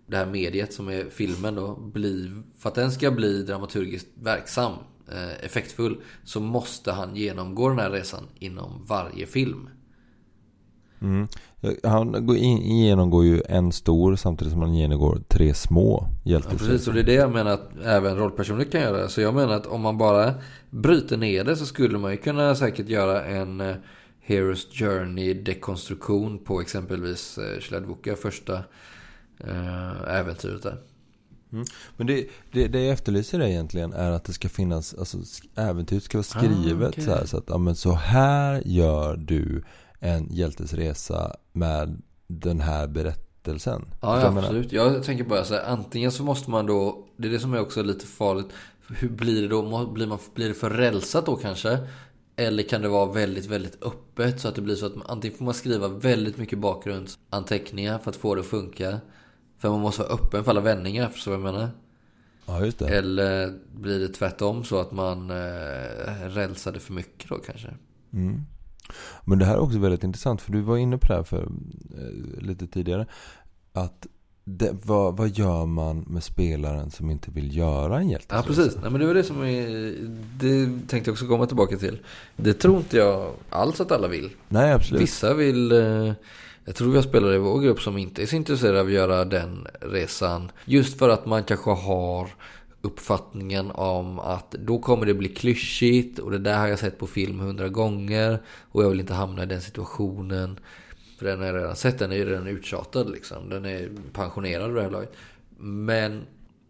det 0.09 0.17
här 0.17 0.25
mediet 0.25 0.73
som 0.73 0.87
är 0.87 1.05
filmen 1.09 1.55
då, 1.55 1.75
bli, 1.75 2.31
för 2.57 2.69
att 2.69 2.75
den 2.75 2.91
ska 2.91 3.11
bli 3.11 3.43
dramaturgiskt 3.43 4.07
verksam, 4.23 4.73
eh, 5.11 5.45
effektfull, 5.45 5.97
så 6.23 6.39
måste 6.39 6.91
han 6.91 7.15
genomgå 7.15 7.69
den 7.69 7.79
här 7.79 7.91
resan 7.91 8.23
inom 8.39 8.85
varje 8.85 9.25
film. 9.25 9.69
Mm. 11.01 11.27
Han 11.83 12.25
går 12.25 12.37
in, 12.37 12.57
genomgår 12.57 13.25
ju 13.25 13.41
en 13.49 13.71
stor 13.71 14.15
samtidigt 14.15 14.53
som 14.53 14.61
han 14.61 14.73
genomgår 14.73 15.21
tre 15.27 15.53
små 15.53 16.07
Ja, 16.23 16.31
hjältesresor. 16.31 16.67
precis, 16.67 16.87
och 16.87 16.93
det 16.93 16.99
är 16.99 17.03
det 17.03 17.13
jag 17.13 17.31
menar 17.31 17.51
att 17.51 17.69
även 17.83 18.17
rollpersoner 18.17 18.63
kan 18.63 18.81
göra. 18.81 19.07
Så 19.09 19.21
jag 19.21 19.33
menar 19.35 19.53
att 19.53 19.65
om 19.65 19.81
man 19.81 19.97
bara 19.97 20.33
bryter 20.69 21.17
ner 21.17 21.43
det 21.43 21.55
så 21.55 21.65
skulle 21.65 21.97
man 21.97 22.11
ju 22.11 22.17
kunna 22.17 22.55
säkert 22.55 22.89
göra 22.89 23.25
en 23.25 23.61
eh, 23.61 23.75
Hero's 24.27 24.67
Journey 24.71 25.33
dekonstruktion 25.33 26.39
på 26.39 26.61
exempelvis 26.61 27.37
eh, 27.37 27.59
Shladvuka 27.59 28.15
första 28.15 28.63
äventyret 30.07 30.63
där. 30.63 30.77
Men 31.97 32.07
det, 32.07 32.27
det, 32.51 32.67
det 32.67 32.81
jag 32.81 32.93
efterlyser 32.93 33.41
egentligen 33.41 33.93
är 33.93 34.11
att 34.11 34.23
det 34.23 34.33
ska 34.33 34.49
finnas, 34.49 34.93
alltså 34.93 35.17
äventyret 35.55 36.03
ska 36.03 36.17
vara 36.17 36.23
skrivet 36.23 36.87
Ah, 36.87 36.89
okej. 36.89 37.03
så 37.03 37.11
här. 37.11 37.25
Så 37.25 37.37
att, 37.37 37.43
ja 37.47 37.57
men 37.57 37.75
så 37.75 37.91
här 37.91 38.61
gör 38.65 39.17
du 39.17 39.63
en 39.99 40.27
hjältesresa 40.31 41.35
med 41.51 42.01
den 42.27 42.59
här 42.59 42.87
berättelsen. 42.87 43.85
Ja, 44.01 44.21
ja 44.21 44.27
absolut. 44.27 44.71
Jag 44.71 45.03
tänker 45.03 45.23
bara 45.23 45.43
så 45.43 45.53
här, 45.53 45.63
antingen 45.63 46.11
så 46.11 46.23
måste 46.23 46.49
man 46.49 46.65
då, 46.65 47.07
det 47.17 47.27
är 47.27 47.31
det 47.31 47.39
som 47.39 47.53
är 47.53 47.59
också 47.61 47.83
lite 47.83 48.05
farligt. 48.05 48.47
Hur 48.87 49.09
blir 49.09 49.41
det 49.41 49.47
då? 49.47 49.85
Blir, 49.87 50.07
man, 50.07 50.19
blir 50.33 50.47
det 50.47 50.53
för 50.53 50.69
rälsat 50.69 51.25
då 51.25 51.35
kanske? 51.35 51.77
Eller 52.35 52.63
kan 52.63 52.81
det 52.81 52.87
vara 52.89 53.11
väldigt, 53.11 53.45
väldigt 53.45 53.83
öppet 53.83 54.41
så 54.41 54.47
att 54.47 54.55
det 54.55 54.61
blir 54.61 54.75
så 54.75 54.85
att 54.85 54.95
man, 54.95 55.05
antingen 55.07 55.37
får 55.37 55.45
man 55.45 55.53
skriva 55.53 55.87
väldigt 55.87 56.37
mycket 56.37 56.59
bakgrundsanteckningar 56.59 57.99
för 57.99 58.09
att 58.09 58.15
få 58.15 58.35
det 58.35 58.41
att 58.41 58.47
funka. 58.47 58.99
För 59.59 59.69
man 59.69 59.79
måste 59.79 60.01
vara 60.01 60.13
öppen 60.13 60.43
för 60.43 60.51
alla 60.51 60.61
vändningar, 60.61 61.09
förstår 61.09 61.31
du 61.31 61.37
vad 61.37 61.47
jag 61.47 61.53
menar? 61.53 61.69
Ja, 62.45 62.65
just 62.65 62.79
det. 62.79 62.87
Eller 62.87 63.53
blir 63.75 63.99
det 63.99 64.07
tvärtom 64.07 64.63
så 64.63 64.79
att 64.79 64.91
man 64.91 65.29
eh, 65.29 66.29
rälsade 66.29 66.79
för 66.79 66.93
mycket 66.93 67.29
då 67.29 67.35
kanske? 67.35 67.67
Mm. 68.13 68.41
Men 69.25 69.39
det 69.39 69.45
här 69.45 69.53
är 69.53 69.59
också 69.59 69.79
väldigt 69.79 70.03
intressant 70.03 70.41
för 70.41 70.51
du 70.51 70.61
var 70.61 70.77
inne 70.77 70.97
på 70.97 71.07
det 71.07 71.13
här 71.13 71.23
för 71.23 71.43
eh, 71.43 72.41
lite 72.41 72.67
tidigare. 72.67 73.07
Att 73.73 74.07
det, 74.43 74.75
vad, 74.83 75.17
vad 75.17 75.29
gör 75.29 75.65
man 75.65 76.05
med 76.07 76.23
spelaren 76.23 76.91
som 76.91 77.09
inte 77.09 77.31
vill 77.31 77.57
göra 77.57 77.99
en 77.99 78.09
hjälteresa? 78.09 78.35
Ja, 78.35 78.55
precis. 78.55 78.77
Nej, 78.81 78.91
men 78.91 79.01
det 79.01 79.07
var 79.07 79.13
det 79.13 79.23
som 79.23 79.43
är, 79.43 79.93
det 80.39 80.65
tänkte 80.87 81.09
jag 81.09 81.13
också 81.13 81.27
komma 81.27 81.45
tillbaka 81.45 81.77
till. 81.77 81.99
Det 82.35 82.53
tror 82.53 82.77
inte 82.77 82.97
jag 82.97 83.33
alls 83.49 83.81
att 83.81 83.91
alla 83.91 84.07
vill. 84.07 84.29
Nej, 84.47 84.73
absolut. 84.73 85.01
Vissa 85.01 85.33
vill, 85.33 85.71
eh, 85.71 86.13
jag 86.69 86.75
tror 86.75 86.89
vi 86.89 86.95
har 86.95 87.03
spelare 87.03 87.35
i 87.35 87.37
vår 87.37 87.59
grupp 87.59 87.81
som 87.81 87.97
inte 87.97 88.21
är 88.21 88.25
så 88.25 88.35
intresserade 88.35 88.79
av 88.79 88.85
att 88.85 88.91
göra 88.91 89.25
den 89.25 89.67
resan. 89.81 90.51
Just 90.65 90.99
för 90.99 91.09
att 91.09 91.25
man 91.25 91.43
kanske 91.43 91.71
har 91.71 92.29
uppfattningen 92.81 93.71
om 93.71 94.19
att 94.19 94.51
då 94.51 94.79
kommer 94.79 95.05
det 95.05 95.13
bli 95.13 95.29
klyschigt 95.29 96.19
och 96.19 96.31
det 96.31 96.37
där 96.37 96.57
har 96.57 96.67
jag 96.67 96.79
sett 96.79 96.97
på 96.97 97.07
film 97.07 97.39
hundra 97.39 97.69
gånger 97.69 98.39
och 98.71 98.83
jag 98.83 98.89
vill 98.89 98.99
inte 98.99 99.13
hamna 99.13 99.43
i 99.43 99.45
den 99.45 99.61
situationen. 99.61 100.59
För 101.19 101.25
den 101.25 101.39
har 101.39 101.45
jag 101.45 101.55
redan 101.55 101.75
sett, 101.75 101.99
den 101.99 102.11
är 102.11 102.15
ju 102.15 102.29
redan 102.29 102.47
uttjatad 102.47 103.09
liksom. 103.09 103.49
Den 103.49 103.65
är 103.65 103.89
pensionerad 104.13 104.67
vid 104.67 104.75
det 104.75 104.81
här 104.81 104.91
laget. 104.91 105.13
Men 105.57 106.25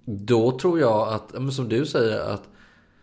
då 0.05 0.59
tror 0.59 0.79
jag 0.79 1.07
att, 1.13 1.53
som 1.53 1.69
du 1.69 1.85
säger, 1.85 2.19
att 2.19 2.43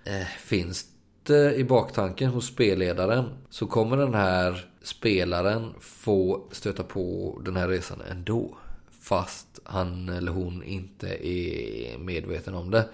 eh, 0.05 0.27
finns 0.41 0.87
det 1.23 1.55
i 1.55 1.65
baktanken 1.65 2.31
hos 2.31 2.47
spelledaren 2.47 3.25
så 3.51 3.67
kommer 3.67 3.97
den 3.97 4.15
här 4.15 4.67
spelaren 4.87 5.75
få 5.81 6.45
stöta 6.53 6.83
på 6.83 7.39
den 7.45 7.57
här 7.57 7.69
resan 7.69 8.03
ändå. 8.11 8.57
Fast 9.03 9.61
han 9.65 10.09
eller 10.09 10.33
hon 10.33 10.63
inte 10.63 11.27
är 11.29 11.99
medveten 11.99 12.55
om 12.55 12.71
det. 12.71 12.89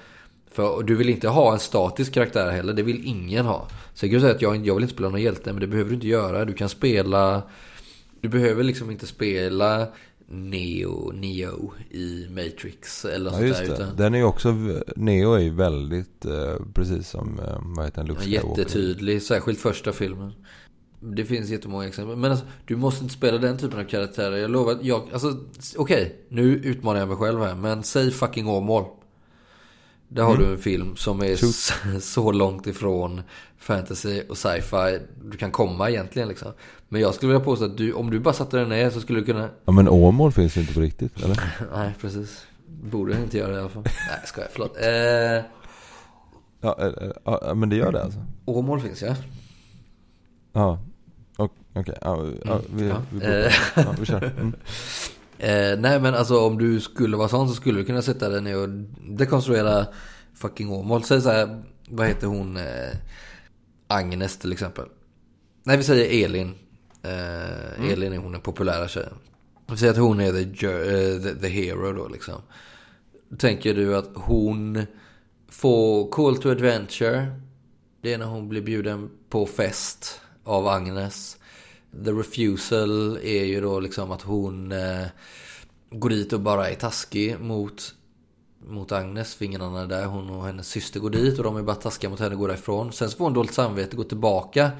För 0.50 0.82
du 0.82 0.94
vill 0.96 1.08
inte 1.08 1.28
ha 1.28 1.52
en 1.52 1.58
statisk 1.58 2.12
karaktär 2.14 2.50
heller, 2.50 2.72
det 2.72 2.82
vill 2.82 3.06
ingen 3.06 3.46
ha. 3.46 3.68
Så 3.94 4.06
jag 4.06 4.12
kan 4.12 4.20
säga 4.20 4.34
att 4.34 4.42
jag, 4.42 4.66
jag 4.66 4.74
vill 4.74 4.82
inte 4.84 4.94
spela 4.94 5.08
någon 5.08 5.22
hjälte, 5.22 5.52
men 5.52 5.60
det 5.60 5.66
behöver 5.66 5.90
du 5.90 5.94
inte 5.94 6.08
göra. 6.08 6.44
Du 6.44 6.52
kan 6.52 6.68
spela... 6.68 7.42
Du 8.20 8.28
behöver 8.28 8.62
liksom 8.64 8.90
inte 8.90 9.06
spela 9.06 9.86
Neo, 10.26 11.12
Neo 11.12 11.72
i 11.90 12.26
Matrix 12.30 13.04
eller 13.04 13.30
Ja, 13.30 13.40
just 13.40 13.60
där. 13.60 13.66
det. 13.68 13.74
Utan, 13.74 13.96
Den 13.96 14.14
är 14.14 14.18
ju 14.18 14.24
också, 14.24 14.52
Neo 14.96 15.32
är 15.32 15.38
ju 15.40 15.50
väldigt, 15.54 16.24
eh, 16.24 16.54
precis 16.74 17.08
som, 17.08 17.38
eh, 17.38 17.58
vad 17.76 17.84
heter 17.84 17.98
den, 17.98 18.06
Luke 18.06 18.20
Skywalker. 18.20 18.48
jättetydlig, 18.62 19.22
särskilt 19.22 19.60
första 19.60 19.92
filmen. 19.92 20.32
Det 21.04 21.24
finns 21.24 21.50
jättemånga 21.50 21.86
exempel. 21.88 22.16
Men 22.16 22.30
alltså, 22.30 22.46
du 22.66 22.76
måste 22.76 23.02
inte 23.04 23.14
spela 23.14 23.38
den 23.38 23.58
typen 23.58 23.80
av 23.80 23.84
karaktärer. 23.84 24.36
Jag 24.36 24.50
lovar, 24.50 24.78
jag, 24.82 25.02
alltså, 25.12 25.36
okej, 25.76 26.16
nu 26.28 26.42
utmanar 26.42 27.00
jag 27.00 27.08
mig 27.08 27.16
själv 27.16 27.40
här. 27.40 27.54
Men 27.54 27.82
säg 27.82 28.10
fucking 28.10 28.48
Åmål. 28.48 28.84
Där 30.08 30.22
har 30.22 30.34
Mm. 30.34 30.46
du 30.46 30.52
en 30.52 30.58
film 30.58 30.96
som 30.96 31.22
är 31.22 31.36
så, 31.36 31.52
så 32.00 32.32
långt 32.32 32.66
ifrån 32.66 33.22
fantasy 33.58 34.22
och 34.28 34.38
sci-fi 34.38 34.98
du 35.24 35.36
kan 35.36 35.50
komma 35.50 35.90
egentligen 35.90 36.28
liksom. 36.28 36.52
Men 36.88 37.00
jag 37.00 37.14
skulle 37.14 37.32
vilja 37.32 37.44
påstå 37.44 37.64
att 37.64 37.76
du, 37.76 37.92
om 37.92 38.10
du 38.10 38.20
bara 38.20 38.34
satte 38.34 38.56
den 38.56 38.68
ner 38.68 38.90
så 38.90 39.00
skulle 39.00 39.20
du 39.20 39.24
kunna... 39.26 39.48
Ja 39.64 39.72
men 39.72 39.88
Åmål 39.88 40.32
finns 40.32 40.56
ju 40.56 40.60
inte 40.60 40.74
på 40.74 40.80
riktigt, 40.80 41.22
eller? 41.24 41.42
Nej, 41.76 41.94
precis. 42.00 42.46
Borde 42.82 43.16
inte 43.16 43.38
göra 43.38 43.50
det 43.50 43.56
i 43.56 43.60
alla 43.60 43.68
fall. 43.68 43.82
Nej, 43.84 44.20
ska 44.26 44.40
jag 44.40 44.50
förlåt. 44.50 44.76
Eh, 44.80 45.44
Ja, 46.64 46.76
eh, 46.80 46.86
eh, 46.86 47.10
ja, 47.24 47.54
men 47.54 47.68
det 47.68 47.76
gör 47.76 47.92
det 47.92 48.02
alltså? 48.02 48.18
Åmål 48.44 48.80
finns 48.80 49.02
ja. 49.02 49.14
Ja, 50.52 50.78
okej. 51.74 51.98
Ja, 52.00 52.26
ja, 52.44 52.60
vi, 52.74 52.88
Ja. 52.88 53.02
vi, 53.12 53.24
Eh. 53.26 53.52
ja, 53.76 53.94
vi 54.00 54.06
kör. 54.06 54.22
Mm. 54.38 54.52
Eh, 55.38 55.78
nej 55.78 56.00
men 56.00 56.14
alltså 56.14 56.40
om 56.46 56.58
du 56.58 56.80
skulle 56.80 57.16
vara 57.16 57.28
sån 57.28 57.48
så 57.48 57.54
skulle 57.54 57.78
du 57.78 57.84
kunna 57.84 58.02
sätta 58.02 58.28
dig 58.28 58.40
ner 58.42 58.56
och 58.58 58.68
dekonstruera 59.08 59.86
fucking 60.34 60.70
Åmål. 60.72 61.04
Säg 61.04 61.20
så 61.20 61.30
här, 61.30 61.62
vad 61.88 62.06
heter 62.06 62.26
hon? 62.26 62.56
Eh, 62.56 62.90
Agnes 63.86 64.38
till 64.38 64.52
exempel. 64.52 64.84
Nej 65.64 65.76
vi 65.76 65.82
säger 65.82 66.24
Elin. 66.24 66.54
Eh, 67.02 67.90
Elin 67.92 68.12
är 68.12 68.18
hon 68.18 68.32
den 68.32 68.40
populära 68.40 68.88
tjejen. 68.88 69.14
Vi 69.66 69.76
säger 69.76 69.92
att 69.92 69.98
hon 69.98 70.20
är 70.20 70.32
the, 70.32 70.66
eh, 70.66 71.22
the, 71.22 71.40
the 71.40 71.48
hero 71.48 71.92
då 71.92 72.08
liksom. 72.08 72.42
Tänker 73.38 73.74
du 73.74 73.96
att 73.96 74.10
hon 74.14 74.86
får 75.48 76.10
call 76.10 76.36
to 76.36 76.50
adventure. 76.50 77.26
Det 78.02 78.12
är 78.12 78.18
när 78.18 78.26
hon 78.26 78.48
blir 78.48 78.62
bjuden 78.62 79.10
på 79.28 79.46
fest 79.46 80.20
av 80.44 80.66
Agnes. 80.68 81.36
The 82.04 82.10
refusal 82.10 83.16
är 83.22 83.44
ju 83.44 83.60
då 83.60 83.80
liksom 83.80 84.10
att 84.10 84.22
hon 84.22 84.72
eh, 84.72 85.06
går 85.90 86.08
dit 86.08 86.32
och 86.32 86.40
bara 86.40 86.70
är 86.70 86.74
taskig 86.74 87.40
mot, 87.40 87.94
mot 88.66 88.92
Agnes. 88.92 89.34
För 89.34 89.44
ingen 89.44 89.62
annan 89.62 89.82
är 89.82 89.86
där. 89.86 90.04
Hon 90.04 90.30
och 90.30 90.44
hennes 90.46 90.68
syster 90.68 91.00
går 91.00 91.10
dit 91.10 91.38
och 91.38 91.44
de 91.44 91.56
är 91.56 91.62
bara 91.62 91.76
taskiga 91.76 92.10
mot 92.10 92.20
henne 92.20 92.34
och 92.34 92.40
går 92.40 92.48
därifrån. 92.48 92.92
Sen 92.92 93.10
så 93.10 93.16
får 93.16 93.24
hon 93.24 93.34
dåligt 93.34 93.54
samvete, 93.54 93.90
och 93.90 93.96
går 93.96 94.04
tillbaka. 94.04 94.70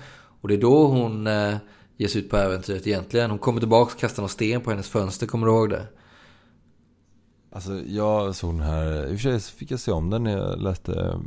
Och 0.41 0.49
det 0.49 0.55
är 0.55 0.61
då 0.61 0.87
hon 0.87 1.27
eh, 1.27 1.57
ger 1.97 2.09
sig 2.09 2.21
ut 2.21 2.31
på 2.31 2.37
äventyret 2.37 2.87
egentligen. 2.87 3.31
Hon 3.31 3.39
kommer 3.39 3.61
tillbaka 3.61 3.95
och 3.95 4.01
kastar 4.01 4.23
någon 4.23 4.31
sten 4.31 4.61
på 4.61 4.71
hennes 4.71 4.89
fönster, 4.89 5.27
kommer 5.27 5.47
du 5.47 5.53
ihåg 5.53 5.71
det? 5.71 5.87
Alltså 7.55 7.81
jag 7.87 8.35
såg 8.35 8.55
den 8.55 8.61
här, 8.61 9.07
i 9.07 9.17
och 9.17 9.21
för 9.21 9.39
sig 9.39 9.41
fick 9.41 9.71
jag 9.71 9.81
se 9.81 9.93
om 9.93 10.11
den 10.11 10.25
när 10.25 10.39
jag 10.39 10.63
läste 10.63 11.21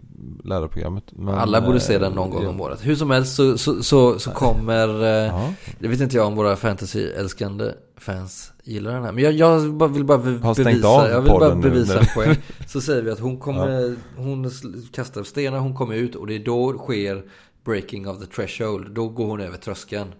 lärarprogrammet. 0.43 1.03
Men, 1.11 1.35
Alla 1.35 1.61
borde 1.61 1.79
se 1.79 1.93
eh, 1.93 1.99
den 1.99 2.13
någon 2.13 2.29
gång 2.29 2.43
ja. 2.43 2.49
om 2.49 2.61
året. 2.61 2.79
Hur 2.85 2.95
som 2.95 3.11
helst 3.11 3.35
så, 3.35 3.57
så, 3.57 3.83
så, 3.83 4.19
så 4.19 4.31
kommer... 4.31 5.03
Eh, 5.03 5.25
Ja. 5.25 5.53
Det 5.79 5.87
vet 5.87 6.01
inte 6.01 6.15
jag 6.15 6.27
om 6.27 6.35
våra 6.35 6.55
fantasy-älskande 6.55 7.71
fans 7.97 8.51
gillar 8.63 8.93
den 8.93 9.03
här. 9.03 9.11
Men 9.11 9.23
jag, 9.23 9.33
jag 9.33 9.59
vill 9.89 10.03
bara 10.03 10.17
bevisa, 10.17 11.09
jag 11.09 11.21
vill 11.21 11.31
bara 11.31 11.55
bevisa 11.55 11.99
en 11.99 12.05
poäng. 12.15 12.35
Så 12.67 12.81
säger 12.81 13.01
vi 13.01 13.11
att 13.11 13.19
hon 13.19 13.39
kommer, 13.39 13.95
hon 14.17 14.51
kastar 14.91 15.23
stenar, 15.23 15.59
hon 15.59 15.75
kommer 15.75 15.95
ut 15.95 16.15
och 16.15 16.27
det 16.27 16.35
är 16.35 16.39
då 16.39 16.77
sker 16.77 17.23
breaking 17.63 18.09
of 18.09 18.19
the 18.19 18.25
threshold. 18.25 18.91
Då 18.91 19.07
går 19.09 19.25
hon 19.25 19.41
över 19.41 19.57
tröskeln. 19.57 20.13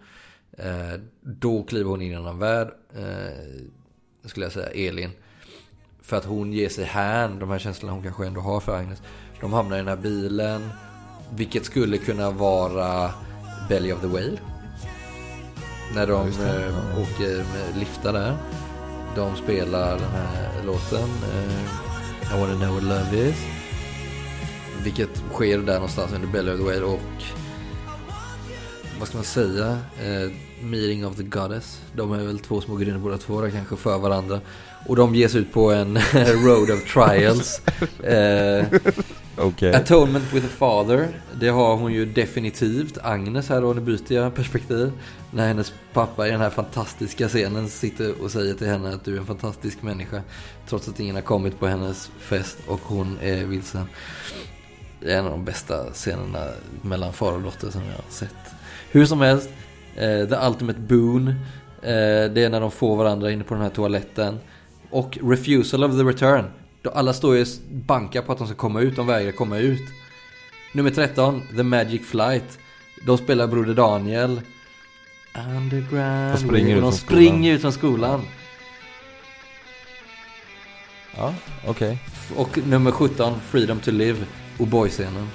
Eh, 0.58 1.00
då 1.22 1.64
kliver 1.64 1.90
hon 1.90 2.02
in 2.02 2.12
i 2.12 2.16
en 2.16 2.22
annan 2.22 2.40
värld. 2.40 2.68
Eh, 2.96 4.30
skulle 4.30 4.46
jag 4.46 4.54
säga, 4.54 4.90
Elin. 4.90 5.10
För 6.06 6.18
att 6.18 6.26
hon 6.26 6.54
ger 6.54 6.70
sig 6.70 6.86
hän, 6.86 7.40
de 7.40 7.50
här 7.50 7.60
känslorna 7.60 7.94
hon 7.94 8.04
kanske 8.04 8.28
ändå 8.28 8.42
har 8.42 8.60
för 8.60 8.78
Agnes. 8.78 9.02
De 9.42 9.54
hamnar 9.54 9.76
i 9.76 9.80
den 9.80 9.88
här 9.88 9.96
bilen. 9.96 10.70
Vilket 11.36 11.66
skulle 11.66 11.98
kunna 11.98 12.32
vara 12.32 13.12
Belly 13.70 13.92
of 13.92 14.02
the 14.02 14.08
Whale. 14.08 14.38
När 15.96 16.08
de 16.08 16.28
just 16.28 16.40
det. 16.40 16.66
eh, 16.66 17.02
åker 17.02 17.38
med 17.38 17.78
liftar 17.80 18.14
där. 18.14 18.38
De 19.16 19.36
spelar 19.36 19.92
den 20.00 20.12
här 20.12 20.64
låten. 20.66 21.10
Eh, 21.34 22.36
I 22.38 22.40
wanna 22.42 22.56
know 22.56 22.74
what 22.74 22.84
love 22.84 23.30
is. 23.30 23.38
Vilket 24.84 25.24
sker 25.34 25.58
där 25.58 25.74
någonstans 25.74 26.14
under 26.14 26.28
Belly 26.28 26.52
of 26.52 26.58
the 26.58 26.64
Whale 26.66 26.86
och 26.86 27.24
vad 29.00 29.08
ska 29.08 29.18
man 29.18 29.26
säga? 29.26 29.78
Eh, 30.04 30.32
meeting 30.64 31.06
of 31.06 31.16
the 31.16 31.24
Goddess. 31.24 31.82
De 31.94 32.12
är 32.14 32.18
väl 32.18 32.40
två 32.40 32.62
små 32.62 32.76
gudinnor 32.76 33.00
båda 33.00 33.18
två 33.18 33.42
där 33.42 33.50
kanske 33.50 33.76
för 33.76 33.98
varandra. 33.98 34.42
Och 34.88 34.96
de 34.96 35.16
ger 35.16 35.28
sig 35.28 35.42
ut 35.42 35.54
på 35.54 35.72
en 35.72 35.98
road 36.46 36.72
of 36.72 36.94
trials. 36.94 37.62
Eh, 38.04 38.66
Okej. 39.38 39.74
Atonement 39.74 40.34
with 40.34 40.46
a 40.46 40.50
father. 40.58 41.08
Det 41.40 41.48
har 41.48 41.76
hon 41.76 41.94
ju 41.94 42.06
definitivt. 42.06 42.98
Agnes 43.04 43.50
här 43.50 43.62
då, 43.62 43.74
nu 43.74 43.82
byter 43.82 44.14
jag 44.14 44.36
perspektiv. 44.36 44.92
När 45.32 45.48
hennes 45.48 45.74
pappa 45.94 46.28
i 46.28 46.32
den 46.32 46.42
här 46.42 46.50
fantastiska 46.50 47.28
scenen 47.28 47.70
sitter 47.70 48.24
och 48.24 48.32
säger 48.32 48.54
till 48.54 48.68
henne 48.68 48.90
att 48.90 49.06
du 49.06 49.16
är 49.16 49.20
en 49.20 49.26
fantastisk 49.26 49.82
människa. 49.82 50.22
Trots 50.68 50.88
att 50.88 51.00
ingen 51.00 51.16
har 51.16 51.22
kommit 51.22 51.60
på 51.60 51.68
hennes 51.68 52.12
fest 52.20 52.58
och 52.68 52.82
hon 52.84 53.20
är 53.22 53.46
vilsen. 53.46 53.86
Det 55.00 55.14
är 55.14 55.20
en 55.20 55.26
av 55.26 55.32
de 55.32 55.46
bästa 55.46 55.86
scenerna 55.94 56.48
mellan 56.82 57.14
far 57.14 57.34
och 57.34 57.42
dotter 57.42 57.70
som 57.72 57.82
jag 57.82 57.92
har 57.96 58.04
sett. 58.10 58.36
Hur 58.92 59.06
som 59.06 59.22
helst, 59.22 59.50
eh, 59.96 60.28
The 60.30 60.48
Ultimate 60.48 60.80
Boon. 60.80 61.28
Eh, 61.82 62.32
det 62.34 62.44
är 62.44 62.50
när 62.50 62.62
de 62.62 62.72
får 62.72 62.96
varandra 62.96 63.32
inne 63.32 63.44
på 63.44 63.54
den 63.54 63.64
här 63.64 63.70
toaletten. 63.70 64.40
Och 64.90 65.18
Refusal 65.24 65.84
of 65.84 65.92
the 65.92 66.04
Return. 66.04 66.46
Då 66.82 66.90
alla 66.90 67.14
står 67.14 67.36
ju 67.36 67.42
och 67.42 67.48
bankar 67.72 68.22
på 68.22 68.32
att 68.32 68.38
de 68.38 68.48
ska 68.48 68.56
komma 68.56 68.82
ut, 68.82 68.96
de 68.96 69.08
vägrar 69.08 69.32
komma 69.32 69.58
ut. 69.58 69.84
Nummer 70.74 70.92
13, 70.92 71.42
The 71.58 71.64
Magic 71.64 72.08
Flight. 72.08 72.60
De 73.06 73.18
spelar 73.18 73.48
Broder 73.48 73.74
Daniel. 73.74 74.42
Underground. 75.58 76.34
De 76.34 76.38
springer 76.38 76.76
ut 76.76 76.76
de 76.76 76.82
från 76.82 76.94
springer 76.94 77.32
skolan. 77.32 77.56
ut 77.56 77.62
från 77.62 77.72
skolan. 77.74 78.22
Ja, 81.18 81.34
okej. 81.68 82.00
Och 82.36 82.58
nummer 82.68 82.92
17, 82.92 83.40
Freedom 83.40 83.80
to 83.80 83.92
Live. 83.92 84.26
O'boy-scenen. 84.58 85.28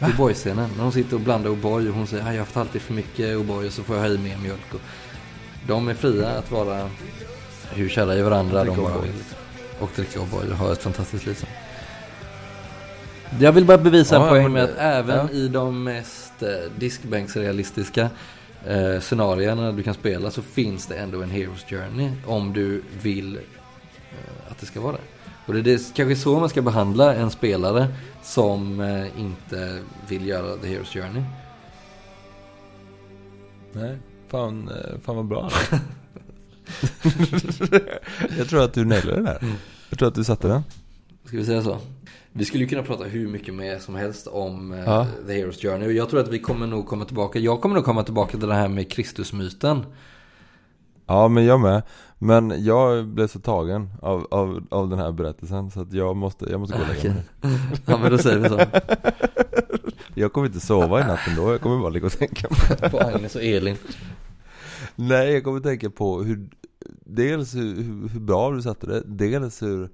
O'boy-scenen. 0.00 0.68
När 0.76 0.82
de 0.82 0.92
sitter 0.92 1.14
och 1.14 1.20
blandar 1.20 1.50
O'boy 1.50 1.88
och 1.88 1.94
hon 1.94 2.06
säger 2.06 2.22
att 2.22 2.28
jag 2.28 2.34
har 2.34 2.38
haft 2.38 2.56
alltid 2.56 2.82
för 2.82 2.94
mycket 2.94 3.36
O'boy 3.36 3.66
och 3.66 3.72
så 3.72 3.82
får 3.82 3.96
jag 3.96 4.02
ha 4.02 4.10
i 4.10 4.18
mer 4.18 4.38
mjölk. 4.38 4.74
Och 4.74 4.80
de 5.66 5.88
är 5.88 5.94
fria 5.94 6.28
att 6.28 6.50
vara 6.50 6.90
hur 7.70 7.88
kära 7.88 8.14
i 8.16 8.22
varandra 8.22 8.64
de 8.64 8.76
bara 8.76 9.00
vill. 9.00 9.12
Och 9.80 9.90
dricka 9.96 10.20
O'boy 10.20 10.50
och 10.50 10.56
ha 10.56 10.72
ett 10.72 10.82
fantastiskt 10.82 11.26
liv. 11.26 11.44
Jag 13.40 13.52
vill 13.52 13.64
bara 13.64 13.78
bevisa 13.78 14.14
Ja, 14.14 14.28
poäng 14.28 14.52
med 14.52 14.64
att 14.64 14.78
även 14.78 15.16
ja. 15.16 15.30
i 15.30 15.48
de 15.48 15.84
mest 15.84 16.42
eh, 16.42 16.48
diskbänksrealistiska 16.78 18.10
eh, 18.66 19.00
scenarierna 19.00 19.72
du 19.72 19.82
kan 19.82 19.94
spela 19.94 20.30
så 20.30 20.42
finns 20.42 20.86
det 20.86 20.94
ändå 20.94 21.22
en 21.22 21.30
Heroes 21.30 21.64
Journey 21.64 22.10
om 22.26 22.52
du 22.52 22.82
vill 23.02 23.36
eh, 23.36 24.50
att 24.50 24.58
det 24.58 24.66
ska 24.66 24.80
vara 24.80 24.92
det. 24.92 24.98
Och 25.46 25.54
det 25.54 25.60
är 25.60 25.62
det, 25.62 25.94
kanske 25.94 26.16
så 26.16 26.40
man 26.40 26.48
ska 26.48 26.62
behandla 26.62 27.14
en 27.14 27.30
spelare 27.30 27.88
som 28.22 28.80
eh, 28.80 29.20
inte 29.20 29.78
vill 30.08 30.26
göra 30.26 30.56
The 30.56 30.68
Heroes 30.68 30.88
Journey. 30.88 31.22
Nej, 33.72 33.98
fan, 34.34 34.68
eh, 34.68 34.98
fan 35.02 35.16
vad 35.16 35.26
bra. 35.26 35.50
jag 38.38 38.48
tror 38.48 38.62
att 38.62 38.74
du 38.74 38.84
nailade 38.84 39.16
det 39.16 39.22
där. 39.22 39.38
Jag 39.90 39.98
tror 39.98 40.08
att 40.08 40.14
du 40.14 40.24
satte 40.24 40.48
den. 40.48 40.62
Ska 41.24 41.36
vi 41.36 41.44
säga 41.44 41.62
så? 41.62 41.78
Vi 42.32 42.44
skulle 42.44 42.64
ju 42.64 42.68
kunna 42.68 42.82
prata 42.82 43.04
hur 43.04 43.28
mycket 43.28 43.54
mer 43.54 43.78
som 43.78 43.94
helst 43.94 44.26
om 44.26 44.72
eh, 44.72 44.78
Ja. 44.78 45.06
The 45.26 45.32
Heroes 45.32 45.62
Journey. 45.62 45.92
Jag 45.92 46.08
tror 46.10 46.20
att 46.20 46.28
vi 46.28 46.38
kommer 46.38 46.66
nog 46.66 46.86
komma 46.86 47.04
tillbaka. 47.04 47.38
Jag 47.38 47.60
kommer 47.60 47.74
nog 47.74 47.84
komma 47.84 48.02
tillbaka 48.02 48.38
till 48.38 48.48
det 48.48 48.54
här 48.54 48.68
med 48.68 48.90
Kristusmyten. 48.90 49.86
Ja, 51.06 51.28
men 51.28 51.44
jag 51.44 51.60
med. 51.60 51.82
Men 52.18 52.64
jag 52.64 53.06
blev 53.06 53.26
så 53.26 53.40
tagen 53.40 53.90
av, 54.02 54.26
av, 54.30 54.66
av 54.70 54.88
den 54.88 54.98
här 54.98 55.12
berättelsen 55.12 55.70
så 55.70 55.80
att 55.80 55.92
jag 55.92 56.16
måste, 56.16 56.50
jag 56.50 56.60
måste 56.60 56.76
gå 56.76 56.82
och 56.82 56.88
lägga 56.88 57.14
mig. 57.14 57.24
Ja 57.86 57.98
men 57.98 58.10
då 58.10 58.18
säger 58.18 58.38
vi 58.38 58.48
så. 58.48 58.60
Jag 60.14 60.32
kommer 60.32 60.46
inte 60.46 60.60
sova 60.60 61.00
i 61.00 61.04
natten 61.04 61.36
då, 61.36 61.52
jag 61.52 61.60
kommer 61.60 61.78
bara 61.78 61.90
ligga 61.90 62.06
och 62.06 62.12
tänka 62.12 62.48
på 62.48 62.90
På 62.90 63.00
Agnes 63.00 63.36
och 63.36 63.42
Elin. 63.42 63.76
Nej, 64.96 65.32
jag 65.32 65.44
kommer 65.44 65.60
tänka 65.60 65.90
på 65.90 66.22
hur 66.22 66.48
Dels 67.06 67.54
hur, 67.54 67.74
hur, 67.82 68.08
hur 68.08 68.20
bra 68.20 68.50
du 68.50 68.62
satte 68.62 68.86
det, 68.86 69.02
dels 69.06 69.62
hur 69.62 69.88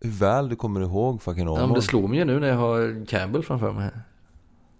Hur 0.00 0.10
väl 0.10 0.48
du 0.48 0.56
kommer 0.56 0.80
ihåg 0.80 1.22
fucking 1.22 1.44
Ja, 1.46 1.54
men 1.54 1.62
Åmål 1.64 1.74
det 1.74 1.82
slår 1.82 2.08
mig 2.08 2.18
ju 2.18 2.24
nu 2.24 2.40
när 2.40 2.48
jag 2.48 2.56
har 2.56 3.06
Campbell 3.06 3.42
framför 3.42 3.72
mig. 3.72 3.90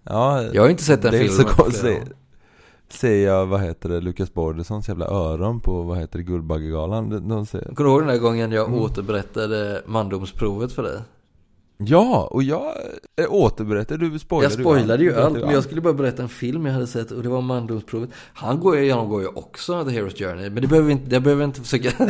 Ja, 0.04 0.42
Jag 0.42 0.62
har 0.62 0.68
inte 0.68 0.82
sett 0.82 1.02
den 1.02 1.12
filmen 1.12 1.30
så 1.30 1.70
se, 1.70 2.02
ser 2.88 3.24
jag, 3.26 3.46
vad 3.46 3.60
heter 3.60 3.88
det, 3.88 4.00
Lukas 4.00 4.34
Borderssons 4.34 4.88
jävla 4.88 5.06
öron 5.06 5.60
på, 5.60 5.82
vad 5.82 5.98
heter 5.98 6.18
det, 6.18 6.24
Guldbaggegalan 6.24 7.10
de, 7.10 7.28
de 7.28 7.46
ser, 7.46 7.60
Kommer 7.74 7.84
du 7.84 7.90
ihåg 7.90 8.00
den 8.00 8.08
där 8.08 8.18
gången 8.18 8.52
jag 8.52 8.68
Mm. 8.68 8.80
återberättade 8.80 9.82
mandomsprovet 9.86 10.72
för 10.72 10.82
dig? 10.82 11.00
Ja, 11.86 12.28
och 12.30 12.42
jag 12.42 12.74
äh, 13.16 13.32
återberättar, 13.32 13.96
du 13.96 14.18
spoilade 14.18 14.54
Jag 14.54 14.60
spoilade 14.60 15.04
ju 15.04 15.14
allt. 15.14 15.36
allt, 15.36 15.44
men 15.44 15.54
jag 15.54 15.64
skulle 15.64 15.80
bara 15.80 15.94
berätta 15.94 16.22
en 16.22 16.28
film 16.28 16.66
jag 16.66 16.72
hade 16.72 16.86
sett 16.86 17.10
och 17.10 17.22
det 17.22 17.28
var 17.28 17.40
mandomsprovet. 17.40 18.10
Han 18.34 18.60
går 18.60 18.76
ju, 18.76 18.86
genomgår 18.86 19.22
ju 19.22 19.28
också 19.28 19.84
The 19.84 19.90
Hero's 19.90 20.18
Journey, 20.18 20.50
men 20.50 20.62
det 20.62 20.68
behöver 20.68 20.90
inte, 20.90 21.14
jag 21.14 21.22
behöver 21.22 21.44
inte 21.44 21.60
försöka. 21.60 21.92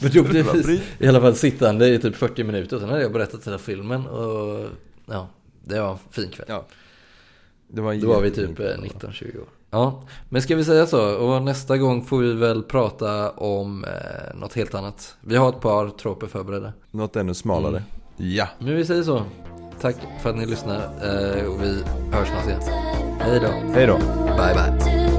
men 0.00 0.10
då 0.12 0.22
blev 0.22 0.80
i 0.98 1.08
alla 1.08 1.20
fall 1.20 1.34
sittande 1.34 1.88
i 1.88 1.98
typ 1.98 2.16
40 2.16 2.44
minuter, 2.44 2.78
sen 2.78 2.88
hade 2.88 3.02
jag 3.02 3.12
berättat 3.12 3.46
hela 3.46 3.58
filmen 3.58 4.06
och 4.06 4.66
ja, 5.06 5.28
det 5.64 5.80
var 5.80 5.90
en 5.90 5.98
fin 6.10 6.30
kväll. 6.30 6.46
Ja. 6.48 6.66
Det 7.68 7.80
var 7.80 7.94
Då 7.94 8.08
var 8.08 8.20
vi 8.20 8.30
typ 8.30 8.60
eh, 8.60 8.64
19-20 8.64 9.40
år. 9.40 9.46
Ja, 9.70 10.02
men 10.28 10.42
ska 10.42 10.56
vi 10.56 10.64
säga 10.64 10.86
så? 10.86 11.16
Och 11.16 11.42
nästa 11.42 11.76
gång 11.76 12.04
får 12.04 12.18
vi 12.18 12.32
väl 12.32 12.62
prata 12.62 13.30
om 13.30 13.84
eh, 13.84 14.36
något 14.40 14.52
helt 14.52 14.74
annat. 14.74 15.16
Vi 15.20 15.36
har 15.36 15.48
ett 15.48 15.60
par 15.60 15.88
troper 15.88 16.26
förberedda. 16.26 16.72
Något 16.90 17.16
ännu 17.16 17.34
smalare 17.34 17.76
Mm. 17.76 17.82
Ja, 18.16 18.48
Men 18.58 18.76
vi 18.76 18.84
säger 18.84 19.02
så. 19.02 19.22
Tack 19.80 19.96
för 20.22 20.30
att 20.30 20.36
ni 20.36 20.46
lyssnar 20.46 20.76
eh, 20.76 21.44
och 21.44 21.62
vi 21.62 21.82
hörs 22.12 22.28
snart 22.28 22.46
igen. 22.46 22.60
Hej 23.20 23.40
då. 23.40 23.72
hej 23.74 23.86
då 23.86 23.98
Bye 24.36 24.54
bye. 24.54 25.15